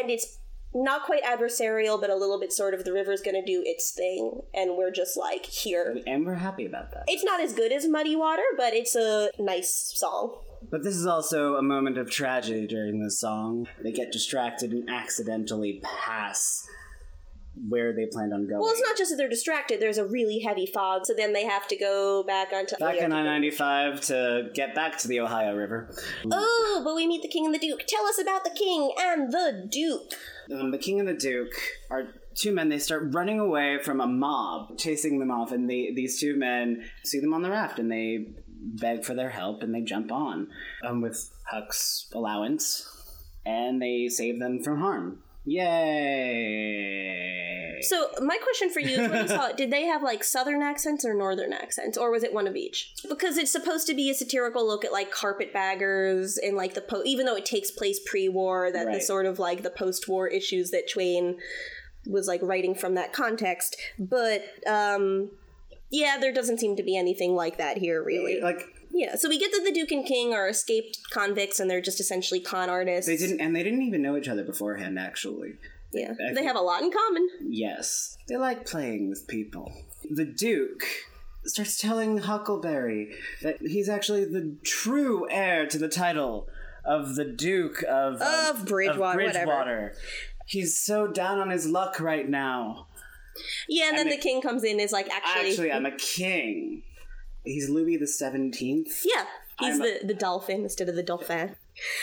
and 0.00 0.10
it's 0.10 0.38
not 0.74 1.04
quite 1.04 1.24
adversarial, 1.24 2.00
but 2.00 2.10
a 2.10 2.14
little 2.14 2.38
bit 2.38 2.52
sort 2.52 2.74
of 2.74 2.84
the 2.84 2.92
river's 2.92 3.20
gonna 3.20 3.44
do 3.44 3.62
its 3.64 3.90
thing, 3.90 4.40
and 4.54 4.76
we're 4.76 4.92
just 4.92 5.16
like 5.16 5.46
here. 5.46 5.98
And 6.06 6.24
we're 6.24 6.34
happy 6.34 6.66
about 6.66 6.92
that. 6.92 7.04
It's 7.08 7.24
not 7.24 7.40
as 7.40 7.52
good 7.52 7.72
as 7.72 7.86
Muddy 7.88 8.16
Water, 8.16 8.44
but 8.56 8.74
it's 8.74 8.94
a 8.94 9.30
nice 9.38 9.92
song. 9.96 10.38
But 10.70 10.84
this 10.84 10.94
is 10.94 11.06
also 11.06 11.56
a 11.56 11.62
moment 11.62 11.96
of 11.98 12.10
tragedy 12.10 12.66
during 12.66 13.02
this 13.02 13.18
song. 13.18 13.66
They 13.82 13.92
get 13.92 14.12
distracted 14.12 14.72
and 14.72 14.90
accidentally 14.90 15.80
pass 15.82 16.68
where 17.68 17.92
they 17.92 18.06
planned 18.06 18.32
on 18.32 18.46
going. 18.46 18.60
Well, 18.60 18.70
it's 18.70 18.80
not 18.80 18.96
just 18.96 19.10
that 19.10 19.16
they're 19.16 19.28
distracted. 19.28 19.80
There's 19.80 19.98
a 19.98 20.06
really 20.06 20.40
heavy 20.40 20.66
fog, 20.66 21.04
so 21.04 21.14
then 21.14 21.32
they 21.32 21.44
have 21.44 21.66
to 21.68 21.76
go 21.76 22.22
back 22.22 22.52
onto. 22.52 22.76
Back 22.76 22.98
in 22.98 23.12
I 23.12 23.22
95 23.22 24.00
to 24.02 24.50
get 24.54 24.74
back 24.74 24.98
to 24.98 25.08
the 25.08 25.20
Ohio 25.20 25.54
River. 25.54 25.94
Oh, 26.30 26.82
but 26.84 26.94
we 26.94 27.06
meet 27.06 27.22
the 27.22 27.28
king 27.28 27.44
and 27.44 27.54
the 27.54 27.58
duke. 27.58 27.84
Tell 27.86 28.06
us 28.06 28.20
about 28.20 28.44
the 28.44 28.50
king 28.50 28.92
and 28.98 29.32
the 29.32 29.66
duke. 29.68 30.12
Um, 30.52 30.70
the 30.70 30.78
king 30.78 30.98
and 30.98 31.08
the 31.08 31.14
duke 31.14 31.54
are 31.90 32.14
two 32.34 32.52
men. 32.52 32.68
They 32.68 32.78
start 32.78 33.14
running 33.14 33.38
away 33.38 33.78
from 33.82 34.00
a 34.00 34.06
mob, 34.06 34.78
chasing 34.78 35.18
them 35.18 35.30
off, 35.30 35.52
and 35.52 35.68
they, 35.68 35.92
these 35.94 36.20
two 36.20 36.36
men 36.36 36.84
see 37.04 37.20
them 37.20 37.34
on 37.34 37.42
the 37.42 37.50
raft 37.50 37.78
and 37.78 37.90
they 37.90 38.26
beg 38.46 39.04
for 39.04 39.14
their 39.14 39.30
help 39.30 39.62
and 39.62 39.74
they 39.74 39.80
jump 39.80 40.12
on 40.12 40.48
um, 40.84 41.00
with 41.00 41.30
Huck's 41.46 42.08
allowance 42.12 42.88
and 43.46 43.80
they 43.80 44.08
save 44.08 44.38
them 44.38 44.62
from 44.62 44.80
harm. 44.80 45.22
Yay! 45.44 47.30
So 47.82 48.10
my 48.20 48.36
question 48.42 48.70
for 48.70 48.80
you 48.80 49.00
is, 49.00 49.10
when 49.10 49.22
you 49.22 49.28
saw 49.36 49.46
it, 49.48 49.56
did 49.56 49.70
they 49.70 49.84
have 49.84 50.02
like 50.02 50.22
southern 50.22 50.62
accents 50.62 51.04
or 51.04 51.14
northern 51.14 51.52
accents, 51.52 51.96
or 51.96 52.10
was 52.10 52.22
it 52.22 52.32
one 52.34 52.46
of 52.46 52.56
each? 52.56 52.92
Because 53.08 53.38
it's 53.38 53.50
supposed 53.50 53.86
to 53.86 53.94
be 53.94 54.10
a 54.10 54.14
satirical 54.14 54.66
look 54.66 54.84
at 54.84 54.92
like 54.92 55.10
carpetbaggers 55.10 56.36
and 56.38 56.56
like 56.56 56.74
the 56.74 56.82
po- 56.82 57.02
even 57.04 57.26
though 57.26 57.36
it 57.36 57.46
takes 57.46 57.70
place 57.70 57.98
pre-war, 58.04 58.70
that 58.72 58.92
the 58.92 59.00
sort 59.00 59.26
of 59.26 59.38
like 59.38 59.62
the 59.62 59.70
post-war 59.70 60.28
issues 60.28 60.70
that 60.70 60.90
Twain 60.92 61.38
was 62.06 62.26
like 62.26 62.40
writing 62.42 62.74
from 62.74 62.94
that 62.94 63.12
context. 63.12 63.76
But 63.98 64.42
um, 64.66 65.30
yeah, 65.90 66.18
there 66.20 66.32
doesn't 66.32 66.58
seem 66.60 66.76
to 66.76 66.82
be 66.82 66.96
anything 66.96 67.34
like 67.34 67.58
that 67.58 67.78
here, 67.78 68.02
really. 68.02 68.40
like 68.40 68.66
Yeah, 68.92 69.14
so 69.16 69.28
we 69.28 69.38
get 69.38 69.52
that 69.52 69.62
the 69.64 69.72
Duke 69.72 69.92
and 69.92 70.04
King 70.04 70.32
are 70.34 70.48
escaped 70.48 70.98
convicts 71.10 71.60
and 71.60 71.70
they're 71.70 71.80
just 71.80 72.00
essentially 72.00 72.40
con 72.40 72.68
artists. 72.68 73.06
they 73.06 73.16
didn't, 73.16 73.40
and 73.40 73.54
they 73.54 73.62
didn't 73.62 73.82
even 73.82 74.02
know 74.02 74.16
each 74.16 74.28
other 74.28 74.44
beforehand. 74.44 74.98
Actually, 74.98 75.54
Yeah, 75.92 76.12
I 76.28 76.34
they 76.34 76.44
have 76.44 76.56
a 76.56 76.60
lot 76.60 76.82
in 76.82 76.90
common. 76.90 77.28
Yes. 77.40 78.16
They 78.28 78.36
like 78.36 78.66
playing 78.66 79.08
with 79.08 79.26
people. 79.28 79.72
The 80.10 80.24
Duke 80.24 80.84
starts 81.44 81.78
telling 81.78 82.18
Huckleberry 82.18 83.14
that 83.42 83.58
he's 83.60 83.88
actually 83.88 84.24
the 84.24 84.56
true 84.64 85.26
heir 85.30 85.66
to 85.66 85.78
the 85.78 85.88
title 85.88 86.48
of 86.84 87.14
the 87.14 87.24
Duke 87.24 87.82
of, 87.88 88.20
Of 88.20 88.66
Bridgewater, 88.66 89.18
whatever. 89.22 89.46
Bridgewater. 89.46 89.94
He's 90.46 90.76
so 90.76 91.06
down 91.06 91.38
on 91.38 91.50
his 91.50 91.66
luck 91.66 92.00
right 92.00 92.28
now. 92.28 92.88
Yeah, 93.68 93.88
and 93.88 93.96
then 93.98 94.08
And 94.08 94.12
the 94.12 94.20
King 94.20 94.42
comes 94.42 94.64
in 94.64 94.72
and 94.72 94.80
is 94.80 94.92
like, 94.92 95.08
actually, 95.10 95.50
Actually, 95.50 95.72
I'm 95.72 95.86
a 95.86 95.96
king. 95.96 96.82
He's 97.44 97.68
Louis 97.68 97.96
the 97.96 98.06
Seventeenth. 98.06 99.02
yeah, 99.04 99.24
he's 99.58 99.76
I'm 99.76 99.82
a- 99.82 99.98
the 100.00 100.06
the 100.08 100.14
dolphin 100.14 100.62
instead 100.62 100.88
of 100.88 100.94
the 100.96 101.02
dauphin. 101.02 101.56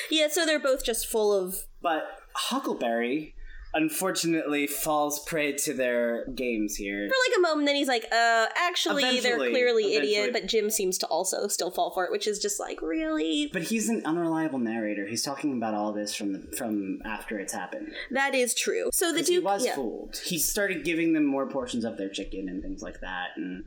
Yeah, 0.09 0.27
so 0.29 0.45
they're 0.45 0.59
both 0.59 0.83
just 0.83 1.05
full 1.07 1.31
of 1.33 1.65
But 1.81 2.03
Huckleberry, 2.33 3.35
unfortunately, 3.73 4.65
falls 4.67 5.19
prey 5.25 5.53
to 5.53 5.73
their 5.73 6.25
games 6.33 6.75
here. 6.75 7.07
for 7.07 7.15
like 7.29 7.37
a 7.37 7.41
moment. 7.41 7.67
Then 7.67 7.75
he's 7.75 7.87
like, 7.87 8.05
uh, 8.11 8.47
actually, 8.57 9.03
they're 9.03 9.35
Eventually- 9.35 9.49
clearly 9.51 9.95
idiot, 9.95 10.31
but 10.33 10.47
Jim 10.47 10.69
seems 10.69 10.97
to 10.99 11.07
also 11.07 11.47
still 11.47 11.69
fall 11.71 11.91
for 11.93 12.05
it, 12.05 12.11
which 12.11 12.27
is 12.27 12.39
just 12.39 12.59
like 12.59 12.81
really. 12.81 13.49
But 13.53 13.63
he's 13.63 13.89
an 13.89 14.01
unreliable 14.05 14.59
narrator. 14.59 15.05
He's 15.07 15.23
talking 15.23 15.53
about 15.57 15.73
all 15.73 15.93
this 15.93 16.15
from 16.15 16.33
the, 16.33 16.57
from 16.57 16.99
after 17.05 17.39
it's 17.39 17.53
happened. 17.53 17.91
That 18.11 18.33
is 18.35 18.53
true. 18.55 18.89
So 18.93 19.07
the 19.07 19.13
Because 19.15 19.27
he 19.29 19.39
was 19.39 19.65
yeah. 19.65 19.75
fooled. 19.75 20.19
He 20.25 20.39
started 20.39 20.83
giving 20.83 21.13
them 21.13 21.25
more 21.25 21.47
portions 21.47 21.85
of 21.85 21.97
their 21.97 22.09
chicken 22.09 22.49
and 22.49 22.61
things 22.63 22.81
like 22.81 23.01
that. 23.01 23.29
And 23.35 23.63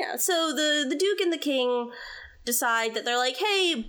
Yeah, 0.00 0.16
so 0.16 0.52
the 0.54 0.86
the 0.88 0.96
Duke 0.96 1.20
and 1.20 1.32
the 1.32 1.38
King 1.38 1.90
decide 2.44 2.94
that 2.94 3.04
they're 3.04 3.18
like, 3.18 3.36
hey, 3.36 3.86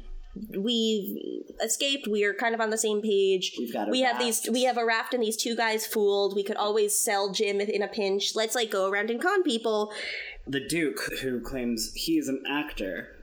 we've 0.57 1.17
escaped. 1.63 2.07
We 2.07 2.23
are 2.25 2.33
kind 2.33 2.53
of 2.53 2.61
on 2.61 2.69
the 2.69 2.77
same 2.77 3.01
page. 3.01 3.53
We've 3.57 3.73
got 3.73 3.87
a 3.87 3.91
we 3.91 4.01
have 4.01 4.17
raft. 4.19 4.43
these 4.43 4.49
we 4.51 4.63
have 4.63 4.77
a 4.77 4.85
raft 4.85 5.13
and 5.13 5.23
these 5.23 5.37
two 5.37 5.55
guys 5.55 5.85
fooled. 5.85 6.35
We 6.35 6.43
could 6.43 6.57
always 6.57 6.97
sell 6.97 7.31
Jim 7.31 7.61
in 7.61 7.81
a 7.81 7.87
pinch. 7.87 8.35
Let's 8.35 8.55
like 8.55 8.71
go 8.71 8.89
around 8.89 9.09
and 9.09 9.21
con 9.21 9.43
people. 9.43 9.93
the 10.47 10.59
Duke, 10.59 10.99
who 11.21 11.39
claims 11.41 11.91
he's 11.95 12.27
an 12.27 12.43
actor, 12.49 13.14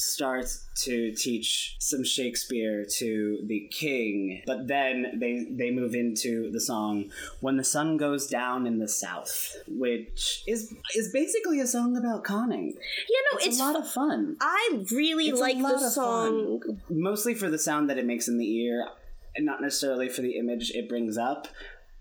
starts 0.00 0.66
to 0.84 1.12
teach 1.12 1.76
some 1.80 2.04
Shakespeare 2.04 2.84
to 2.98 3.38
the 3.46 3.68
king. 3.72 4.42
But 4.46 4.68
then 4.68 5.18
they 5.18 5.46
they 5.50 5.70
move 5.70 5.94
into 5.94 6.50
the 6.50 6.60
song 6.60 7.10
"When 7.40 7.56
the 7.56 7.64
Sun 7.64 7.96
Goes 7.96 8.26
Down 8.26 8.66
in 8.66 8.78
the 8.78 8.88
South," 8.88 9.56
which 9.68 10.42
is 10.46 10.74
is 10.94 11.10
basically 11.12 11.60
a 11.60 11.66
song 11.66 11.96
about 11.96 12.24
conning. 12.24 12.72
Yeah, 12.76 13.20
no, 13.32 13.38
It's, 13.38 13.46
it's, 13.46 13.60
a 13.60 13.62
lot 13.64 13.76
of 13.76 13.88
fun. 13.90 14.36
I 14.40 14.84
really 14.90 15.28
It's 15.28 15.40
like 15.40 15.58
the 15.58 15.90
song. 15.90 16.60
mostly 16.90 17.34
for 17.34 17.48
the 17.50 17.58
sound 17.58 17.88
that 17.90 17.98
it 17.98 18.06
makes 18.06 18.28
in 18.28 18.38
the 18.38 18.56
ear 18.58 18.88
and 19.34 19.44
not 19.44 19.60
necessarily 19.60 20.08
for 20.08 20.22
the 20.22 20.36
image 20.38 20.70
it 20.70 20.88
brings 20.88 21.18
up 21.18 21.46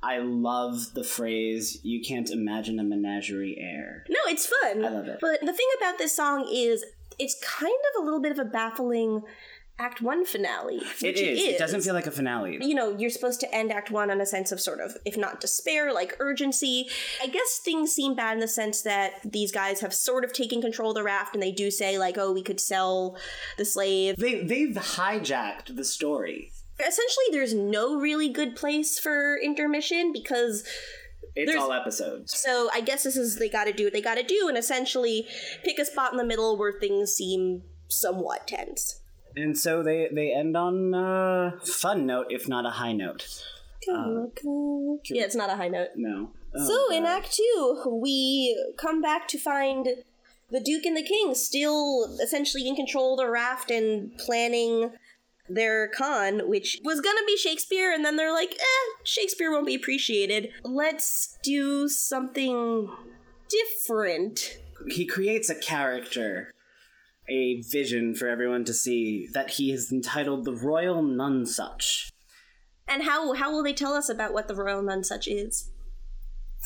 i 0.01 0.17
love 0.19 0.93
the 0.93 1.03
phrase 1.03 1.79
you 1.83 2.01
can't 2.01 2.29
imagine 2.29 2.79
a 2.79 2.83
menagerie 2.83 3.57
air 3.59 4.05
No, 4.09 4.19
it's 4.27 4.45
fun. 4.45 4.85
I 4.85 4.89
love 4.89 5.07
it. 5.07 5.17
But 5.19 5.39
the 5.41 5.51
thing 5.53 5.67
about 5.77 5.97
this 5.97 6.15
song 6.15 6.47
is 6.51 6.85
it's 7.19 7.35
kind 7.43 7.73
of 7.95 8.01
a 8.01 8.05
little 8.05 8.21
bit 8.21 8.31
of 8.31 8.39
a 8.39 8.45
baffling 8.45 9.23
Act 9.77 10.01
One 10.01 10.25
finale. 10.25 10.77
it 10.77 11.01
which 11.01 11.19
is. 11.19 11.41
it 11.41 11.57
doesn't 11.57 11.81
feel 11.81 11.93
like 11.93 12.07
a 12.07 12.11
finale 12.11 12.59
you 12.61 12.73
know, 12.73 12.95
you're 12.97 13.09
supposed 13.09 13.41
to 13.41 13.53
end 13.53 13.73
Act 13.73 13.91
One 13.91 14.09
on 14.09 14.21
a 14.21 14.25
sense 14.25 14.53
of 14.53 14.61
sort 14.61 14.79
of, 14.79 14.95
if 15.03 15.17
not 15.17 15.41
despair, 15.41 15.91
like 15.93 16.15
urgency. 16.19 16.87
I 17.21 17.27
guess 17.27 17.59
things 17.63 17.91
seem 17.91 18.15
bad 18.15 18.35
in 18.35 18.39
the 18.39 18.47
sense 18.47 18.83
that 18.83 19.19
these 19.25 19.51
guys 19.51 19.81
have 19.81 19.93
sort 19.93 20.23
of 20.23 20.31
taken 20.31 20.61
control 20.61 20.91
of 20.91 20.95
the 20.95 21.03
raft 21.03 21.33
and 21.33 21.43
they 21.43 21.51
do 21.51 21.69
say, 21.71 21.97
like, 21.97 22.17
oh, 22.17 22.31
we 22.31 22.41
could 22.41 22.61
sell 22.61 23.17
the 23.57 23.65
slave. 23.65 24.15
they, 24.17 24.43
they've 24.43 24.75
hijacked 24.75 25.75
the 25.75 25.83
story 25.83 26.51
Essentially, 26.79 27.25
there's 27.31 27.53
no 27.53 27.95
really 27.95 28.27
good 28.29 28.55
place 28.55 28.99
for 28.99 29.37
intermission 29.41 30.11
because. 30.11 30.63
It's 31.35 31.51
There's- 31.51 31.61
all 31.63 31.73
episodes. 31.73 32.37
So 32.37 32.69
I 32.73 32.81
guess 32.81 33.03
this 33.03 33.15
is 33.17 33.37
they 33.37 33.49
got 33.49 33.65
to 33.65 33.73
do 33.73 33.85
what 33.85 33.93
they 33.93 34.01
got 34.01 34.15
to 34.15 34.23
do 34.23 34.47
and 34.47 34.57
essentially 34.57 35.27
pick 35.63 35.79
a 35.79 35.85
spot 35.85 36.11
in 36.11 36.17
the 36.17 36.25
middle 36.25 36.57
where 36.57 36.73
things 36.79 37.11
seem 37.13 37.63
somewhat 37.89 38.47
tense. 38.47 39.01
and 39.35 39.57
so 39.57 39.83
they 39.83 40.07
they 40.11 40.33
end 40.33 40.55
on 40.55 40.93
a 40.93 41.59
fun 41.65 42.05
note 42.05 42.27
if 42.29 42.47
not 42.47 42.65
a 42.65 42.69
high 42.71 42.93
note. 42.93 43.27
Um, 43.91 44.31
yeah, 45.09 45.23
it's 45.25 45.35
not 45.35 45.49
a 45.51 45.55
high 45.55 45.67
note. 45.67 45.89
no. 45.95 46.31
Oh, 46.57 46.67
So 46.67 46.95
in 46.95 47.05
Act 47.05 47.33
Two, 47.35 47.99
we 48.01 48.57
come 48.77 49.01
back 49.01 49.27
to 49.27 49.37
find 49.37 49.87
the 50.49 50.59
Duke 50.59 50.85
and 50.85 50.95
the 50.95 51.03
King 51.03 51.35
still 51.35 52.17
essentially 52.23 52.67
in 52.67 52.75
control 52.75 53.13
of 53.13 53.17
the 53.19 53.29
raft 53.29 53.69
and 53.69 54.15
planning 54.17 54.91
their 55.49 55.87
con, 55.89 56.47
which 56.47 56.79
was 56.83 57.01
gonna 57.01 57.21
be 57.27 57.37
Shakespeare, 57.37 57.91
and 57.91 58.03
then 58.03 58.15
they're 58.15 58.33
like, 58.33 58.53
eh, 58.53 58.91
Shakespeare 59.03 59.51
won't 59.51 59.67
be 59.67 59.75
appreciated. 59.75 60.51
Let's 60.63 61.37
do 61.43 61.87
something 61.87 62.89
different. 63.49 64.57
he 64.87 65.05
creates 65.05 65.49
a 65.49 65.55
character 65.55 66.51
a 67.27 67.61
vision 67.61 68.13
for 68.13 68.27
everyone 68.27 68.63
to 68.65 68.73
see 68.73 69.27
that 69.33 69.51
he 69.51 69.71
is 69.71 69.91
entitled 69.91 70.45
the 70.45 70.53
royal 70.53 71.01
nonesuch 71.01 72.11
And 72.87 73.03
how 73.03 73.33
how 73.33 73.51
will 73.51 73.63
they 73.63 73.73
tell 73.73 73.93
us 73.93 74.09
about 74.09 74.33
what 74.33 74.47
the 74.47 74.55
Royal 74.55 74.83
Nonesuch 74.83 75.27
is? 75.27 75.71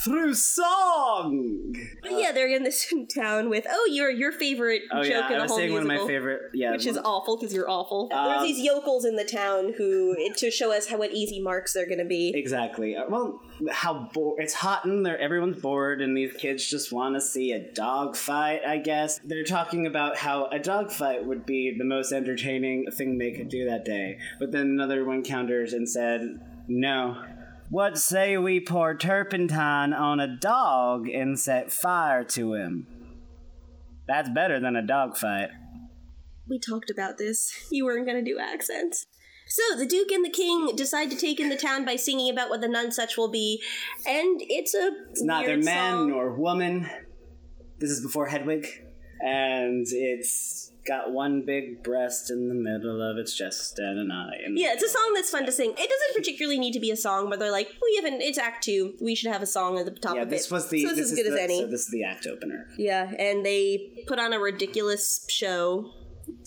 Through 0.04 0.34
song. 0.34 1.74
But 2.02 2.12
yeah, 2.14 2.32
they're 2.32 2.48
in 2.54 2.64
this 2.64 2.92
town 3.16 3.50
with 3.50 3.66
oh, 3.70 3.88
your 3.92 4.10
your 4.10 4.32
favorite 4.32 4.84
Oh 4.92 5.04
joke 5.04 5.12
yeah, 5.12 5.28
in 5.28 5.34
I 5.34 5.36
the 5.38 5.42
was 5.44 5.52
whole 5.52 5.58
saying 5.60 5.74
one 5.74 5.84
musical. 5.84 6.06
of 6.06 6.10
my 6.10 6.14
favorite. 6.14 6.42
Yeah, 6.54 6.72
which 6.72 6.86
is 6.86 6.98
awful 6.98 7.38
because 7.38 7.54
you're 7.54 7.70
awful. 7.70 8.10
Um, 8.14 8.30
There's 8.30 8.44
these 8.44 8.60
yokels 8.60 9.06
in 9.06 9.16
the 9.16 9.26
town 9.26 9.74
who 9.78 10.16
to 10.38 10.52
show 10.52 10.72
us 10.76 10.88
how 10.88 10.98
what 10.98 11.12
easy 11.12 11.42
marks 11.42 11.74
they're 11.74 11.88
gonna 11.90 12.06
be. 12.06 12.32
exactly. 12.36 12.96
Uh, 12.96 13.06
Well, 13.10 13.42
how 13.72 14.10
bo- 14.14 14.36
it's 14.38 14.54
hot 14.54 14.86
and 14.86 15.06
there 15.06 15.18
everyone's 15.20 15.62
bored, 15.62 16.02
and 16.02 16.16
these 16.16 16.34
kids 16.34 16.66
just 16.70 16.92
want 16.92 17.16
to 17.16 17.22
see 17.22 17.52
a 17.52 17.72
dog 17.74 18.16
fight. 18.16 18.62
I 18.66 18.78
guess 18.78 19.20
they're 19.26 19.44
talking 19.44 19.86
about 19.86 20.18
how 20.18 20.46
a 20.48 20.60
dog 20.60 20.92
fight 20.92 21.26
would 21.26 21.46
be 21.46 21.76
the 21.78 21.84
most 21.86 22.12
entertaining 22.12 22.86
thing 22.92 23.18
they 23.18 23.32
could 23.32 23.50
do 23.50 23.66
that 23.66 23.86
day. 23.86 24.18
But 24.40 24.52
then 24.52 24.62
another 24.68 25.04
one 25.06 25.24
counters 25.24 25.74
and 25.74 25.88
said, 25.90 26.40
"No, 26.68 27.18
What 27.70 28.00
say 28.00 28.36
we 28.36 28.60
pour 28.60 28.96
turpentine 28.96 29.94
on 29.94 30.20
a 30.20 30.28
dog 30.28 31.08
and 31.08 31.40
set 31.40 31.72
fire 31.72 32.24
to 32.26 32.56
him? 32.56 32.88
That's 34.08 34.30
better 34.30 34.60
than 34.60 34.76
a 34.76 34.82
dog 34.86 35.16
fight. 35.18 35.50
We 36.50 36.60
talked 36.60 36.90
about 36.90 37.20
this. 37.20 37.52
You 37.72 37.86
weren't 37.86 38.08
gonna 38.08 38.24
do 38.24 38.40
accents. 38.40 39.06
So 39.48 39.78
the 39.78 39.86
Duke 39.86 40.12
and 40.12 40.26
the 40.26 40.32
King 40.32 40.76
decide 40.76 41.12
to 41.12 41.18
take 41.18 41.40
in 41.40 41.50
the 41.50 41.58
town 41.58 41.86
by 41.86 41.96
singing 41.96 42.32
about 42.32 42.50
what 42.50 42.62
the 42.62 42.68
nonsuch 42.68 43.18
will 43.18 43.30
be, 43.32 43.62
and 44.08 44.40
it's 44.42 44.74
a 44.74 44.92
It's 45.12 45.22
neither 45.24 45.58
man 45.58 45.94
song. 45.94 46.10
nor 46.10 46.34
woman. 46.36 46.90
This 47.78 47.92
is 47.92 48.02
before 48.02 48.28
Hedwig, 48.28 48.68
and 49.22 49.86
it's 49.90 50.72
got 50.88 51.12
one 51.12 51.44
big 51.46 51.84
breast 51.84 52.32
in 52.32 52.48
the 52.48 52.56
middle 52.56 53.02
of 53.02 53.18
its 53.18 53.36
chest 53.36 53.78
and 53.78 54.00
an 54.00 54.12
eye. 54.12 54.38
The 54.48 54.60
Yeah, 54.60 54.74
it's 54.74 54.82
a 54.84 54.90
song 54.90 55.12
that's 55.14 55.30
fun 55.30 55.46
to 55.46 55.52
sing. 55.52 55.72
It 55.72 55.76
doesn't 55.78 56.16
particularly 56.16 56.58
need 56.58 56.72
to 56.74 56.80
be 56.80 56.90
a 56.90 56.96
song 56.96 57.30
where 57.30 57.38
they're 57.38 57.52
like, 57.52 57.70
we 57.84 57.96
haven't. 57.98 58.22
It's 58.22 58.38
Act 58.38 58.64
Two. 58.64 58.96
We 59.02 59.14
should 59.16 59.32
have 59.32 59.42
a 59.44 59.46
song 59.48 59.78
at 59.78 59.86
the 59.86 59.92
top 59.92 60.16
Yeah, 60.16 60.24
of 60.24 60.30
this 60.30 60.46
it. 60.48 60.52
was 60.52 60.70
the. 60.70 60.84
so 60.86 60.96
this, 60.96 61.12
is 61.12 61.16
good 61.16 61.28
the, 61.32 61.34
as 61.36 61.40
any. 61.40 61.60
So 61.60 61.68
this 61.68 61.82
is 61.82 61.90
the 61.90 62.04
act 62.04 62.26
opener. 62.26 62.68
yeah, 62.78 63.12
and 63.20 63.46
they 63.46 64.04
put 64.08 64.20
on 64.20 64.34
a 64.34 64.40
ridiculous 64.40 65.26
show. 65.30 65.92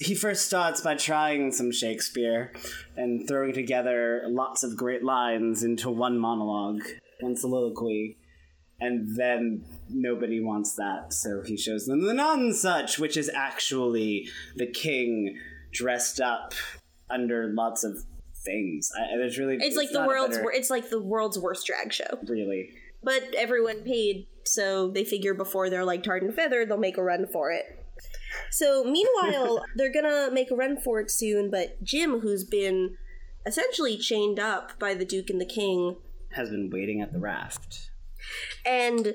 He 0.01 0.15
first 0.15 0.47
starts 0.47 0.81
by 0.81 0.95
trying 0.95 1.51
some 1.53 1.73
Shakespeare 1.73 2.53
and 2.97 3.27
throwing 3.29 3.53
together 3.53 4.23
lots 4.29 4.63
of 4.63 4.77
great 4.77 5.03
lines 5.05 5.63
into 5.65 5.91
one 5.91 6.19
monologue, 6.19 6.83
one 7.21 7.37
soliloquy, 7.37 8.17
and 8.83 9.17
then 9.17 9.65
nobody 9.89 10.41
wants 10.41 10.75
that, 10.75 11.13
so 11.13 11.41
he 11.41 11.57
shows 11.57 11.87
them 11.87 12.05
the 12.05 12.13
non 12.13 12.53
such, 12.53 12.99
which 12.99 13.17
is 13.17 13.31
actually 13.33 14.29
the 14.57 14.67
king 14.67 15.39
dressed 15.71 16.21
up 16.21 16.53
under 17.09 17.53
lots 17.55 17.85
of 17.85 17.99
things. 18.45 18.91
I, 18.99 19.17
there's 19.17 19.39
really 19.39 19.57
It's, 19.61 19.77
like 19.77 19.93
the 19.93 20.05
world's 20.05 20.37
better... 20.37 20.51
it's 20.51 20.69
like 20.69 20.91
the 20.91 21.01
world's 21.01 21.39
worst 21.39 21.65
drag 21.65 21.93
show. 21.93 22.19
really. 22.27 22.71
But 23.05 23.23
everyone 23.39 23.83
paid, 23.83 24.27
so 24.45 24.89
they 24.89 25.05
figure 25.05 25.35
before 25.35 25.71
they're 25.71 25.85
like 25.85 26.03
tarred 26.03 26.25
and 26.25 26.35
feathered, 26.35 26.69
they'll 26.69 26.77
make 26.77 26.99
a 26.99 27.05
run 27.05 27.29
for 27.33 27.53
it. 27.53 27.65
So 28.51 28.83
meanwhile, 28.83 29.65
they're 29.77 29.93
gonna 29.93 30.31
make 30.33 30.51
a 30.51 30.57
run 30.57 30.81
for 30.81 30.99
it 30.99 31.09
soon, 31.09 31.53
but 31.53 31.81
Jim, 31.85 32.19
who's 32.19 32.43
been 32.43 32.97
essentially 33.47 33.97
chained 33.97 34.41
up 34.41 34.77
by 34.81 34.95
the 34.95 35.05
Duke 35.05 35.31
and 35.31 35.41
the 35.41 35.47
King, 35.47 35.99
Has 36.33 36.51
been 36.51 36.69
waiting 36.69 37.01
at 37.01 37.13
the 37.13 37.21
raft. 37.21 37.92
And 38.67 39.15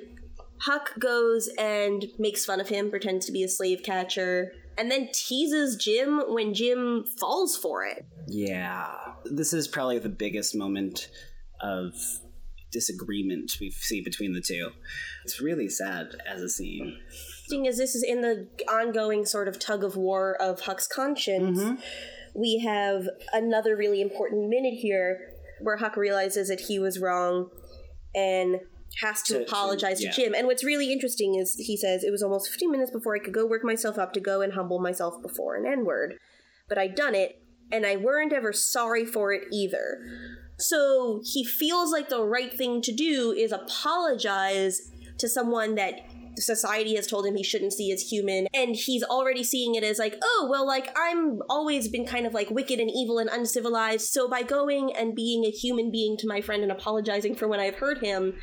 Huck 0.61 0.93
goes 0.99 1.49
and 1.59 2.05
makes 2.17 2.45
fun 2.45 2.59
of 2.59 2.69
him, 2.69 2.89
pretends 2.89 3.25
to 3.27 3.31
be 3.31 3.43
a 3.43 3.47
slave 3.47 3.83
catcher, 3.83 4.51
and 4.77 4.91
then 4.91 5.09
teases 5.13 5.75
Jim 5.75 6.21
when 6.27 6.53
Jim 6.53 7.05
falls 7.19 7.57
for 7.57 7.83
it. 7.83 8.05
Yeah. 8.27 8.91
This 9.25 9.53
is 9.53 9.67
probably 9.67 9.99
the 9.99 10.09
biggest 10.09 10.55
moment 10.55 11.09
of 11.61 11.93
disagreement 12.71 13.57
we 13.59 13.71
see 13.71 14.01
between 14.01 14.33
the 14.33 14.41
two. 14.41 14.71
It's 15.23 15.41
really 15.41 15.69
sad 15.69 16.15
as 16.27 16.41
a 16.41 16.49
scene. 16.49 16.99
Thing 17.49 17.65
is, 17.65 17.77
this 17.77 17.95
is 17.95 18.03
in 18.03 18.21
the 18.21 18.47
ongoing 18.69 19.25
sort 19.25 19.47
of 19.47 19.57
tug 19.57 19.83
of 19.83 19.95
war 19.95 20.35
of 20.41 20.61
Huck's 20.61 20.87
conscience. 20.87 21.59
Mm-hmm. 21.59 21.75
We 22.35 22.59
have 22.59 23.07
another 23.33 23.75
really 23.75 24.01
important 24.01 24.49
minute 24.49 24.75
here 24.75 25.33
where 25.61 25.77
Huck 25.77 25.95
realizes 25.95 26.49
that 26.49 26.61
he 26.61 26.77
was 26.77 26.99
wrong 26.99 27.49
and 28.13 28.59
has 29.01 29.21
to, 29.23 29.33
To- 29.33 29.39
to- 29.39 29.45
apologize 29.45 29.99
to, 29.99 30.05
yeah. 30.05 30.11
Jim. 30.11 30.33
And 30.33 30.47
what's 30.47 30.63
really 30.63 30.91
interesting 30.91 31.35
is 31.35 31.55
he 31.55 31.77
says 31.77 32.03
it 32.03 32.11
was 32.11 32.23
almost 32.23 32.49
15 32.49 32.71
minutes 32.71 32.91
before 32.91 33.15
I 33.15 33.19
could 33.19 33.33
go 33.33 33.45
work 33.45 33.63
myself 33.63 33.97
up 33.97 34.13
to 34.13 34.19
go 34.19 34.41
and 34.41 34.53
humble 34.53 34.79
myself 34.79 35.21
before 35.21 35.55
an 35.55 35.65
N 35.65 35.85
word. 35.85 36.17
But 36.67 36.77
I 36.77 36.87
done 36.87 37.15
it, 37.15 37.41
and 37.71 37.85
I 37.85 37.95
weren't 37.95 38.33
ever 38.33 38.51
sorry 38.53 39.05
for 39.05 39.31
it 39.33 39.43
either. 39.51 39.99
So 40.59 41.21
he 41.23 41.45
feels 41.45 41.91
like 41.91 42.09
the 42.09 42.23
right 42.23 42.51
thing 42.53 42.81
to 42.81 42.91
do 42.91 43.31
is 43.31 43.51
apologize 43.51 44.81
to 45.19 45.29
someone 45.29 45.75
that 45.75 46.01
society 46.37 46.95
has 46.95 47.07
told 47.07 47.25
him 47.25 47.35
he 47.35 47.43
shouldn't 47.43 47.73
see 47.73 47.91
as 47.91 48.01
human 48.01 48.47
and 48.53 48.75
he's 48.75 49.03
already 49.03 49.43
seeing 49.43 49.73
it 49.73 49.83
as 49.83 49.97
like 49.97 50.15
oh 50.21 50.47
well 50.49 50.67
like 50.67 50.87
i'm 50.95 51.39
always 51.49 51.87
been 51.87 52.05
kind 52.05 52.27
of 52.27 52.33
like 52.35 52.51
wicked 52.51 52.79
and 52.79 52.91
evil 52.91 53.17
and 53.17 53.27
uncivilized 53.31 54.05
so 54.07 54.29
by 54.29 54.43
going 54.43 54.95
and 54.95 55.15
being 55.15 55.45
a 55.45 55.49
human 55.49 55.89
being 55.89 56.15
to 56.15 56.27
my 56.27 56.39
friend 56.39 56.61
and 56.61 56.71
apologizing 56.71 57.33
for 57.33 57.47
when 57.47 57.59
i've 57.59 57.77
hurt 57.77 58.03
him 58.03 58.35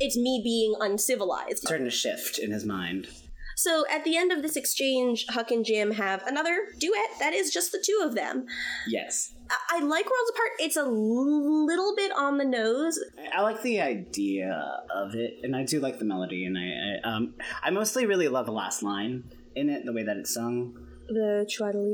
it's 0.00 0.16
me 0.16 0.40
being 0.42 0.74
uncivilized 0.80 1.58
Starting 1.58 1.86
to 1.86 1.90
shift 1.90 2.38
in 2.38 2.50
his 2.50 2.64
mind. 2.64 3.08
so 3.56 3.84
at 3.90 4.04
the 4.04 4.16
end 4.16 4.32
of 4.32 4.42
this 4.42 4.56
exchange 4.56 5.26
huck 5.30 5.50
and 5.50 5.64
jim 5.64 5.92
have 5.92 6.22
another 6.26 6.66
duet 6.78 7.08
that 7.20 7.32
is 7.34 7.50
just 7.52 7.72
the 7.72 7.82
two 7.84 8.00
of 8.06 8.14
them 8.14 8.46
Yes. 8.88 9.32
i, 9.50 9.76
I 9.76 9.80
like 9.80 10.04
worlds 10.06 10.30
apart 10.34 10.50
it's 10.58 10.76
a 10.76 10.84
little 10.84 11.94
bit 11.96 12.12
on 12.16 12.38
the 12.38 12.44
nose 12.44 12.98
I 13.36 13.42
like 13.42 13.62
the 13.62 13.80
idea 13.80 14.80
of 14.94 15.14
it, 15.14 15.38
and 15.44 15.54
I 15.54 15.62
do 15.64 15.78
like 15.78 15.98
the 16.00 16.04
melody, 16.04 16.44
and 16.46 16.56
I, 16.58 17.08
I 17.08 17.14
um 17.14 17.34
I 17.62 17.70
mostly 17.70 18.06
really 18.06 18.26
love 18.28 18.46
the 18.46 18.52
last 18.52 18.82
line 18.82 19.24
in 19.54 19.68
it, 19.68 19.84
the 19.84 19.92
way 19.92 20.02
that 20.02 20.16
it's 20.16 20.34
sung. 20.34 20.74
the 21.08 21.46
twaddle 21.56 21.86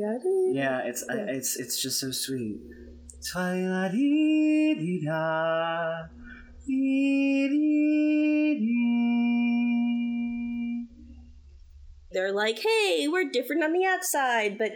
Yeah, 0.54 0.78
it's 0.90 1.04
I 1.10 1.14
it's 1.38 1.56
it's 1.56 1.80
just 1.82 2.00
so 2.00 2.10
sweet. 2.10 2.60
Twi-la-dee-dee-da, 3.32 3.90
dee-dee-dee. 3.90 5.06
they're 12.12 12.32
like, 12.32 12.58
hey, 12.58 13.06
we're 13.08 13.30
different 13.30 13.62
on 13.62 13.72
the 13.72 13.84
outside, 13.84 14.58
but 14.58 14.72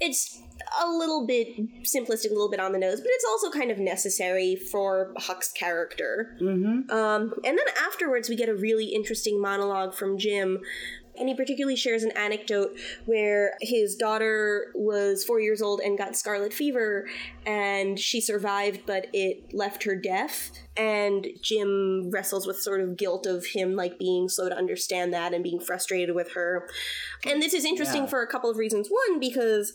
it's 0.00 0.40
a 0.82 0.88
little 0.88 1.26
bit 1.26 1.48
simplistic, 1.84 2.30
a 2.30 2.32
little 2.32 2.50
bit 2.50 2.58
on 2.58 2.72
the 2.72 2.78
nose, 2.78 3.00
but 3.00 3.10
it's 3.10 3.24
also 3.24 3.50
kind 3.50 3.70
of 3.70 3.78
necessary 3.78 4.56
for 4.56 5.12
Huck's 5.16 5.52
character. 5.52 6.36
Mhm. 6.40 6.90
Um, 6.90 7.34
and 7.44 7.58
then 7.58 7.66
afterwards, 7.86 8.28
we 8.28 8.36
get 8.36 8.48
a 8.48 8.54
really 8.54 8.86
interesting 8.86 9.40
monologue 9.40 9.94
from 9.94 10.18
Jim. 10.18 10.60
And 11.18 11.28
he 11.28 11.34
particularly 11.34 11.76
shares 11.76 12.02
an 12.02 12.10
anecdote 12.12 12.74
where 13.04 13.54
his 13.60 13.96
daughter 13.96 14.72
was 14.74 15.24
four 15.24 15.40
years 15.40 15.60
old 15.60 15.80
and 15.80 15.98
got 15.98 16.16
scarlet 16.16 16.54
fever, 16.54 17.06
and 17.44 17.98
she 17.98 18.20
survived, 18.20 18.80
but 18.86 19.08
it 19.12 19.52
left 19.54 19.84
her 19.84 19.94
deaf. 19.94 20.50
And 20.74 21.26
Jim 21.42 22.08
wrestles 22.10 22.46
with 22.46 22.60
sort 22.60 22.80
of 22.80 22.96
guilt 22.96 23.26
of 23.26 23.44
him 23.44 23.76
like 23.76 23.98
being 23.98 24.30
slow 24.30 24.48
to 24.48 24.56
understand 24.56 25.12
that 25.12 25.34
and 25.34 25.44
being 25.44 25.60
frustrated 25.60 26.14
with 26.14 26.32
her. 26.32 26.66
And 27.26 27.42
this 27.42 27.52
is 27.52 27.66
interesting 27.66 28.04
Yeah. 28.04 28.08
for 28.08 28.22
a 28.22 28.26
couple 28.26 28.48
of 28.48 28.56
reasons. 28.56 28.88
One, 28.88 29.20
because 29.20 29.74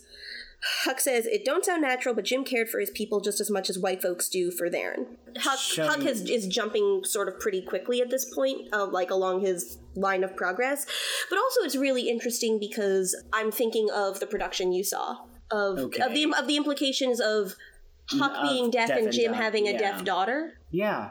Huck 0.84 0.98
says 1.00 1.24
it 1.26 1.44
don't 1.44 1.64
sound 1.64 1.82
natural, 1.82 2.14
but 2.14 2.24
Jim 2.24 2.42
cared 2.44 2.68
for 2.68 2.80
his 2.80 2.90
people 2.90 3.20
just 3.20 3.40
as 3.40 3.48
much 3.50 3.70
as 3.70 3.78
white 3.78 4.02
folks 4.02 4.28
do 4.28 4.50
for 4.50 4.68
theirs. 4.68 4.98
Huck, 5.38 5.58
Showing- 5.58 5.88
Huck 5.88 6.02
has, 6.02 6.28
is 6.28 6.46
jumping 6.48 7.04
sort 7.04 7.28
of 7.28 7.38
pretty 7.38 7.62
quickly 7.62 8.00
at 8.00 8.10
this 8.10 8.24
point, 8.34 8.68
uh, 8.72 8.86
like 8.86 9.10
along 9.10 9.40
his 9.42 9.78
line 9.94 10.24
of 10.24 10.34
progress. 10.36 10.84
But 11.30 11.38
also, 11.38 11.60
it's 11.62 11.76
really 11.76 12.08
interesting 12.08 12.58
because 12.58 13.14
I'm 13.32 13.52
thinking 13.52 13.88
of 13.94 14.18
the 14.18 14.26
production 14.26 14.72
you 14.72 14.82
saw 14.82 15.18
of 15.50 15.78
Okay. 15.78 16.02
of 16.02 16.12
the 16.12 16.24
of 16.36 16.46
the 16.48 16.56
implications 16.56 17.20
of 17.20 17.54
Huck 18.10 18.36
Of 18.36 18.42
being 18.48 18.70
deaf, 18.70 18.88
deaf 18.88 18.96
and 18.98 19.06
and 19.06 19.14
Jim 19.14 19.32
having 19.34 19.68
a 19.68 19.72
yeah. 19.72 19.78
deaf 19.78 20.04
daughter, 20.04 20.58
Yeah, 20.70 21.10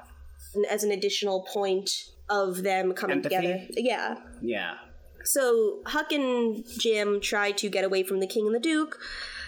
and 0.56 0.66
as 0.66 0.84
an 0.84 0.92
additional 0.92 1.42
point 1.54 1.90
of 2.30 2.64
them 2.64 2.94
coming 2.94 3.18
Empathy? 3.18 3.36
together. 3.36 3.68
Yeah. 3.78 4.16
yeah. 4.42 4.74
So 5.24 5.80
Huck 5.86 6.12
and 6.12 6.64
Jim 6.80 7.20
try 7.22 7.52
to 7.52 7.70
get 7.70 7.84
away 7.86 8.04
from 8.04 8.20
the 8.20 8.28
King 8.28 8.48
and 8.48 8.56
the 8.56 8.60
Duke, 8.60 8.98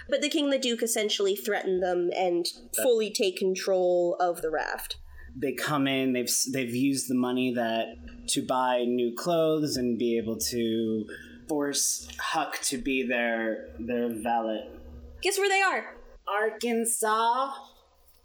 but 0.09 0.21
the 0.21 0.29
King 0.29 0.45
and 0.45 0.53
the 0.53 0.59
Duke 0.59 0.83
essentially 0.83 1.35
threaten 1.35 1.79
them 1.79 2.09
and 2.15 2.45
fully 2.81 3.11
take 3.11 3.37
control 3.37 4.15
of 4.19 4.41
the 4.41 4.49
raft. 4.49 4.97
They 5.35 5.53
come 5.53 5.87
in. 5.87 6.13
They've 6.13 6.31
they've 6.51 6.73
used 6.73 7.09
the 7.09 7.15
money 7.15 7.53
that 7.53 7.95
to 8.29 8.45
buy 8.45 8.83
new 8.85 9.13
clothes 9.15 9.77
and 9.77 9.97
be 9.97 10.17
able 10.17 10.37
to 10.37 11.05
force 11.47 12.07
Huck 12.19 12.59
to 12.63 12.77
be 12.77 13.03
their 13.03 13.69
their 13.79 14.09
valet. 14.09 14.69
Guess 15.21 15.37
where 15.37 15.49
they 15.49 15.61
are? 15.61 15.95
Arkansas. 16.27 17.51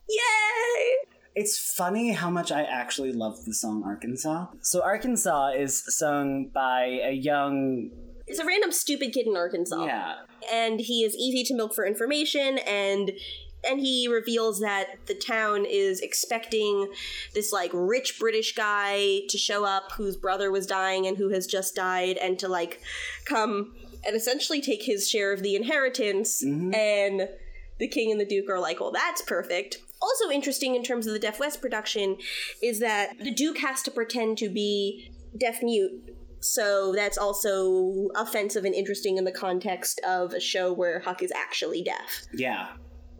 Yay! 0.08 0.96
It's 1.34 1.58
funny 1.74 2.12
how 2.12 2.30
much 2.30 2.52
I 2.52 2.62
actually 2.62 3.12
love 3.12 3.44
the 3.44 3.54
song 3.54 3.82
Arkansas. 3.84 4.46
So 4.60 4.82
Arkansas 4.82 5.52
is 5.56 5.82
sung 5.96 6.50
by 6.54 7.00
a 7.04 7.12
young 7.12 7.90
It's 8.26 8.38
a 8.38 8.44
random 8.44 8.72
stupid 8.72 9.12
kid 9.12 9.26
in 9.26 9.36
Arkansas. 9.36 9.84
yeah. 9.84 10.14
And 10.52 10.80
he 10.80 11.04
is 11.04 11.14
easy 11.16 11.44
to 11.44 11.54
milk 11.54 11.74
for 11.74 11.86
information 11.86 12.58
and 12.58 13.12
and 13.66 13.80
he 13.80 14.08
reveals 14.08 14.60
that 14.60 15.06
the 15.06 15.14
town 15.14 15.64
is 15.64 16.00
expecting 16.00 16.92
this 17.34 17.52
like 17.52 17.70
rich 17.72 18.18
British 18.18 18.54
guy 18.54 19.20
to 19.28 19.38
show 19.38 19.64
up 19.64 19.92
whose 19.92 20.16
brother 20.16 20.50
was 20.50 20.66
dying 20.66 21.06
and 21.06 21.16
who 21.16 21.30
has 21.30 21.46
just 21.46 21.74
died 21.74 22.16
and 22.18 22.38
to 22.38 22.48
like 22.48 22.82
come 23.24 23.74
and 24.06 24.14
essentially 24.14 24.60
take 24.60 24.82
his 24.82 25.08
share 25.08 25.32
of 25.32 25.42
the 25.42 25.56
inheritance 25.56 26.44
mm-hmm. 26.44 26.74
and 26.74 27.28
the 27.78 27.88
king 27.88 28.10
and 28.10 28.20
the 28.20 28.26
duke 28.26 28.48
are 28.48 28.60
like 28.60 28.80
well 28.80 28.92
that's 28.92 29.22
perfect 29.22 29.78
also 30.00 30.30
interesting 30.30 30.74
in 30.74 30.82
terms 30.82 31.06
of 31.06 31.12
the 31.12 31.18
deaf 31.18 31.40
west 31.40 31.60
production 31.60 32.16
is 32.62 32.80
that 32.80 33.18
the 33.18 33.32
duke 33.32 33.58
has 33.58 33.82
to 33.82 33.90
pretend 33.90 34.36
to 34.38 34.48
be 34.48 35.10
deaf 35.38 35.62
mute 35.62 36.14
so 36.44 36.92
that's 36.94 37.16
also 37.18 38.08
offensive 38.14 38.64
and 38.64 38.74
interesting 38.74 39.16
in 39.16 39.24
the 39.24 39.32
context 39.32 40.00
of 40.06 40.32
a 40.32 40.40
show 40.40 40.72
where 40.72 41.00
huck 41.00 41.22
is 41.22 41.32
actually 41.34 41.82
deaf 41.82 42.22
Yeah. 42.34 42.68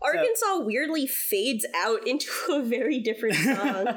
Arkansas 0.01 0.59
weirdly 0.59 1.07
fades 1.07 1.65
out 1.75 2.05
into 2.07 2.27
a 2.51 2.61
very 2.61 2.99
different 2.99 3.35
song. 3.57 3.87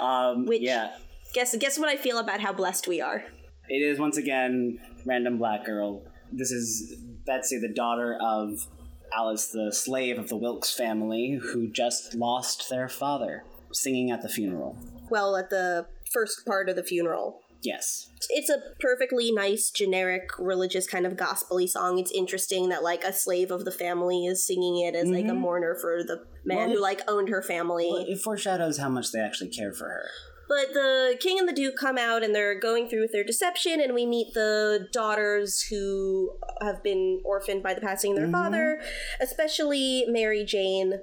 um, 0.00 0.46
Which- 0.46 0.60
yeah, 0.62 0.90
guess 1.32 1.56
guess 1.56 1.78
what 1.78 1.88
I 1.88 1.96
feel 1.96 2.18
about 2.18 2.40
how 2.40 2.52
blessed 2.52 2.86
we 2.86 3.00
are. 3.00 3.24
it 3.68 3.76
is 3.76 3.98
once 3.98 4.16
again 4.18 4.78
random 5.06 5.38
black 5.38 5.64
girl. 5.64 6.02
This 6.32 6.50
is 6.50 6.96
Betsy, 7.26 7.58
the 7.58 7.72
daughter 7.72 8.18
of 8.20 8.66
Alice, 9.16 9.46
the 9.48 9.72
slave 9.72 10.18
of 10.18 10.28
the 10.28 10.36
Wilkes 10.36 10.74
family, 10.74 11.38
who 11.40 11.70
just 11.70 12.14
lost 12.14 12.68
their 12.68 12.88
father, 12.88 13.44
singing 13.72 14.10
at 14.10 14.20
the 14.22 14.28
funeral. 14.28 14.76
Well, 15.10 15.36
at 15.36 15.48
the 15.50 15.86
first 16.12 16.44
part 16.44 16.68
of 16.68 16.74
the 16.76 16.82
funeral. 16.82 17.40
Yes. 17.64 18.10
It's 18.28 18.50
a 18.50 18.58
perfectly 18.78 19.32
nice, 19.32 19.70
generic, 19.70 20.28
religious 20.38 20.86
kind 20.86 21.06
of 21.06 21.16
gospely 21.16 21.66
song. 21.66 21.98
It's 21.98 22.12
interesting 22.12 22.68
that 22.68 22.82
like 22.82 23.04
a 23.04 23.12
slave 23.12 23.50
of 23.50 23.64
the 23.64 23.70
family 23.70 24.26
is 24.26 24.46
singing 24.46 24.78
it 24.84 24.94
as 24.94 25.08
like 25.08 25.24
a 25.24 25.28
Mhm. 25.28 25.38
mourner 25.38 25.74
for 25.74 26.04
the 26.04 26.24
man 26.44 26.68
Well, 26.68 26.76
who 26.76 26.82
like 26.82 27.00
owned 27.08 27.30
her 27.30 27.42
family. 27.42 27.88
Well, 27.90 28.04
it 28.06 28.18
foreshadows 28.20 28.76
how 28.78 28.90
much 28.90 29.12
they 29.12 29.20
actually 29.20 29.50
care 29.50 29.72
for 29.72 29.86
her. 29.86 30.08
But 30.46 30.74
the 30.74 31.16
king 31.20 31.38
and 31.38 31.48
the 31.48 31.54
duke 31.54 31.76
come 31.76 31.96
out 31.96 32.22
and 32.22 32.34
they're 32.34 32.58
going 32.58 32.86
through 32.88 33.00
with 33.00 33.12
their 33.12 33.24
deception, 33.24 33.80
and 33.80 33.94
we 33.94 34.04
meet 34.04 34.34
the 34.34 34.88
daughters 34.92 35.62
who 35.62 36.36
have 36.60 36.82
been 36.82 37.22
orphaned 37.24 37.62
by 37.62 37.72
the 37.72 37.80
passing 37.80 38.12
of 38.12 38.18
their 38.18 38.26
Mhm. 38.28 38.32
father, 38.32 38.82
especially 39.20 40.04
Mary 40.06 40.44
Jane, 40.44 41.00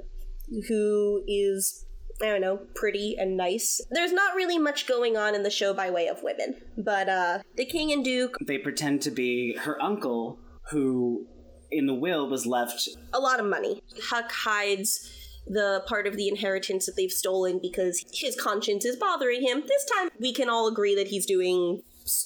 who 0.67 1.23
is. 1.27 1.85
I 2.21 2.27
don't 2.27 2.41
know, 2.41 2.59
pretty 2.75 3.15
and 3.17 3.35
nice. 3.35 3.81
There's 3.91 4.13
not 4.13 4.35
really 4.35 4.59
much 4.59 4.85
going 4.87 5.17
on 5.17 5.33
in 5.35 5.43
the 5.43 5.49
show 5.49 5.73
by 5.73 5.89
way 5.89 6.07
of 6.07 6.21
women, 6.23 6.55
but 6.77 7.09
uh, 7.09 7.39
the 7.57 7.65
king 7.65 7.91
and 7.91 8.03
duke, 8.05 8.37
They 8.45 8.57
pretend 8.57 9.01
to 9.03 9.11
be 9.11 9.55
her 9.61 9.81
uncle, 9.81 10.39
who 10.69 11.25
in 11.71 11.87
the 11.87 11.93
will 11.93 12.29
was 12.29 12.45
left. 12.45 12.87
a 13.13 13.19
lot 13.19 13.39
of 13.39 13.45
money. 13.45 13.81
Huck 14.09 14.31
hides 14.31 15.09
the 15.47 15.83
part 15.87 16.05
of 16.05 16.15
the 16.15 16.27
inheritance 16.27 16.85
that 16.85 16.93
they've 16.95 17.11
stolen 17.11 17.59
because 17.61 18.03
his 18.13 18.35
conscience 18.39 18.85
is 18.85 18.95
bothering 18.95 19.41
him. 19.41 19.61
This 19.67 19.85
time, 19.97 20.09
we 20.19 20.33
can 20.33 20.49
all 20.49 20.67
agree 20.67 20.93
that 20.95 21.07
he's 21.07 21.25
doing 21.25 21.81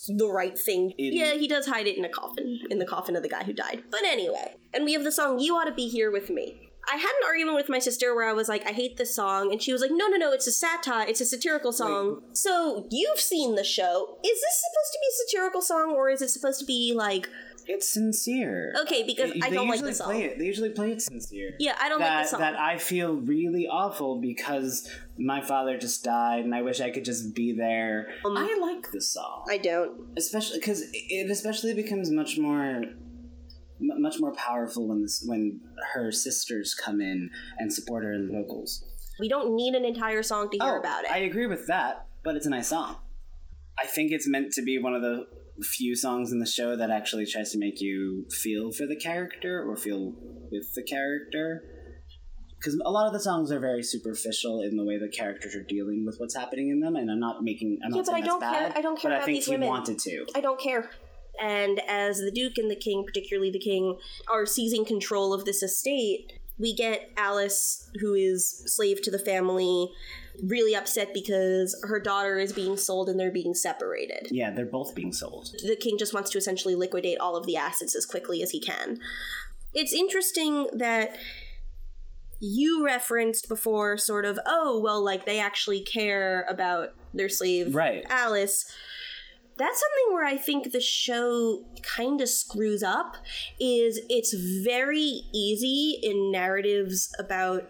the 0.10 0.28
right 0.30 0.58
thing. 0.58 0.94
In- 0.98 1.14
yeah, 1.14 1.34
he 1.34 1.48
does 1.48 1.66
hide 1.68 1.88
it 1.88 1.98
in 1.98 2.04
a 2.06 2.10
coffin, 2.10 2.60
in 2.70 2.80
the 2.80 2.86
coffin 2.86 3.16
of 3.16 3.24
the 3.24 3.30
guy 3.30 3.44
who 3.44 3.54
died. 3.54 3.84
But 3.90 4.04
anyway, 4.04 4.56
and 4.74 4.84
we 4.84 4.94
have 4.94 5.04
the 5.04 5.12
song 5.12 5.40
"You 5.40 5.56
Ought 5.56 5.66
to 5.66 5.74
Be 5.74 5.88
Here 5.88 6.12
with 6.12 6.30
Me." 6.30 6.65
I 6.92 6.98
had 6.98 7.10
an 7.10 7.28
argument 7.28 7.56
with 7.58 7.70
my 7.70 7.80
sister 7.80 8.14
where 8.16 8.28
I 8.30 8.34
was 8.34 8.48
like, 8.48 8.66
I 8.68 8.72
hate 8.72 8.98
this 8.98 9.14
song, 9.16 9.52
and 9.52 9.62
she 9.62 9.72
was 9.74 9.82
like, 9.82 9.92
No, 9.92 10.08
no, 10.08 10.18
no, 10.18 10.32
it's 10.32 10.48
a 10.48 10.52
satire, 10.52 11.06
it's 11.08 11.22
a 11.22 11.26
satirical 11.26 11.72
song. 11.72 12.22
So 12.34 12.88
you've 12.92 13.20
seen 13.20 13.56
the 13.56 13.64
show. 13.64 14.18
Is 14.24 14.42
this 14.42 14.64
supposed 14.64 14.92
to 14.94 15.00
be 15.02 15.08
a 15.08 15.16
satirical 15.30 15.62
song, 15.62 15.94
or 15.96 16.10
is 16.10 16.22
it 16.22 16.30
supposed 16.30 16.60
to 16.60 16.66
be 16.66 16.94
like, 16.96 17.28
It's 17.68 17.88
sincere. 17.88 18.74
okay, 18.82 19.02
because 19.04 19.34
They- 19.34 19.42
I 19.42 19.50
don't 19.50 19.68
like 19.68 19.82
the 19.82 19.94
song. 19.96 20.08
Play 20.12 20.24
it. 20.26 20.38
They 20.38 20.46
usually 20.46 20.70
play 20.70 20.92
it 20.92 21.02
sincere. 21.02 21.56
Yeah, 21.60 21.76
I 21.82 21.90
don't 21.90 22.00
like 22.00 22.24
the 22.26 22.30
song. 22.30 22.40
that 22.42 22.60
I 22.60 22.78
feel 22.78 23.16
really 23.16 23.68
awful 23.68 24.22
because 24.22 24.88
my 25.18 25.42
father 25.42 25.76
just 25.78 26.04
died 26.04 26.46
and 26.46 26.54
I 26.54 26.62
wish 26.62 26.80
I 26.82 26.92
could 26.92 27.06
just 27.06 27.34
be 27.34 27.54
there. 27.54 28.10
Um, 28.24 28.38
I 28.38 28.56
like 28.62 28.92
the 28.92 29.02
song, 29.02 29.46
I 29.50 29.58
don't. 29.58 29.94
especially 30.18 30.60
because 30.60 30.84
it 30.94 31.32
especially 31.32 31.74
becomes 31.74 32.12
much 32.12 32.38
more 32.38 32.84
m- 33.80 34.02
much 34.02 34.20
more 34.20 34.34
powerful 34.34 34.88
when 34.88 35.02
this 35.02 35.24
when 35.26 35.60
her 35.94 36.12
sisters 36.12 36.74
come 36.76 37.02
in 37.02 37.30
and 37.60 37.72
support 37.72 38.04
her 38.04 38.14
in 38.14 38.28
the 38.28 38.34
vocals. 38.34 38.84
We 39.20 39.30
don't 39.30 39.56
need 39.56 39.76
an 39.76 39.86
entire 39.86 40.24
song 40.24 40.50
to 40.52 40.58
hear 40.58 40.76
oh, 40.76 40.80
about 40.80 41.04
it. 41.06 41.10
Oh, 41.12 41.16
I 41.16 41.20
agree 41.20 41.48
with 41.48 41.68
that, 41.68 42.08
but 42.24 42.36
it's 42.36 42.46
a 42.46 42.50
nice 42.50 42.68
song. 42.68 42.98
I 43.82 43.86
think 43.88 44.12
it's 44.12 44.28
meant 44.28 44.52
to 44.54 44.62
be 44.62 44.78
one 44.78 44.94
of 44.94 45.02
the 45.02 45.26
few 45.64 45.96
songs 45.96 46.32
in 46.34 46.40
the 46.40 46.46
show 46.46 46.76
that 46.76 46.90
actually 46.90 47.26
tries 47.26 47.52
to 47.52 47.58
make 47.58 47.80
you 47.80 48.26
feel 48.30 48.72
for 48.72 48.86
the 48.86 48.96
character 48.96 49.64
or 49.66 49.76
feel 49.78 50.14
with 50.52 50.74
the 50.76 50.84
character. 50.84 51.64
Because 52.58 52.80
a 52.86 52.90
lot 52.90 53.06
of 53.08 53.14
the 53.14 53.20
songs 53.20 53.52
are 53.52 53.60
very 53.60 53.84
superficial 53.84 54.62
in 54.62 54.76
the 54.76 54.84
way 54.84 54.98
the 54.98 55.10
characters 55.10 55.56
are 55.56 55.64
dealing 55.64 56.04
with 56.06 56.16
what's 56.18 56.36
happening 56.36 56.70
in 56.70 56.80
them, 56.80 56.96
and 56.96 57.12
I'm 57.12 57.20
not 57.20 57.44
making. 57.44 57.78
I'm 57.86 57.92
Yeah, 57.92 57.98
not 57.98 58.06
but 58.08 58.16
I 58.16 58.22
don't 58.22 58.40
that's 58.40 58.54
care- 58.54 58.70
bad. 58.70 58.78
I 58.78 58.82
don't 58.82 59.00
care 59.00 59.12
I 59.12 59.16
about 59.16 59.26
think 59.26 59.38
these 59.38 59.46
he 59.46 59.52
women. 59.52 59.68
wanted 59.70 60.00
to. 60.00 60.26
I 60.36 60.42
don't 60.42 60.60
care. 60.60 60.90
And 61.42 61.82
as 61.88 62.20
the 62.20 62.32
Duke 62.32 62.58
and 62.58 62.70
the 62.70 62.76
King, 62.76 63.04
particularly 63.06 63.52
the 63.52 63.60
King, 63.60 63.98
are 64.32 64.46
seizing 64.46 64.86
control 64.86 65.34
of 65.34 65.46
this 65.46 65.62
estate, 65.64 66.34
we 66.58 66.74
get 66.74 67.12
Alice, 67.18 67.90
who 68.00 68.14
is 68.14 68.64
slave 68.68 69.02
to 69.02 69.12
the 69.12 69.20
family, 69.20 69.90
really 70.44 70.76
upset 70.76 71.14
because 71.14 71.78
her 71.84 72.00
daughter 72.00 72.38
is 72.38 72.54
being 72.54 72.78
sold 72.78 73.10
and 73.10 73.20
they're 73.20 73.32
being 73.32 73.54
separated. 73.54 74.28
Yeah, 74.32 74.52
they're 74.52 74.66
both 74.66 74.96
being 74.96 75.12
sold. 75.12 75.50
The 75.64 75.76
King 75.76 75.98
just 75.98 76.14
wants 76.14 76.30
to 76.32 76.38
essentially 76.38 76.76
liquidate 76.76 77.20
all 77.20 77.36
of 77.36 77.46
the 77.46 77.58
assets 77.58 77.96
as 77.96 78.06
quickly 78.06 78.42
as 78.42 78.52
he 78.52 78.60
can. 78.60 79.00
It's 79.74 79.94
interesting 79.94 80.68
that 80.74 81.18
you 82.40 82.86
referenced 82.86 83.48
before, 83.50 83.98
sort 83.98 84.26
of, 84.26 84.40
oh, 84.46 84.80
well, 84.80 85.04
like 85.04 85.26
they 85.26 85.40
actually 85.40 85.82
care 85.82 86.46
about 86.50 86.90
their 87.14 87.30
slave 87.30 87.74
Right. 87.76 88.06
Alice. 88.10 88.66
That's 89.58 89.80
something 89.80 90.14
where 90.14 90.26
I 90.26 90.38
think 90.38 90.72
the 90.72 90.82
show 90.82 91.64
kind 91.82 92.20
of 92.22 92.28
screws 92.30 92.84
up 92.84 93.16
is 93.60 94.02
it's 94.10 94.34
very 94.66 95.22
easy 95.34 96.00
in 96.04 96.32
narratives 96.32 97.10
about 97.20 97.70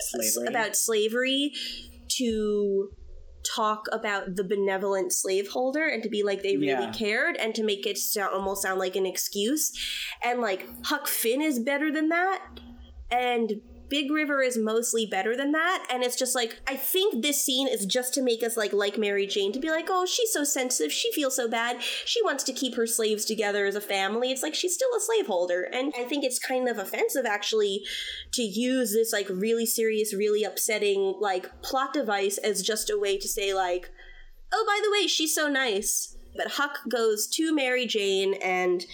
Slavery. 0.00 0.46
about 0.48 0.76
slavery 0.76 1.52
to 2.16 2.90
talk 3.56 3.86
about 3.92 4.36
the 4.36 4.44
benevolent 4.44 5.12
slaveholder 5.12 5.86
and 5.86 6.02
to 6.02 6.08
be 6.08 6.22
like 6.22 6.42
they 6.42 6.56
really 6.56 6.84
Yeah. 6.84 6.92
cared 6.92 7.36
and 7.36 7.54
to 7.56 7.62
make 7.62 7.86
it 7.86 7.98
sound, 7.98 8.32
almost 8.34 8.62
sound 8.62 8.78
like 8.80 8.96
an 8.96 9.04
excuse 9.06 9.70
and 10.22 10.40
like 10.40 10.66
Huck 10.86 11.06
Finn 11.06 11.42
is 11.42 11.58
better 11.58 11.92
than 11.92 12.08
that 12.08 12.42
and 13.10 13.60
Big 13.94 14.10
River 14.10 14.42
is 14.42 14.58
mostly 14.58 15.06
better 15.06 15.36
than 15.36 15.52
that 15.52 15.86
and 15.88 16.02
it's 16.02 16.16
just 16.16 16.34
like 16.34 16.58
I 16.66 16.74
think 16.74 17.22
this 17.22 17.44
scene 17.44 17.68
is 17.68 17.86
just 17.86 18.12
to 18.14 18.22
make 18.22 18.42
us 18.42 18.56
like 18.56 18.72
like 18.72 18.98
Mary 18.98 19.24
Jane 19.24 19.52
to 19.52 19.60
be 19.60 19.70
like 19.70 19.86
oh 19.88 20.04
she's 20.04 20.32
so 20.32 20.42
sensitive. 20.42 20.92
She 20.92 21.12
feels 21.12 21.36
so 21.36 21.48
bad. 21.48 21.80
She 21.80 22.20
wants 22.24 22.42
to 22.42 22.52
keep 22.52 22.74
her 22.74 22.88
slaves 22.88 23.24
together 23.24 23.66
as 23.66 23.76
a 23.76 23.80
family. 23.80 24.32
It's 24.32 24.42
like 24.42 24.56
she's 24.56 24.74
still 24.74 24.88
a 24.96 25.00
slaveholder 25.00 25.62
and 25.62 25.94
I 25.96 26.02
think 26.02 26.24
it's 26.24 26.40
kind 26.40 26.68
of 26.68 26.76
offensive 26.76 27.24
actually 27.24 27.84
to 28.32 28.42
use 28.42 28.94
this 28.94 29.12
like 29.12 29.28
really 29.28 29.64
serious 29.64 30.12
really 30.12 30.42
upsetting 30.42 31.14
like 31.20 31.62
plot 31.62 31.92
device 31.92 32.36
as 32.38 32.62
just 32.62 32.90
a 32.90 32.98
way 32.98 33.16
to 33.16 33.28
say 33.28 33.54
like 33.54 33.92
oh 34.52 34.64
by 34.66 34.80
the 34.82 34.90
way 34.90 35.06
she's 35.06 35.32
so 35.32 35.46
nice. 35.46 36.16
But 36.36 36.54
Huck 36.54 36.80
goes 36.90 37.28
to 37.28 37.54
Mary 37.54 37.86
Jane 37.86 38.34
and 38.42 38.84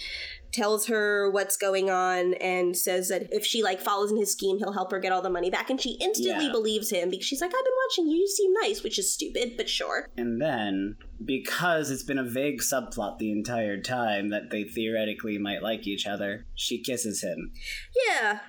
tells 0.51 0.87
her 0.87 1.29
what's 1.31 1.55
going 1.57 1.89
on 1.89 2.33
and 2.35 2.75
says 2.75 3.09
that 3.09 3.27
if 3.31 3.45
she 3.45 3.63
like 3.63 3.79
follows 3.79 4.11
in 4.11 4.17
his 4.17 4.31
scheme 4.31 4.57
he'll 4.57 4.73
help 4.73 4.91
her 4.91 4.99
get 4.99 5.11
all 5.11 5.21
the 5.21 5.29
money 5.29 5.49
back 5.49 5.69
and 5.69 5.79
she 5.79 5.97
instantly 6.01 6.45
Yeah. 6.45 6.51
believes 6.51 6.89
him 6.91 7.09
because 7.09 7.25
she's 7.25 7.41
like 7.41 7.49
i've 7.55 7.63
been 7.63 7.73
watching 7.89 8.07
you 8.11 8.17
you 8.17 8.27
seem 8.27 8.51
nice 8.61 8.83
which 8.83 8.99
is 8.99 9.13
stupid 9.13 9.53
but 9.57 9.69
sure 9.69 10.07
And 10.17 10.41
then, 10.41 10.97
because 11.23 11.89
it's 11.91 12.03
been 12.03 12.17
a 12.19 12.23
vague 12.23 12.61
subplot 12.61 13.17
the 13.17 13.31
entire 13.31 13.79
time 13.79 14.29
that 14.29 14.49
they 14.49 14.63
theoretically 14.63 15.37
might 15.37 15.61
like 15.63 15.87
each 15.87 16.05
other, 16.07 16.45
she 16.55 16.81
kisses 16.81 17.23
him. 17.23 17.51
yeah 18.07 18.39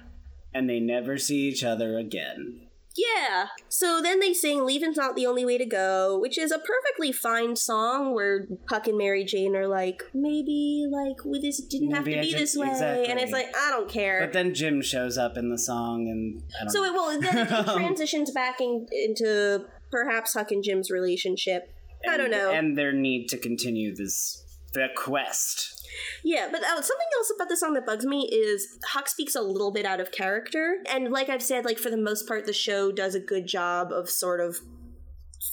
And 0.55 0.69
they 0.69 0.81
never 0.81 1.19
see 1.19 1.49
each 1.49 1.63
other 1.65 1.99
again. 1.99 2.69
Yeah. 2.97 3.47
So 3.69 4.01
then 4.03 4.21
they 4.21 4.35
sing 4.35 4.65
Leaving's 4.67 4.97
Not 4.97 5.17
the 5.17 5.27
Only 5.27 5.45
Way 5.45 5.59
to 5.59 5.67
Go, 5.67 6.19
which 6.19 6.39
is 6.39 6.53
a 6.53 6.59
perfectly 6.59 7.13
fine 7.13 7.57
song 7.57 8.15
where 8.15 8.47
Huck 8.69 8.87
and 8.87 8.99
Mary 8.99 9.25
Jane 9.25 9.57
are 9.57 9.67
like, 9.67 10.03
maybe, 10.13 10.87
like, 10.91 11.25
we 11.25 11.41
this 11.41 11.61
didn't 11.61 11.93
have 11.93 12.05
to 12.05 12.19
I 12.19 12.23
be 12.23 12.33
this 12.33 12.57
way. 12.57 12.69
exactly. 12.69 13.07
And 13.07 13.19
it's 13.19 13.33
like, 13.33 13.47
I 13.57 13.71
don't 13.71 13.89
care. 13.89 14.21
But 14.21 14.33
then 14.33 14.55
Jim 14.55 14.83
shows 14.83 15.17
up 15.17 15.37
in 15.37 15.51
the 15.51 15.59
song, 15.59 16.09
and 16.09 16.43
I 16.61 16.65
don't 16.65 16.71
so 16.71 16.83
know. 16.83 16.87
it 16.87 16.93
will 16.93 17.21
then 17.21 17.39
it 17.47 17.67
transitions 17.77 18.31
back 18.31 18.61
in, 18.61 18.87
into 18.93 19.65
perhaps 19.91 20.35
Huck 20.35 20.51
and 20.51 20.63
Jim's 20.63 20.91
relationship. 20.91 21.75
I 22.09 22.17
don't 22.17 22.31
know. 22.31 22.51
And 22.51 22.77
their 22.77 22.93
need 22.93 23.29
to 23.29 23.39
continue 23.39 23.95
this 23.95 24.45
the 24.75 24.89
quest. 24.97 25.82
Yeah, 26.25 26.49
but 26.51 26.63
uh, 26.63 26.81
something 26.81 27.07
else 27.17 27.33
about 27.35 27.49
the 27.49 27.57
song 27.57 27.75
that 27.75 27.87
bugs 27.87 28.05
me 28.05 28.29
is 28.33 28.79
Huck 28.89 29.09
speaks 29.09 29.35
a 29.35 29.43
little 29.43 29.73
bit 29.73 29.85
out 29.85 30.01
of 30.01 30.13
character. 30.13 30.79
And 30.91 31.11
like 31.11 31.29
I've 31.29 31.43
said, 31.43 31.65
like 31.65 31.79
for 31.79 31.91
the 31.91 31.97
most 31.97 32.27
part, 32.27 32.47
the 32.47 32.53
show 32.53 32.93
does 32.93 33.15
a 33.15 33.21
good 33.21 33.47
job 33.47 33.93
of 33.93 34.09
sort 34.09 34.41
of 34.41 34.57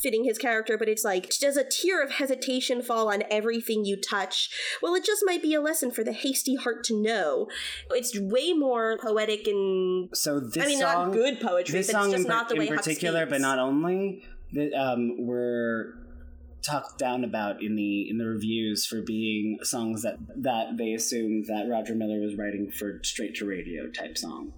fitting 0.02 0.24
his 0.24 0.38
character, 0.38 0.78
but 0.78 0.88
it's 0.88 1.04
like, 1.04 1.30
does 1.40 1.58
a 1.58 1.64
tear 1.64 2.04
of 2.04 2.12
hesitation 2.12 2.82
fall 2.82 3.12
on 3.12 3.24
everything 3.30 3.86
you 3.86 3.98
touch? 3.98 4.50
Well, 4.82 4.94
it 4.94 5.04
just 5.04 5.24
might 5.26 5.42
be 5.42 5.54
a 5.54 5.62
lesson 5.62 5.92
for 5.92 6.04
the 6.04 6.14
hasty 6.14 6.56
heart 6.56 6.84
to 6.86 7.02
know. 7.02 7.48
It's 7.92 8.18
way 8.18 8.54
more 8.54 8.98
poetic 9.02 9.48
and. 9.48 10.10
So 10.16 10.40
this 10.40 10.64
I 10.64 10.68
mean, 10.68 10.80
song, 10.80 11.08
not 11.08 11.14
good 11.14 11.40
poetry, 11.40 11.80
this 11.80 11.88
but 11.88 11.94
song 11.94 12.06
it's 12.06 12.14
just 12.14 12.26
in, 12.26 12.30
not 12.30 12.50
the 12.50 12.56
in 12.56 12.60
way 12.60 12.68
Huck 12.68 12.78
particular, 12.78 13.26
but 13.26 13.42
not 13.42 13.60
only 13.60 14.24
that 14.54 14.74
um, 14.74 15.26
were 15.26 15.96
talked 16.62 16.98
down 16.98 17.24
about 17.24 17.62
in 17.62 17.76
the 17.76 18.10
in 18.10 18.18
the 18.18 18.26
reviews 18.26 18.86
for 18.86 19.02
being 19.02 19.60
songs 19.64 20.02
that 20.04 20.18
that 20.36 20.78
they 20.78 20.94
assumed 20.94 21.46
that 21.48 21.68
Roger 21.70 21.96
Miller 21.96 22.20
was 22.20 22.36
writing 22.36 22.72
for 22.72 23.00
straight 23.04 23.36
to 23.36 23.46
radio 23.46 23.90
type 23.90 24.18
song. 24.18 24.54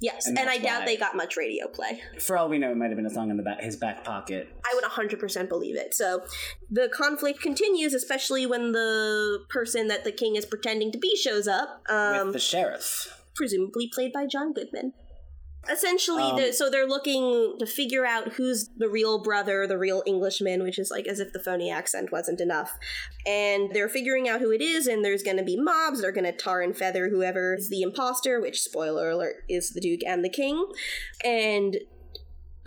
Yes, 0.00 0.26
and 0.26 0.38
and, 0.38 0.48
I 0.48 0.58
doubt 0.58 0.84
they 0.84 0.96
got 0.96 1.16
much 1.16 1.38
radio 1.38 1.68
play. 1.68 2.02
For 2.20 2.36
all 2.36 2.50
we 2.50 2.58
know, 2.58 2.70
it 2.70 2.76
might 2.76 2.88
have 2.88 2.96
been 2.96 3.06
a 3.06 3.10
song 3.10 3.30
in 3.30 3.38
the 3.38 3.42
back, 3.42 3.62
his 3.62 3.76
back 3.76 4.04
pocket. 4.04 4.48
I 4.64 4.74
would 4.74 4.84
100% 4.84 5.48
believe 5.48 5.74
it. 5.76 5.94
So 5.94 6.22
the 6.70 6.90
conflict 6.92 7.40
continues, 7.40 7.94
especially 7.94 8.44
when 8.44 8.72
the 8.72 9.38
person 9.48 9.88
that 9.88 10.04
the 10.04 10.12
king 10.12 10.36
is 10.36 10.44
pretending 10.44 10.92
to 10.92 10.98
be 10.98 11.16
shows 11.16 11.48
up, 11.48 11.82
um, 11.88 12.26
with 12.26 12.34
the 12.34 12.38
sheriff. 12.38 13.22
presumably 13.34 13.88
played 13.90 14.12
by 14.12 14.26
John 14.26 14.52
Goodman. 14.52 14.92
Essentially, 15.70 16.22
Um, 16.22 16.36
the, 16.36 16.52
so 16.52 16.70
they're 16.70 16.86
looking 16.86 17.56
to 17.58 17.66
figure 17.66 18.04
out 18.06 18.34
who's 18.34 18.68
the 18.76 18.88
real 18.88 19.22
brother, 19.22 19.66
the 19.66 19.78
real 19.78 20.02
Englishman, 20.06 20.62
which 20.62 20.78
is 20.78 20.90
like 20.90 21.06
as 21.06 21.20
if 21.20 21.32
the 21.32 21.40
phony 21.40 21.70
accent 21.70 22.12
wasn't 22.12 22.40
enough. 22.40 22.78
And 23.26 23.70
they're 23.74 23.88
figuring 23.88 24.28
out 24.28 24.40
who 24.40 24.52
it 24.52 24.60
is, 24.62 24.86
and 24.86 25.04
there's 25.04 25.22
going 25.22 25.36
to 25.38 25.42
be 25.44 25.60
mobs. 25.60 26.00
They're 26.00 26.12
going 26.12 26.24
to 26.24 26.32
tar 26.32 26.60
and 26.62 26.76
feather 26.76 27.08
whoever 27.08 27.54
is 27.54 27.68
the 27.70 27.82
imposter, 27.82 28.40
which, 28.40 28.60
spoiler 28.60 29.10
alert, 29.10 29.36
is 29.48 29.70
the 29.70 29.80
Duke 29.80 30.00
and 30.06 30.24
the 30.24 30.30
King. 30.30 30.66
And 31.24 31.76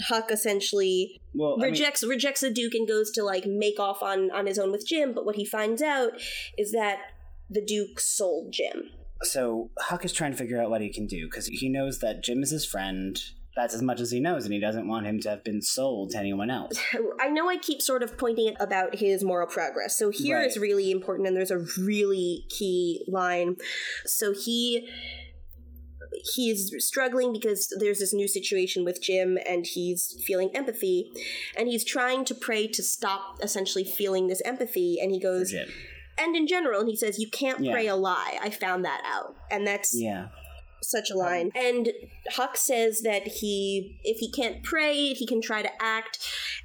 Huck 0.08 0.32
essentially 0.32 1.20
Well, 1.34 1.54
I 1.54 1.64
mean- 1.64 1.72
rejects 1.72 2.04
rejects 2.06 2.42
the 2.42 2.50
Duke 2.52 2.74
and 2.74 2.88
goes 2.88 3.12
to 3.12 3.24
like 3.24 3.46
make 3.46 3.80
off 3.80 4.02
on 4.02 4.32
on 4.32 4.46
his 4.46 4.58
own 4.58 4.72
with 4.72 4.86
Jim. 4.88 5.14
But 5.14 5.26
what 5.26 5.36
he 5.36 5.46
finds 5.46 5.82
out 5.82 6.12
is 6.58 6.72
that 6.72 7.00
the 7.50 7.62
Duke 7.62 8.00
sold 8.00 8.54
Jim. 8.54 8.92
So 9.24 9.70
Huck 9.80 10.06
is 10.06 10.14
trying 10.14 10.32
to 10.32 10.38
figure 10.38 10.62
out 10.62 10.70
what 10.70 10.82
he 10.82 10.92
can 10.92 11.08
do 11.08 11.26
because 11.28 11.48
he 11.48 11.70
knows 11.70 12.00
that 12.00 12.24
Jim 12.24 12.42
is 12.44 12.52
his 12.52 12.66
friend. 12.66 13.18
That's 13.56 13.74
as 13.74 13.82
much 13.82 14.00
as 14.00 14.12
he 14.12 14.20
knows, 14.22 14.46
and 14.46 14.54
he 14.54 14.60
doesn't 14.60 14.88
want 14.88 15.06
him 15.06 15.20
to 15.22 15.30
have 15.30 15.44
been 15.44 15.62
sold 15.62 16.12
to 16.12 16.18
anyone 16.20 16.50
else. 16.50 16.80
I 17.20 17.30
know 17.30 17.50
I 17.50 17.58
keep 17.58 17.82
sort 17.82 18.04
of 18.04 18.18
pointing 18.18 18.48
it 18.48 18.56
about 18.60 18.96
his 18.96 19.24
moral 19.24 19.48
progress. 19.48 19.98
So 19.98 20.12
here 20.12 20.40
is 20.40 20.56
Right. 20.56 20.62
really 20.62 20.92
important, 20.92 21.28
and 21.28 21.36
there's 21.36 21.52
a 21.52 21.66
really 21.78 22.46
key 22.50 23.04
line. 23.08 23.58
So 24.06 24.34
he 24.34 24.88
he's 26.36 26.74
struggling 26.80 27.32
because 27.34 27.74
there's 27.80 28.00
this 28.00 28.14
new 28.14 28.28
situation 28.28 28.84
with 28.84 29.02
Jim 29.02 29.38
and 29.48 29.66
he's 29.66 30.22
feeling 30.26 30.50
empathy 30.56 31.12
and 31.58 31.68
he's 31.68 31.84
trying 31.86 32.26
to 32.26 32.36
pray 32.36 32.68
to 32.68 32.84
stop 32.84 33.38
essentially 33.42 33.84
feeling 33.84 34.28
this 34.28 34.42
empathy 34.44 34.98
and 35.02 35.12
he 35.12 35.20
goes 35.20 35.52
Jim. 35.52 35.70
And 36.20 36.36
in 36.36 36.48
general 36.48 36.82
and 36.82 36.90
he 36.90 36.96
says 36.96 37.20
you 37.20 37.30
can't 37.30 37.60
Yeah. 37.62 37.72
pray 37.72 37.88
a 37.88 37.96
lie 37.96 38.38
i 38.42 38.50
found 38.50 38.84
that 38.86 39.02
out 39.06 39.36
and 39.52 39.66
that's 39.66 39.94
Yeah. 40.00 40.28
such 40.82 41.10
a 41.12 41.18
line. 41.18 41.52
And 41.56 41.92
Huck 42.32 42.56
says 42.56 43.02
that 43.02 43.28
he, 43.28 44.00
if 44.04 44.20
he 44.20 44.32
can't 44.32 44.64
pray, 44.64 45.14
he 45.14 45.28
can 45.28 45.42
try 45.42 45.62
to 45.62 45.70
act, 45.82 46.20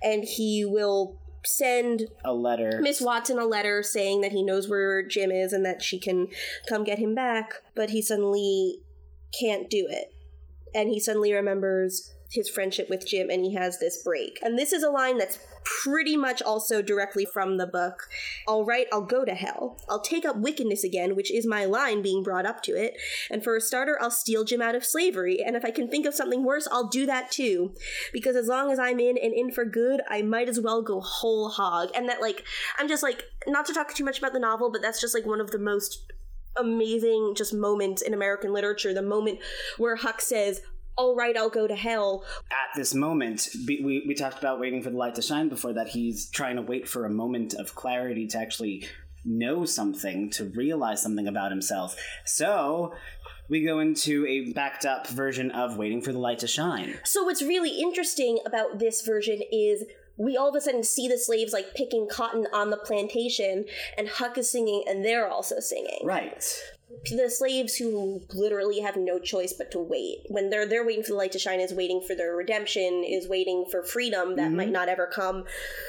and 0.04 0.22
he 0.24 0.64
will 0.64 1.18
send 1.44 2.06
A 2.24 2.32
letter. 2.32 2.78
Miss 2.80 3.00
Watson 3.00 3.38
a 3.40 3.44
letter 3.44 3.82
saying 3.82 4.20
that 4.20 4.30
he 4.30 4.42
knows 4.44 4.68
where 4.68 5.02
Jim 5.06 5.32
is 5.32 5.52
and 5.52 5.64
that 5.66 5.82
she 5.82 5.98
can 5.98 6.28
come 6.68 6.84
get 6.84 7.00
him 7.00 7.14
back. 7.14 7.54
But 7.74 7.90
he 7.90 8.00
suddenly 8.00 8.78
can't 9.38 9.68
do 9.68 9.86
it, 9.90 10.12
and 10.74 10.88
he 10.90 11.00
suddenly 11.00 11.32
remembers 11.32 12.12
his 12.30 12.48
friendship 12.48 12.88
with 12.88 13.04
Jim, 13.06 13.30
and 13.30 13.44
he 13.44 13.54
has 13.54 13.80
this 13.80 14.00
break. 14.04 14.38
And 14.42 14.56
this 14.56 14.72
is 14.72 14.84
a 14.84 14.90
line 14.90 15.18
that's 15.18 15.38
pretty 15.64 16.16
much 16.16 16.42
also 16.42 16.82
directly 16.82 17.24
from 17.24 17.56
the 17.56 17.66
book. 17.66 18.08
All 18.46 18.64
right, 18.64 18.86
I'll 18.92 19.02
go 19.02 19.24
to 19.24 19.34
hell. 19.34 19.78
I'll 19.88 20.00
take 20.00 20.24
up 20.24 20.36
wickedness 20.36 20.84
again, 20.84 21.16
which 21.16 21.32
is 21.32 21.46
my 21.46 21.64
line 21.64 22.02
being 22.02 22.22
brought 22.22 22.46
up 22.46 22.62
to 22.64 22.72
it. 22.72 22.94
And 23.30 23.42
for 23.42 23.56
a 23.56 23.60
starter, 23.60 23.98
I'll 24.00 24.10
steal 24.10 24.44
Jim 24.44 24.62
out 24.62 24.74
of 24.74 24.84
slavery. 24.84 25.42
And 25.44 25.56
if 25.56 25.64
I 25.64 25.70
can 25.70 25.88
think 25.88 26.06
of 26.06 26.14
something 26.14 26.44
worse, 26.44 26.68
I'll 26.70 26.88
do 26.88 27.06
that 27.06 27.30
too. 27.30 27.74
Because 28.12 28.36
as 28.36 28.48
long 28.48 28.70
as 28.70 28.78
I'm 28.78 29.00
in 29.00 29.16
and 29.16 29.32
in 29.32 29.50
for 29.50 29.64
good, 29.64 30.02
I 30.08 30.22
might 30.22 30.48
as 30.48 30.60
well 30.60 30.82
go 30.82 31.00
whole 31.00 31.48
hog. 31.48 31.90
And 31.94 32.08
that, 32.08 32.20
like, 32.20 32.44
I'm 32.78 32.88
just 32.88 33.02
like, 33.02 33.24
not 33.46 33.66
to 33.66 33.74
talk 33.74 33.94
too 33.94 34.04
much 34.04 34.18
about 34.18 34.32
the 34.32 34.38
novel, 34.38 34.70
but 34.70 34.82
that's 34.82 35.00
just 35.00 35.14
like 35.14 35.26
one 35.26 35.40
of 35.40 35.50
the 35.50 35.58
most 35.58 36.12
amazing 36.56 37.34
just 37.36 37.52
moments 37.52 38.02
in 38.02 38.14
American 38.14 38.52
literature. 38.52 38.94
The 38.94 39.02
moment 39.02 39.40
where 39.76 39.96
Huck 39.96 40.20
says, 40.20 40.60
all 40.96 41.16
right, 41.16 41.36
I'll 41.36 41.50
go 41.50 41.66
to 41.66 41.74
hell. 41.74 42.24
At 42.50 42.76
this 42.76 42.94
moment, 42.94 43.48
we, 43.66 44.04
we 44.06 44.14
talked 44.14 44.38
about 44.38 44.60
waiting 44.60 44.82
for 44.82 44.90
the 44.90 44.96
light 44.96 45.14
to 45.16 45.22
shine 45.22 45.48
before 45.48 45.72
that. 45.74 45.88
He's 45.88 46.30
trying 46.30 46.56
to 46.56 46.62
wait 46.62 46.88
for 46.88 47.04
a 47.04 47.10
moment 47.10 47.54
of 47.54 47.74
clarity 47.74 48.26
to 48.28 48.38
actually 48.38 48.86
know 49.24 49.64
something, 49.64 50.30
to 50.30 50.44
realize 50.44 51.02
something 51.02 51.26
about 51.26 51.50
himself. 51.50 51.96
So 52.24 52.94
we 53.48 53.64
go 53.64 53.78
into 53.80 54.26
a 54.26 54.52
backed 54.52 54.84
up 54.84 55.06
version 55.08 55.50
of 55.50 55.76
waiting 55.76 56.00
for 56.00 56.12
the 56.12 56.18
light 56.18 56.38
to 56.40 56.46
shine. 56.46 56.98
So 57.04 57.24
what's 57.24 57.42
really 57.42 57.80
interesting 57.80 58.38
about 58.46 58.78
this 58.78 59.02
version 59.02 59.40
is 59.50 59.84
we 60.16 60.36
all 60.36 60.48
of 60.48 60.54
a 60.54 60.60
sudden 60.60 60.84
see 60.84 61.08
the 61.08 61.18
slaves 61.18 61.52
like 61.52 61.74
picking 61.74 62.06
cotton 62.08 62.46
on 62.52 62.70
the 62.70 62.76
plantation 62.76 63.64
and 63.98 64.08
Huck 64.08 64.38
is 64.38 64.50
singing 64.50 64.84
and 64.86 65.04
they're 65.04 65.28
also 65.28 65.58
singing. 65.58 66.00
Right. 66.04 66.44
The 67.10 67.30
slaves 67.30 67.76
who 67.76 68.22
literally 68.32 68.80
have 68.80 68.96
no 68.96 69.18
choice 69.18 69.52
but 69.52 69.70
to 69.72 69.78
wait. 69.78 70.18
When 70.28 70.50
they're 70.50 70.66
they're 70.66 70.86
waiting 70.86 71.04
for 71.04 71.12
the 71.12 71.16
light 71.18 71.32
to 71.32 71.38
shine 71.38 71.60
is 71.60 71.74
waiting 71.74 72.02
for 72.06 72.14
their 72.14 72.34
redemption, 72.34 73.04
is 73.06 73.28
waiting 73.28 73.66
for 73.70 73.82
freedom 73.82 74.36
that 74.36 74.52
might 74.52 74.64
mm-hmm. 74.64 74.72
not 74.72 74.88
ever 74.88 75.06
come. 75.06 75.44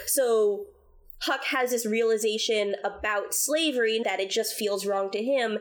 So 0.06 0.66
Huck 1.22 1.45
has 1.45 1.72
this 1.72 1.86
realization 1.86 2.76
about 2.84 3.34
slavery 3.34 4.01
that 4.03 4.20
it 4.20 4.30
just 4.30 4.53
feels 4.53 4.86
wrong 4.86 5.10
to 5.12 5.24
him, 5.24 5.58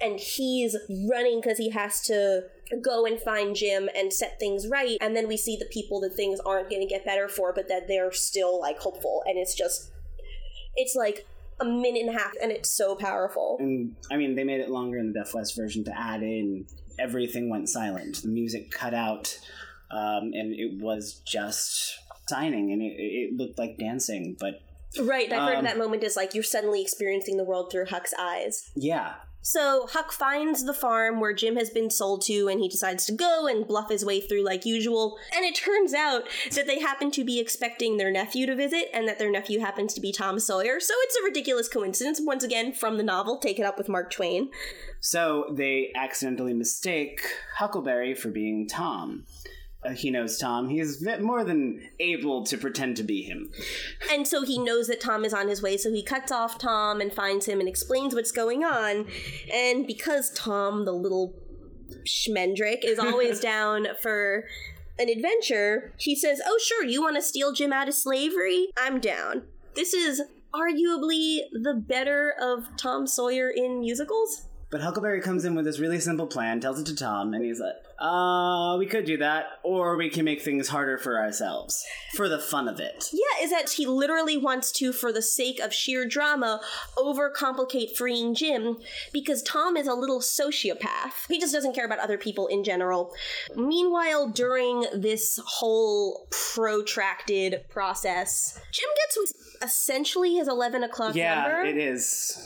and 0.00 0.20
he's 0.20 0.76
running 1.08 1.40
because 1.40 1.58
he 1.58 1.70
has 1.70 2.02
to 2.02 2.44
go 2.82 3.06
and 3.06 3.18
find 3.18 3.56
Jim 3.56 3.88
and 3.96 4.12
set 4.12 4.38
things 4.38 4.68
right. 4.68 4.98
And 5.00 5.16
then 5.16 5.26
we 5.26 5.36
see 5.36 5.56
the 5.56 5.64
people 5.64 6.00
that 6.02 6.14
things 6.14 6.38
aren't 6.40 6.70
going 6.70 6.82
to 6.82 6.86
get 6.86 7.04
better 7.04 7.28
for, 7.28 7.52
but 7.52 7.66
that 7.68 7.88
they're 7.88 8.12
still 8.12 8.60
like 8.60 8.78
hopeful, 8.78 9.22
and 9.26 9.38
it's 9.38 9.54
just, 9.54 9.90
it's 10.76 10.94
like 10.94 11.26
a 11.60 11.64
minute 11.64 12.02
and 12.06 12.10
a 12.16 12.18
half, 12.18 12.32
and 12.42 12.50
it's 12.50 12.70
so 12.70 12.94
powerful. 12.94 13.56
And 13.60 13.94
I 14.10 14.16
mean, 14.16 14.34
they 14.34 14.44
made 14.44 14.60
it 14.60 14.70
longer 14.70 14.98
in 14.98 15.12
the 15.12 15.18
Deaf 15.18 15.34
West 15.34 15.56
version 15.56 15.84
to 15.84 15.98
add 15.98 16.22
in 16.22 16.66
everything 16.98 17.48
went 17.48 17.68
silent. 17.68 18.22
The 18.22 18.28
music 18.28 18.70
cut 18.70 18.94
out, 18.94 19.38
um, 19.90 20.30
and 20.34 20.54
it 20.54 20.82
was 20.82 21.20
just 21.26 21.98
signing, 22.28 22.72
and 22.72 22.80
it, 22.82 22.94
it 22.98 23.36
looked 23.36 23.58
like 23.58 23.76
dancing. 23.78 24.36
But 24.38 24.60
Right, 25.00 25.32
I've 25.32 25.48
heard 25.48 25.58
Um, 25.58 25.64
that 25.64 25.78
moment 25.78 26.02
is 26.02 26.16
like 26.16 26.34
you're 26.34 26.42
suddenly 26.42 26.82
experiencing 26.82 27.36
the 27.36 27.44
world 27.44 27.70
through 27.70 27.86
Huck's 27.86 28.12
eyes. 28.18 28.70
yeah, 28.74 29.14
So 29.42 29.86
Huck 29.90 30.12
finds 30.12 30.64
the 30.64 30.74
farm 30.74 31.18
where 31.18 31.32
Jim 31.32 31.56
has 31.56 31.70
been 31.70 31.90
sold 31.90 32.22
to, 32.22 32.48
and 32.48 32.60
he 32.60 32.68
decides 32.68 33.06
to 33.06 33.12
go 33.12 33.46
and 33.46 33.66
bluff 33.66 33.88
his 33.88 34.04
way 34.04 34.20
through 34.20 34.44
like 34.44 34.66
usual. 34.66 35.16
And 35.34 35.44
it 35.44 35.54
turns 35.54 35.94
out 35.94 36.28
that 36.54 36.66
they 36.66 36.78
happen 36.78 37.10
to 37.12 37.24
be 37.24 37.40
expecting 37.40 37.96
their 37.96 38.10
nephew 38.10 38.46
to 38.46 38.54
visit, 38.54 38.88
and 38.92 39.08
that 39.08 39.18
their 39.18 39.30
nephew 39.30 39.60
happens 39.60 39.94
to 39.94 40.00
be 40.00 40.12
Tom 40.12 40.38
Sawyer. 40.38 40.78
So 40.78 40.94
it's 40.98 41.16
a 41.16 41.24
ridiculous 41.24 41.68
coincidence, 41.68 42.20
once 42.22 42.44
again 42.44 42.72
from 42.72 42.96
the 42.98 43.02
novel, 43.02 43.38
take 43.38 43.58
it 43.58 43.64
up 43.64 43.78
with 43.78 43.88
Mark 43.88 44.10
Twain. 44.10 44.50
So 45.00 45.46
they 45.50 45.92
accidentally 45.94 46.52
mistake 46.52 47.22
Huckleberry 47.56 48.14
for 48.14 48.28
being 48.28 48.68
Tom. 48.68 49.24
Uh, 49.82 49.90
he 49.90 50.10
knows 50.10 50.38
Tom. 50.38 50.68
He 50.68 50.78
is 50.78 51.06
more 51.20 51.42
than 51.42 51.80
able 51.98 52.44
to 52.44 52.58
pretend 52.58 52.96
to 52.98 53.02
be 53.02 53.22
him. 53.22 53.50
And 54.10 54.28
so 54.28 54.44
he 54.44 54.58
knows 54.58 54.88
that 54.88 55.00
Tom 55.00 55.24
is 55.24 55.32
on 55.32 55.48
his 55.48 55.62
way, 55.62 55.76
so 55.78 55.90
he 55.90 56.02
cuts 56.02 56.30
off 56.30 56.58
Tom 56.58 57.00
and 57.00 57.12
finds 57.12 57.46
him 57.46 57.60
and 57.60 57.68
explains 57.68 58.14
what's 58.14 58.32
going 58.32 58.62
on. 58.62 59.06
And 59.52 59.86
because 59.86 60.30
Tom, 60.30 60.84
the 60.84 60.92
little 60.92 61.34
schmendrick, 62.06 62.84
is 62.84 62.98
always 62.98 63.40
down 63.52 63.86
for 64.02 64.44
an 64.98 65.08
adventure, 65.08 65.94
he 65.96 66.14
says, 66.14 66.42
Oh, 66.46 66.58
sure, 66.62 66.84
you 66.84 67.00
want 67.00 67.16
to 67.16 67.22
steal 67.22 67.52
Jim 67.52 67.72
out 67.72 67.88
of 67.88 67.94
slavery? 67.94 68.68
I'm 68.76 69.00
down. 69.00 69.44
This 69.74 69.94
is 69.94 70.20
arguably 70.52 71.38
the 71.52 71.74
better 71.74 72.34
of 72.38 72.66
Tom 72.76 73.06
Sawyer 73.06 73.48
in 73.48 73.80
musicals. 73.80 74.46
But 74.70 74.82
Huckleberry 74.82 75.20
comes 75.20 75.44
in 75.44 75.54
with 75.54 75.64
this 75.64 75.80
really 75.80 75.98
simple 75.98 76.26
plan, 76.26 76.60
tells 76.60 76.78
it 76.78 76.86
to 76.86 76.94
Tom, 76.94 77.34
and 77.34 77.44
he's 77.44 77.60
like, 77.60 77.74
uh, 78.00 78.76
we 78.78 78.86
could 78.86 79.04
do 79.04 79.18
that, 79.18 79.58
or 79.62 79.96
we 79.96 80.08
can 80.08 80.24
make 80.24 80.40
things 80.42 80.68
harder 80.68 80.96
for 80.98 81.18
ourselves. 81.18 81.84
For 82.14 82.28
the 82.28 82.38
fun 82.38 82.66
of 82.68 82.80
it. 82.80 83.10
Yeah, 83.12 83.44
is 83.44 83.50
that 83.50 83.70
he 83.70 83.86
literally 83.86 84.36
wants 84.36 84.72
to, 84.72 84.92
for 84.92 85.12
the 85.12 85.20
sake 85.22 85.60
of 85.60 85.72
sheer 85.74 86.06
drama, 86.06 86.60
overcomplicate 86.96 87.96
freeing 87.96 88.34
Jim 88.34 88.78
because 89.12 89.42
Tom 89.42 89.76
is 89.76 89.86
a 89.86 89.94
little 89.94 90.20
sociopath. 90.20 91.26
He 91.28 91.38
just 91.38 91.52
doesn't 91.52 91.74
care 91.74 91.84
about 91.86 91.98
other 91.98 92.16
people 92.18 92.46
in 92.46 92.64
general. 92.64 93.12
Meanwhile, 93.54 94.30
during 94.30 94.86
this 94.94 95.38
whole 95.44 96.26
protracted 96.30 97.68
process, 97.68 98.58
Jim 98.72 98.88
gets 98.96 99.34
essentially 99.62 100.34
his 100.36 100.48
11 100.48 100.82
o'clock 100.84 101.14
Yeah, 101.14 101.42
number. 101.42 101.64
it 101.64 101.76
is. 101.76 102.38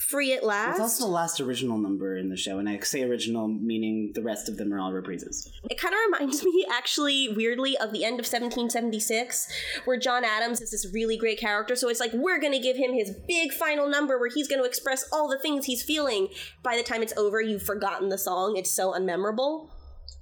Free 0.00 0.32
at 0.32 0.42
last. 0.42 0.72
It's 0.72 0.80
also 0.80 1.04
the 1.04 1.10
last 1.10 1.40
original 1.40 1.76
number 1.76 2.16
in 2.16 2.30
the 2.30 2.36
show, 2.36 2.58
and 2.58 2.68
I 2.68 2.80
say 2.80 3.02
original 3.02 3.48
meaning 3.48 4.12
the 4.14 4.22
rest 4.22 4.48
of 4.48 4.56
them 4.56 4.72
are 4.72 4.80
all 4.80 4.92
reprises. 4.92 5.50
It 5.70 5.78
kind 5.78 5.94
of 5.94 6.00
reminds 6.10 6.42
me, 6.42 6.66
actually, 6.72 7.28
weirdly, 7.28 7.76
of 7.76 7.92
the 7.92 8.04
end 8.04 8.14
of 8.14 8.24
1776, 8.24 9.52
where 9.84 9.98
John 9.98 10.24
Adams 10.24 10.62
is 10.62 10.70
this 10.70 10.90
really 10.92 11.18
great 11.18 11.38
character. 11.38 11.76
So 11.76 11.90
it's 11.90 12.00
like, 12.00 12.12
we're 12.14 12.40
going 12.40 12.54
to 12.54 12.58
give 12.58 12.78
him 12.78 12.94
his 12.94 13.14
big 13.28 13.52
final 13.52 13.88
number 13.88 14.18
where 14.18 14.30
he's 14.30 14.48
going 14.48 14.62
to 14.62 14.66
express 14.66 15.04
all 15.12 15.28
the 15.28 15.38
things 15.38 15.66
he's 15.66 15.82
feeling. 15.82 16.28
By 16.62 16.78
the 16.78 16.82
time 16.82 17.02
it's 17.02 17.16
over, 17.18 17.42
you've 17.42 17.62
forgotten 17.62 18.08
the 18.08 18.18
song. 18.18 18.56
It's 18.56 18.70
so 18.70 18.92
unmemorable. 18.92 19.68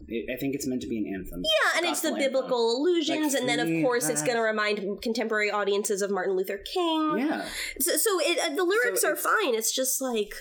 It, 0.06 0.30
I 0.32 0.38
think 0.38 0.54
it's 0.54 0.66
meant 0.66 0.80
to 0.82 0.88
be 0.88 0.98
an 0.98 1.12
anthem. 1.14 1.42
Yeah, 1.44 1.78
and 1.78 1.86
it's 1.86 2.00
the 2.00 2.08
anthem. 2.08 2.22
biblical 2.24 2.76
allusions, 2.76 3.34
Like, 3.34 3.40
and 3.40 3.48
then, 3.48 3.60
of 3.60 3.68
"We 3.68 3.82
course, 3.82 4.08
it's 4.08 4.22
going 4.22 4.36
to 4.36 4.42
remind 4.42 5.02
contemporary 5.02 5.50
audiences 5.50 6.02
of 6.02 6.10
Martin 6.10 6.36
Luther 6.36 6.58
King. 6.58 7.18
Yeah. 7.18 7.44
So, 7.80 7.96
so 7.96 8.20
it, 8.20 8.38
uh, 8.38 8.54
the 8.54 8.64
lyrics 8.64 9.02
So 9.02 9.08
are 9.08 9.12
it's- 9.12 9.24
fine. 9.24 9.54
It's 9.54 9.72
just 9.72 10.00
like. 10.00 10.32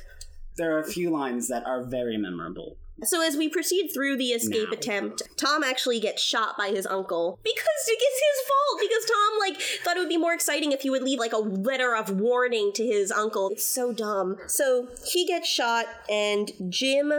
There 0.58 0.76
are 0.76 0.80
a 0.80 0.86
few 0.88 1.10
lines 1.12 1.47
that 1.49 1.66
are 1.66 1.84
very 1.84 2.18
memorable. 2.18 2.78
So 3.03 3.22
as 3.22 3.38
we 3.38 3.47
proceed 3.47 3.89
through 3.93 4.18
the 4.18 4.30
escape 4.30 4.70
Now. 4.72 4.74
attempt, 4.78 5.22
Tom 5.38 5.64
actually 5.64 5.99
gets 5.99 6.20
shot 6.24 6.58
by 6.58 6.70
his 6.70 6.88
uncle 6.88 7.38
because 7.43 7.64
it's 7.86 8.01
his 8.01 8.47
fault. 8.47 8.80
Because 8.82 9.05
Tom 9.05 9.39
like 9.39 9.62
thought 9.84 9.97
it 9.97 9.99
would 9.99 10.10
be 10.10 10.18
more 10.18 10.34
exciting 10.34 10.72
if 10.72 10.82
he 10.82 10.89
would 10.89 11.03
leave 11.03 11.20
like 11.20 11.32
a 11.34 11.38
letter 11.38 11.95
of 11.95 12.10
warning 12.20 12.72
to 12.74 12.84
his 12.84 13.12
uncle. 13.12 13.49
It's 13.49 13.64
so 13.66 13.93
dumb. 13.93 14.38
So 14.47 14.88
he 15.05 15.28
gets 15.28 15.47
shot, 15.47 15.86
and 16.10 16.51
Jim 16.70 17.14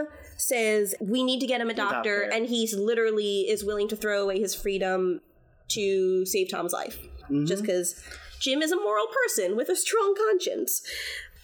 says 0.49 0.95
we 0.99 1.23
need 1.23 1.39
to 1.39 1.47
get 1.47 1.61
him 1.61 1.69
a 1.69 1.73
doctor, 1.73 2.21
and 2.21 2.47
he's 2.47 2.73
literally 2.73 3.41
is 3.49 3.63
willing 3.63 3.87
to 3.89 3.95
throw 3.95 4.23
away 4.23 4.39
his 4.39 4.53
freedom 4.53 5.21
to 5.69 6.25
save 6.25 6.49
Tom's 6.49 6.73
life, 6.73 6.97
mm-hmm. 7.23 7.45
just 7.45 7.61
because 7.63 8.03
Jim 8.39 8.61
is 8.61 8.71
a 8.71 8.75
moral 8.75 9.07
person 9.07 9.55
with 9.55 9.69
a 9.69 9.75
strong 9.75 10.15
conscience. 10.15 10.81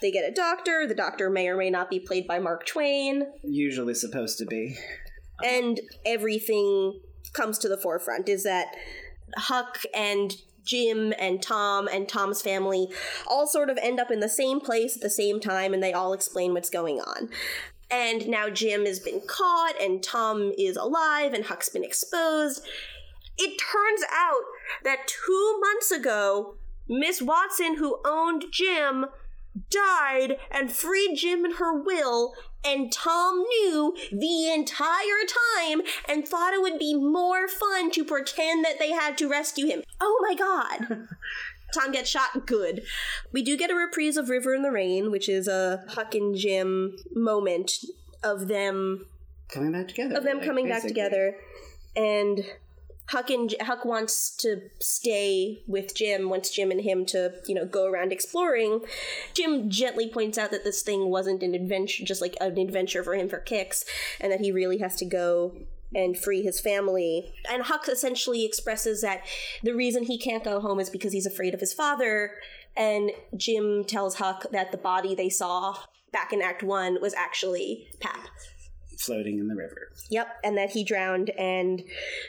They 0.02 0.12
get 0.12 0.30
a 0.30 0.34
doctor. 0.34 0.86
The 0.88 0.96
doctor 0.96 1.30
may 1.30 1.48
or 1.48 1.56
may 1.56 1.70
not 1.70 1.90
be 1.90 2.00
played 2.00 2.28
by 2.28 2.40
Mark 2.40 2.66
Twain, 2.66 3.28
Usually 3.44 3.94
supposed 3.94 4.38
to 4.40 4.46
be. 4.46 4.78
and 5.44 5.80
everything 6.06 7.00
comes 7.34 7.58
to 7.60 7.70
the 7.70 7.78
forefront. 7.78 8.28
Is 8.28 8.44
that 8.44 8.76
Huck 9.38 9.80
and 9.94 10.36
Jim 10.66 11.14
and 11.20 11.42
Tom 11.42 11.88
and 11.88 12.10
Tom's 12.10 12.42
family 12.42 12.88
all 13.28 13.48
sort 13.48 13.70
of 13.70 13.78
end 13.82 14.00
up 14.00 14.12
in 14.12 14.20
the 14.20 14.30
same 14.30 14.60
place 14.60 14.96
at 14.96 15.02
the 15.02 15.10
same 15.10 15.40
time, 15.40 15.74
and 15.74 15.82
they 15.82 15.94
all 15.94 16.14
explain 16.14 16.54
what's 16.54 16.70
going 16.70 17.00
on. 17.00 17.30
And 17.92 18.28
now 18.28 18.50
Jim 18.50 18.86
has 18.86 19.00
been 19.00 19.22
caught, 19.28 19.74
and 19.80 20.02
Tom 20.02 20.52
is 20.58 20.76
alive, 20.76 21.34
and 21.34 21.46
Huck's 21.46 21.70
been 21.70 21.84
exposed. 21.84 22.66
It 23.38 23.60
turns 23.60 24.04
out 24.12 24.42
that 24.84 25.08
two 25.08 25.60
months 25.60 25.92
ago, 25.92 26.56
Miss 26.88 27.22
Watson, 27.22 27.78
who 27.78 28.00
owned 28.06 28.46
Jim, 28.52 29.06
died 29.70 30.38
and 30.52 30.72
freed 30.72 31.16
Jim 31.16 31.46
in 31.46 31.54
her 31.54 31.82
will, 31.82 32.34
and 32.64 32.92
Tom 32.92 33.40
knew 33.40 33.96
the 34.12 34.52
entire 34.52 35.26
time 35.58 35.82
and 36.10 36.28
thought 36.28 36.54
it 36.54 36.62
would 36.62 36.80
be 36.80 36.96
more 36.96 37.48
fun 37.48 37.92
to 37.92 38.04
pretend 38.04 38.66
that 38.66 38.80
they 38.80 38.92
had 38.92 39.18
to 39.20 39.30
rescue 39.30 39.68
him. 39.68 39.84
Oh 40.02 40.20
my 40.28 40.36
god! 40.36 41.08
Tom 41.74 41.92
gets 41.92 42.10
shot. 42.10 42.46
Good. 42.46 42.84
We 43.32 43.42
do 43.42 43.58
get 43.58 43.72
a 43.72 43.76
reprise 43.76 44.18
of 44.18 44.30
River 44.30 44.54
in 44.54 44.62
the 44.62 44.72
Rain, 44.72 45.12
which 45.12 45.28
is 45.28 45.48
a 45.48 45.84
Huck 45.90 46.16
and 46.16 46.36
Jim 46.36 46.98
moment 47.14 47.72
of 48.24 48.48
them 48.48 49.06
Coming 49.50 49.72
back 49.72 49.88
together. 49.88 50.16
of 50.16 50.24
them 50.24 50.38
like, 50.38 50.46
coming 50.46 50.68
back 50.70 50.84
together, 50.84 51.36
and 51.96 52.46
Huck 53.10 53.30
and 53.30 53.54
Huck 53.62 53.86
wants 53.86 54.32
to 54.38 54.62
stay 54.80 55.62
with 55.68 55.94
Jim. 55.96 56.30
Wants 56.30 56.50
Jim 56.50 56.72
and 56.72 56.82
him 56.82 57.06
to 57.08 57.34
you 57.46 57.54
know 57.54 57.66
go 57.66 57.86
around 57.86 58.12
exploring. 58.12 58.82
Jim 59.34 59.70
gently 59.70 60.10
points 60.10 60.38
out 60.38 60.52
that 60.52 60.64
this 60.64 60.82
thing 60.82 61.10
wasn't 61.10 61.44
an 61.44 61.54
adventure, 61.54 62.04
just 62.04 62.22
like 62.22 62.36
an 62.42 62.58
adventure 62.58 63.04
for 63.04 63.14
him 63.14 63.30
for 63.30 63.38
kicks, 63.38 63.86
and 64.20 64.32
that 64.32 64.40
he 64.40 64.52
really 64.52 64.80
has 64.80 64.96
to 64.96 65.06
go 65.06 65.56
and 65.96 66.18
free 66.18 66.44
his 66.44 66.60
family. 66.60 67.34
And 67.50 67.64
Huck 67.64 67.88
essentially 67.88 68.46
expresses 68.46 69.02
that 69.02 69.26
the 69.64 69.74
reason 69.74 70.04
he 70.04 70.20
can't 70.20 70.44
go 70.44 70.60
home 70.60 70.80
is 70.80 70.90
because 70.92 71.14
he's 71.14 71.26
afraid 71.26 71.54
of 71.56 71.60
his 71.62 71.74
father. 71.74 72.32
And 72.78 73.12
Jim 73.38 73.86
tells 73.86 74.16
Huck 74.16 74.46
that 74.52 74.72
the 74.72 74.78
body 74.78 75.16
they 75.16 75.30
saw 75.30 75.78
back 76.12 76.34
in 76.34 76.42
Act 76.42 76.62
One 76.62 77.00
was 77.02 77.14
actually 77.14 77.88
Pap. 78.02 78.20
Floating 78.98 79.40
in 79.40 79.48
the 79.48 79.56
river. 79.56 79.90
Yep, 80.10 80.28
and 80.44 80.58
that 80.58 80.70
he 80.72 80.84
drowned. 80.84 81.30
And 81.32 81.82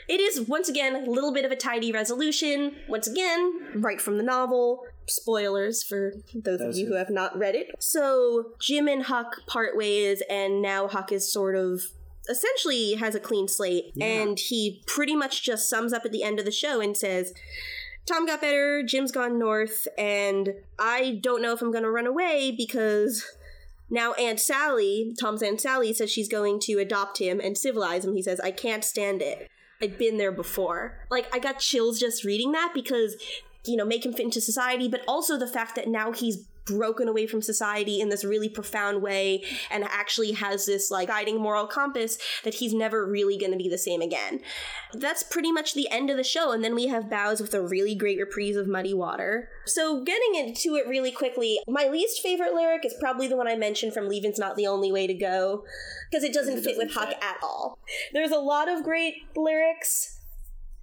it 0.09 0.19
is, 0.19 0.41
once 0.41 0.67
again, 0.67 0.95
a 0.95 1.09
little 1.09 1.33
bit 1.33 1.45
of 1.45 1.51
a 1.51 1.55
tidy 1.55 1.93
resolution. 1.93 2.75
Once 2.89 3.07
again, 3.07 3.53
right 3.75 4.01
from 4.01 4.17
the 4.17 4.23
novel. 4.23 4.83
Spoilers 5.07 5.83
for 5.83 6.11
those, 6.35 6.59
of 6.59 6.75
you 6.75 6.87
who- 6.87 6.91
who 6.91 6.97
have 6.97 7.09
not 7.09 7.37
read 7.37 7.55
it. 7.55 7.67
So, 7.79 8.51
Jim 8.59 8.89
and 8.89 9.03
Huck 9.03 9.45
part 9.47 9.77
ways, 9.77 10.21
and 10.29 10.61
now 10.61 10.89
Huck 10.89 11.13
is 11.13 11.31
sort 11.31 11.55
of 11.55 11.81
essentially 12.29 12.93
has 12.95 13.15
a 13.15 13.19
clean 13.19 13.47
slate. 13.47 13.93
And 13.99 14.39
he 14.39 14.83
pretty 14.87 15.15
much 15.15 15.43
just 15.43 15.69
sums 15.69 15.93
up 15.93 16.05
at 16.05 16.11
the 16.11 16.23
end 16.23 16.39
of 16.39 16.45
the 16.45 16.51
show 16.51 16.81
and 16.81 16.95
says, 16.95 17.33
Tom 18.05 18.25
got 18.25 18.41
better, 18.41 18.83
Jim's 18.83 19.11
gone 19.11 19.37
north, 19.37 19.85
and 19.97 20.53
I 20.79 21.19
don't 21.21 21.41
know 21.41 21.51
if 21.51 21.61
I'm 21.61 21.73
gonna 21.73 21.91
run 21.91 22.07
away 22.07 22.53
because 22.57 23.25
now 23.89 24.13
Aunt 24.13 24.39
Sally, 24.39 25.13
Tom's 25.19 25.43
Aunt 25.43 25.59
Sally, 25.59 25.93
says 25.93 26.11
she's 26.11 26.29
going 26.29 26.59
to 26.61 26.79
adopt 26.79 27.19
him 27.19 27.41
and 27.41 27.57
civilize 27.57 28.05
him. 28.05 28.15
He 28.15 28.21
says, 28.21 28.39
I 28.39 28.51
can't 28.51 28.83
stand 28.83 29.21
it. 29.21 29.49
I've 29.81 29.97
been 29.97 30.17
there 30.17 30.31
before. 30.31 31.05
Like, 31.11 31.33
I 31.33 31.39
got 31.39 31.59
chills 31.59 31.99
just 31.99 32.23
reading 32.23 32.51
that 32.53 32.71
because, 32.73 33.15
you 33.65 33.75
know, 33.75 33.85
make 33.85 34.05
him 34.05 34.13
fit 34.13 34.25
into 34.25 34.41
society, 34.41 34.87
but 34.87 35.01
also 35.07 35.37
the 35.37 35.47
fact 35.47 35.75
that 35.75 35.87
now 35.87 36.11
he's 36.11 36.47
broken 36.67 37.07
away 37.07 37.25
from 37.27 37.41
society 37.41 37.99
in 37.99 38.09
this 38.09 38.23
really 38.23 38.49
profound 38.49 39.01
way 39.01 39.43
and 39.71 39.83
actually 39.85 40.33
has 40.33 40.65
this 40.65 40.91
like 40.91 41.07
guiding 41.07 41.39
moral 41.39 41.65
compass 41.67 42.17
that 42.43 42.55
he's 42.55 42.73
never 42.73 43.05
really 43.05 43.37
going 43.37 43.51
to 43.51 43.57
be 43.57 43.69
the 43.69 43.77
same 43.77 44.01
again. 44.01 44.41
That's 44.93 45.23
pretty 45.23 45.51
much 45.51 45.73
the 45.73 45.89
end 45.89 46.09
of 46.09 46.17
the 46.17 46.23
show 46.23 46.51
and 46.51 46.63
then 46.63 46.75
we 46.75 46.87
have 46.87 47.09
Bows 47.09 47.41
with 47.41 47.53
a 47.53 47.61
really 47.61 47.95
great 47.95 48.19
reprise 48.19 48.55
of 48.55 48.67
Muddy 48.67 48.93
Water. 48.93 49.49
So 49.65 50.03
getting 50.03 50.35
into 50.35 50.75
it 50.75 50.87
really 50.87 51.11
quickly, 51.11 51.59
my 51.67 51.87
least 51.87 52.21
favorite 52.21 52.53
lyric 52.53 52.85
is 52.85 52.95
probably 52.99 53.27
the 53.27 53.37
one 53.37 53.47
I 53.47 53.55
mentioned 53.55 53.93
from 53.93 54.07
Leaving's 54.09 54.39
Not 54.39 54.55
the 54.55 54.67
Only 54.67 54.91
Way 54.91 55.07
to 55.07 55.13
Go 55.13 55.63
because 56.09 56.23
it 56.23 56.33
doesn't 56.33 56.57
It 56.59 56.63
fit 56.63 56.77
with 56.77 56.87
doesn't 56.89 56.99
Huck 57.01 57.09
fit. 57.09 57.23
at 57.23 57.37
all. 57.41 57.79
There's 58.13 58.31
a 58.31 58.37
lot 58.39 58.69
of 58.69 58.83
great 58.83 59.15
lyrics. 59.35 60.16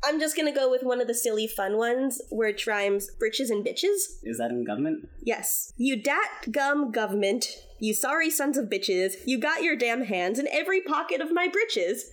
I'm 0.07 0.21
just 0.21 0.37
gonna 0.37 0.55
go 0.55 0.71
with 0.71 0.83
one 0.83 1.01
of 1.01 1.07
the 1.07 1.15
silly 1.15 1.47
fun 1.47 1.77
ones 1.77 2.21
where 2.31 2.49
it 2.49 2.67
rhymes 2.67 3.11
britches 3.19 3.51
and 3.51 3.65
bitches. 3.65 4.19
Is 4.23 4.39
that 4.39 4.51
in 4.51 4.65
government? 4.65 5.09
Yes. 5.23 5.73
You 5.77 6.01
dat 6.03 6.53
gum 6.53 6.91
government, 6.93 7.47
you 7.81 7.95
sorry 7.95 8.31
sons 8.31 8.57
of 8.59 8.67
bitches, 8.67 9.15
you 9.27 9.39
got 9.39 9.63
your 9.63 9.77
damn 9.77 10.05
hands 10.05 10.39
in 10.39 10.47
every 10.53 10.81
pocket 10.83 11.21
of 11.21 11.33
my 11.33 11.49
breeches. 11.49 12.05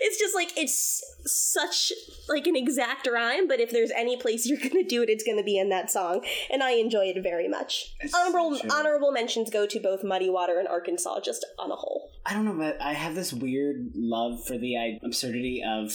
It's 0.00 0.18
just 0.18 0.34
like 0.34 0.52
it's 0.56 1.02
such 1.26 1.92
like 2.28 2.46
an 2.46 2.56
exact 2.56 3.08
rhyme, 3.10 3.48
but 3.48 3.60
if 3.60 3.70
there's 3.70 3.90
any 3.90 4.16
place 4.16 4.46
you're 4.46 4.58
gonna 4.58 4.84
do 4.84 5.02
it, 5.02 5.08
it's 5.10 5.24
gonna 5.24 5.42
be 5.42 5.58
in 5.58 5.68
that 5.70 5.90
song, 5.90 6.24
and 6.50 6.62
I 6.62 6.72
enjoy 6.72 7.06
it 7.06 7.22
very 7.22 7.48
much. 7.48 7.94
It's 8.00 8.14
Honorable 8.14 8.56
a- 8.56 8.72
honorable 8.72 9.12
mentions 9.12 9.50
go 9.50 9.66
to 9.66 9.80
both 9.80 10.04
Muddy 10.04 10.30
Water 10.30 10.58
and 10.58 10.68
Arkansas, 10.68 11.20
just 11.20 11.44
on 11.58 11.70
a 11.70 11.76
whole. 11.76 12.10
I 12.26 12.34
don't 12.34 12.44
know, 12.44 12.56
but 12.56 12.80
I 12.80 12.92
have 12.92 13.14
this 13.14 13.32
weird 13.32 13.90
love 13.94 14.44
for 14.46 14.56
the 14.56 14.98
absurdity 15.02 15.62
of. 15.66 15.92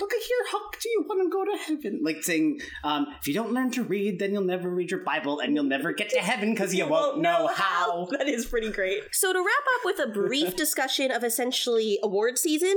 Look 0.00 0.12
at 0.14 0.22
here, 0.22 0.38
Huck. 0.48 0.80
Do 0.80 0.88
you 0.88 1.04
want 1.06 1.22
to 1.22 1.28
go 1.30 1.44
to 1.44 1.58
heaven? 1.64 2.00
Like 2.02 2.22
saying, 2.22 2.60
um, 2.82 3.08
if 3.20 3.28
you 3.28 3.34
don't 3.34 3.52
learn 3.52 3.70
to 3.72 3.82
read, 3.82 4.18
then 4.18 4.32
you'll 4.32 4.42
never 4.42 4.70
read 4.70 4.90
your 4.90 5.00
Bible, 5.00 5.40
and 5.40 5.54
you'll 5.54 5.64
never 5.64 5.92
get 5.92 6.08
to 6.10 6.18
heaven 6.18 6.52
because 6.52 6.74
you 6.74 6.86
won't 6.86 7.20
know 7.20 7.46
how. 7.54 8.08
That 8.22 8.28
is 8.28 8.46
pretty 8.46 8.70
great. 8.70 9.02
So 9.12 9.32
to 9.32 9.38
wrap 9.38 9.46
up 9.74 9.80
with 9.84 9.98
a 9.98 10.06
brief 10.06 10.56
discussion 10.64 11.10
of 11.10 11.24
essentially 11.24 11.98
award 12.02 12.38
season, 12.38 12.74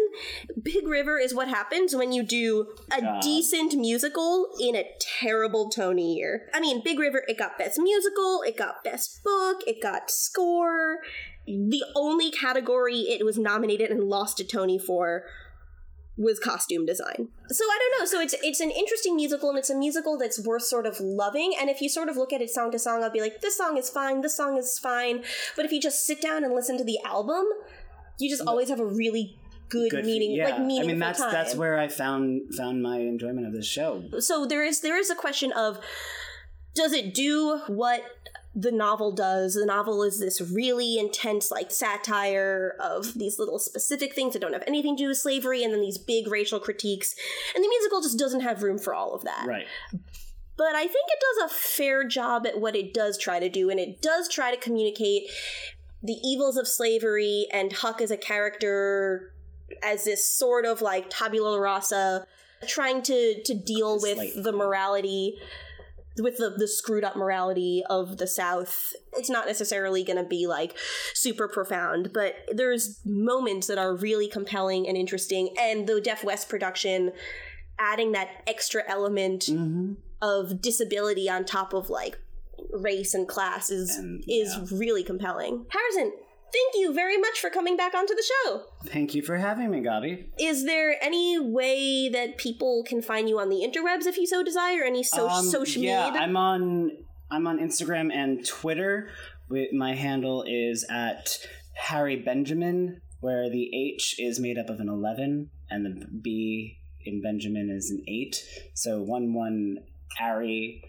Big 0.61 0.87
River 0.87 1.19
is 1.19 1.33
what 1.33 1.47
happens 1.47 1.95
when 1.95 2.11
you 2.11 2.23
do 2.23 2.67
a 2.91 3.01
God. 3.01 3.21
decent 3.21 3.75
musical 3.75 4.47
in 4.59 4.75
a 4.75 4.85
terrible 5.19 5.69
Tony 5.69 6.15
year. 6.15 6.49
I 6.53 6.59
mean, 6.59 6.81
Big 6.83 6.99
River, 6.99 7.23
it 7.27 7.37
got 7.37 7.57
best 7.57 7.79
musical, 7.79 8.41
it 8.45 8.57
got 8.57 8.83
best 8.83 9.23
book, 9.23 9.61
it 9.67 9.81
got 9.81 10.09
score. 10.09 10.99
The 11.47 11.83
only 11.95 12.31
category 12.31 13.01
it 13.01 13.23
was 13.23 13.37
nominated 13.37 13.91
and 13.91 14.03
lost 14.05 14.37
to 14.37 14.43
Tony 14.43 14.79
for 14.79 15.23
was 16.17 16.39
costume 16.39 16.85
design. 16.85 17.27
So 17.49 17.63
I 17.65 17.79
don't 17.79 17.99
know. 17.99 18.05
So 18.05 18.21
it's 18.21 18.35
it's 18.41 18.59
an 18.59 18.71
interesting 18.71 19.15
musical 19.15 19.49
and 19.49 19.59
it's 19.59 19.69
a 19.69 19.75
musical 19.75 20.17
that's 20.17 20.43
worth 20.45 20.63
sort 20.63 20.85
of 20.85 20.99
loving. 20.99 21.53
And 21.59 21.69
if 21.69 21.81
you 21.81 21.89
sort 21.89 22.09
of 22.09 22.17
look 22.17 22.31
at 22.31 22.41
it 22.41 22.49
song 22.49 22.71
to 22.71 22.79
song, 22.79 23.03
I'll 23.03 23.11
be 23.11 23.21
like, 23.21 23.41
this 23.41 23.57
song 23.57 23.77
is 23.77 23.89
fine, 23.89 24.21
this 24.21 24.35
song 24.35 24.57
is 24.57 24.79
fine. 24.79 25.23
But 25.55 25.65
if 25.65 25.71
you 25.71 25.81
just 25.81 26.05
sit 26.05 26.21
down 26.21 26.43
and 26.43 26.53
listen 26.53 26.77
to 26.77 26.83
the 26.83 26.99
album, 27.05 27.45
you 28.19 28.29
just 28.29 28.43
mm. 28.43 28.47
always 28.47 28.69
have 28.69 28.79
a 28.79 28.85
really 28.85 29.37
good, 29.69 29.91
Good, 29.91 30.05
meaning, 30.05 30.35
yeah. 30.35 30.49
like 30.49 30.59
meaningful 30.59 30.89
I 30.89 30.93
mean, 30.93 30.99
that's 30.99 31.19
time. 31.19 31.31
that's 31.31 31.55
where 31.55 31.77
I 31.77 31.87
found 31.87 32.53
found 32.55 32.81
my 32.81 32.99
enjoyment 32.99 33.47
of 33.47 33.53
this 33.53 33.67
show. 33.67 34.03
so 34.19 34.45
there 34.45 34.63
is 34.63 34.81
there 34.81 34.97
is 34.97 35.09
a 35.09 35.15
question 35.15 35.51
of 35.51 35.79
does 36.75 36.93
it 36.93 37.13
do 37.13 37.61
what 37.67 38.01
the 38.57 38.71
novel 38.71 39.11
does 39.11 39.53
the 39.55 39.65
novel 39.65 40.01
is 40.01 40.19
this 40.19 40.39
really 40.39 40.97
intense 40.97 41.51
like 41.51 41.69
satire 41.71 42.75
of 42.79 43.13
these 43.15 43.37
little 43.37 43.59
specific 43.59 44.13
things 44.15 44.31
that 44.31 44.39
don't 44.39 44.53
have 44.53 44.63
anything 44.65 44.95
to 44.95 45.03
do 45.03 45.07
with 45.09 45.17
slavery 45.17 45.61
and 45.63 45.73
then 45.73 45.81
these 45.81 45.97
big 45.97 46.27
racial 46.27 46.59
critiques 46.59 47.13
and 47.53 47.61
the 47.63 47.67
musical 47.67 48.01
just 48.01 48.17
doesn't 48.17 48.39
have 48.39 48.63
room 48.63 48.79
for 48.79 48.93
all 48.93 49.13
of 49.13 49.23
that 49.25 49.45
Right. 49.45 49.67
but 50.55 50.73
I 50.73 50.83
think 50.83 50.93
it 51.09 51.19
does 51.41 51.51
a 51.51 51.53
fair 51.53 52.07
job 52.07 52.47
at 52.47 52.61
what 52.61 52.77
it 52.77 52.93
does 52.93 53.17
try 53.17 53.39
to 53.41 53.49
do, 53.49 53.69
and 53.69 53.77
it 53.77 54.01
does 54.01 54.29
try 54.29 54.55
to 54.55 54.57
communicate 54.61 55.23
the 56.01 56.17
evils 56.23 56.55
of 56.55 56.65
slavery 56.67 57.47
and 57.51 57.73
Huck 57.73 57.99
as 58.01 58.09
a 58.11 58.15
character 58.17 59.33
as 59.83 60.05
this 60.05 60.29
sort 60.31 60.65
of 60.65 60.81
like 60.81 61.07
tabula 61.09 61.59
rasa, 61.59 62.25
trying 62.67 63.01
to 63.01 63.41
to 63.43 63.53
deal 63.53 63.95
with 63.95 64.15
Slightly. 64.15 64.41
the 64.41 64.51
morality. 64.53 65.37
With 66.17 66.37
the, 66.37 66.49
the 66.57 66.67
screwed 66.67 67.03
up 67.03 67.15
morality 67.15 67.83
of 67.89 68.17
the 68.17 68.27
South, 68.27 68.93
it's 69.13 69.29
not 69.29 69.47
necessarily 69.47 70.03
going 70.03 70.17
to 70.17 70.23
be 70.27 70.47
like 70.47 70.77
super 71.13 71.47
profound, 71.47 72.11
but 72.13 72.35
there's 72.53 73.01
moments 73.05 73.67
that 73.67 73.77
are 73.77 73.93
really 73.95 74.27
compelling 74.29 74.87
and 74.87 74.95
interesting. 74.95 75.53
And 75.59 75.87
the 75.87 75.99
Deaf 75.99 76.23
West 76.23 76.47
production, 76.47 77.11
adding 77.79 78.13
that 78.13 78.29
extra 78.47 78.83
element 78.87 79.41
Mm-hmm. 79.43 79.93
of 80.21 80.61
disability 80.61 81.29
on 81.29 81.43
top 81.43 81.73
of 81.73 81.89
like 81.89 82.17
race 82.71 83.13
and 83.13 83.27
class 83.27 83.69
is 83.69 83.95
And, 83.97 84.23
is 84.27 84.55
yeah. 84.55 84.77
really 84.77 85.03
compelling. 85.03 85.65
Harrison, 85.69 86.13
thank 86.55 86.75
you 86.81 86.93
very 86.93 87.17
much 87.17 87.39
for 87.39 87.49
coming 87.49 87.75
back 87.75 87.93
onto 87.93 88.13
the 88.13 88.23
show. 88.23 88.61
Thank 88.85 89.13
you 89.13 89.21
for 89.21 89.37
having 89.37 89.69
me, 89.71 89.81
Gabi. 89.81 90.27
Is 90.39 90.65
there 90.65 90.95
any 91.01 91.37
way 91.39 92.09
that 92.09 92.37
people 92.37 92.83
can 92.87 93.01
find 93.01 93.27
you 93.27 93.39
on 93.39 93.49
the 93.49 93.57
interwebs 93.57 94.05
if 94.05 94.17
you 94.17 94.25
so 94.27 94.43
desire? 94.43 94.83
Any 94.83 95.03
so- 95.03 95.27
Um, 95.29 95.45
social 95.45 95.81
yeah, 95.81 96.05
media? 96.07 96.21
I'm 96.21 96.37
on 96.37 96.91
I'm 97.31 97.47
on 97.47 97.57
Instagram 97.59 98.13
and 98.13 98.45
Twitter. 98.45 99.09
My 99.73 99.95
handle 99.95 100.43
is 100.47 100.85
at 100.89 101.39
Harry 101.73 102.15
Benjamin 102.15 103.01
where 103.19 103.49
the 103.49 103.69
H 103.75 104.15
is 104.19 104.39
made 104.39 104.57
up 104.57 104.69
of 104.69 104.79
an 104.79 104.87
11 104.87 105.49
and 105.69 105.85
the 105.85 106.05
B 106.21 106.77
in 107.03 107.21
Benjamin 107.21 107.69
is 107.75 107.89
an 107.89 108.03
8. 108.07 108.43
So 108.75 109.01
1 109.01 109.33
1 109.33 109.77
Ari, 110.21 110.83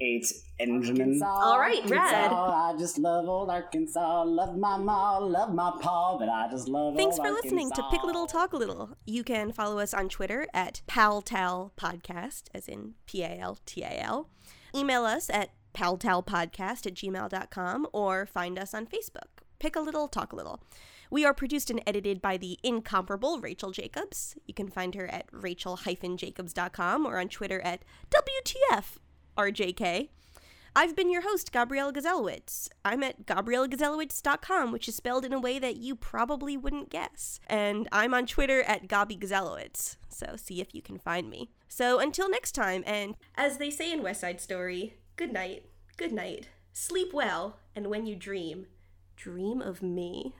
8 0.00 0.26
Benjamin. 0.58 1.22
All 1.22 1.58
right, 1.58 1.84
rad. 1.88 2.32
I 2.32 2.74
just 2.78 2.98
love 2.98 3.28
old 3.28 3.50
Arkansas. 3.50 4.22
Love 4.24 4.56
my 4.56 4.76
ma, 4.76 5.18
love 5.18 5.54
my 5.54 5.72
pa, 5.80 6.18
but 6.18 6.28
I 6.28 6.48
just 6.50 6.68
love 6.68 6.96
Thanks 6.96 7.18
old 7.18 7.26
for 7.26 7.32
listening 7.32 7.70
to 7.72 7.82
Pick 7.90 8.02
a 8.02 8.06
Little 8.06 8.26
Talk 8.26 8.52
a 8.52 8.56
Little. 8.56 8.96
You 9.06 9.24
can 9.24 9.52
follow 9.52 9.78
us 9.78 9.94
on 9.94 10.08
Twitter 10.08 10.46
at 10.52 10.82
PalTal 10.88 11.72
Podcast, 11.76 12.44
as 12.54 12.68
in 12.68 12.94
P 13.06 13.22
A 13.22 13.38
L 13.38 13.58
T 13.66 13.82
A 13.82 14.00
L. 14.02 14.28
Email 14.74 15.04
us 15.04 15.28
at 15.30 15.50
paltalpodcast 15.74 16.86
at 16.86 16.94
gmail.com 16.94 17.86
or 17.92 18.26
find 18.26 18.58
us 18.58 18.74
on 18.74 18.86
Facebook. 18.86 19.44
Pick 19.58 19.76
a 19.76 19.80
Little 19.80 20.08
Talk 20.08 20.32
a 20.32 20.36
Little. 20.36 20.62
We 21.10 21.24
are 21.24 21.34
produced 21.34 21.70
and 21.70 21.82
edited 21.86 22.22
by 22.22 22.36
the 22.36 22.58
incomparable 22.62 23.40
Rachel 23.40 23.72
Jacobs. 23.72 24.36
You 24.46 24.54
can 24.54 24.68
find 24.68 24.94
her 24.94 25.08
at 25.08 25.26
rachel-jacobs.com 25.32 27.04
or 27.04 27.18
on 27.18 27.28
Twitter 27.28 27.60
at 27.62 27.82
WTFRJK. 29.36 30.08
I've 30.74 30.94
been 30.94 31.10
your 31.10 31.22
host, 31.22 31.50
Gabrielle 31.50 31.92
Gazelowitz. 31.92 32.68
I'm 32.84 33.02
at 33.02 33.26
GabrielleGazelowitz.com, 33.26 34.70
which 34.70 34.88
is 34.88 34.94
spelled 34.94 35.24
in 35.24 35.32
a 35.32 35.40
way 35.40 35.58
that 35.58 35.78
you 35.78 35.96
probably 35.96 36.56
wouldn't 36.56 36.90
guess. 36.90 37.40
And 37.48 37.88
I'm 37.90 38.14
on 38.14 38.26
Twitter 38.26 38.62
at 38.62 38.86
Gabi 38.86 39.18
Gazelowitz, 39.18 39.96
so 40.08 40.36
see 40.36 40.60
if 40.60 40.72
you 40.72 40.80
can 40.80 40.98
find 40.98 41.28
me. 41.28 41.50
So 41.68 41.98
until 41.98 42.30
next 42.30 42.52
time, 42.52 42.84
and 42.86 43.16
as 43.34 43.58
they 43.58 43.70
say 43.70 43.92
in 43.92 44.02
West 44.02 44.20
Side 44.20 44.40
Story, 44.40 44.94
good 45.16 45.32
night, 45.32 45.66
good 45.96 46.12
night, 46.12 46.48
sleep 46.72 47.12
well, 47.12 47.58
and 47.74 47.88
when 47.88 48.06
you 48.06 48.14
dream, 48.14 48.66
dream 49.16 49.60
of 49.60 49.82
me. 49.82 50.34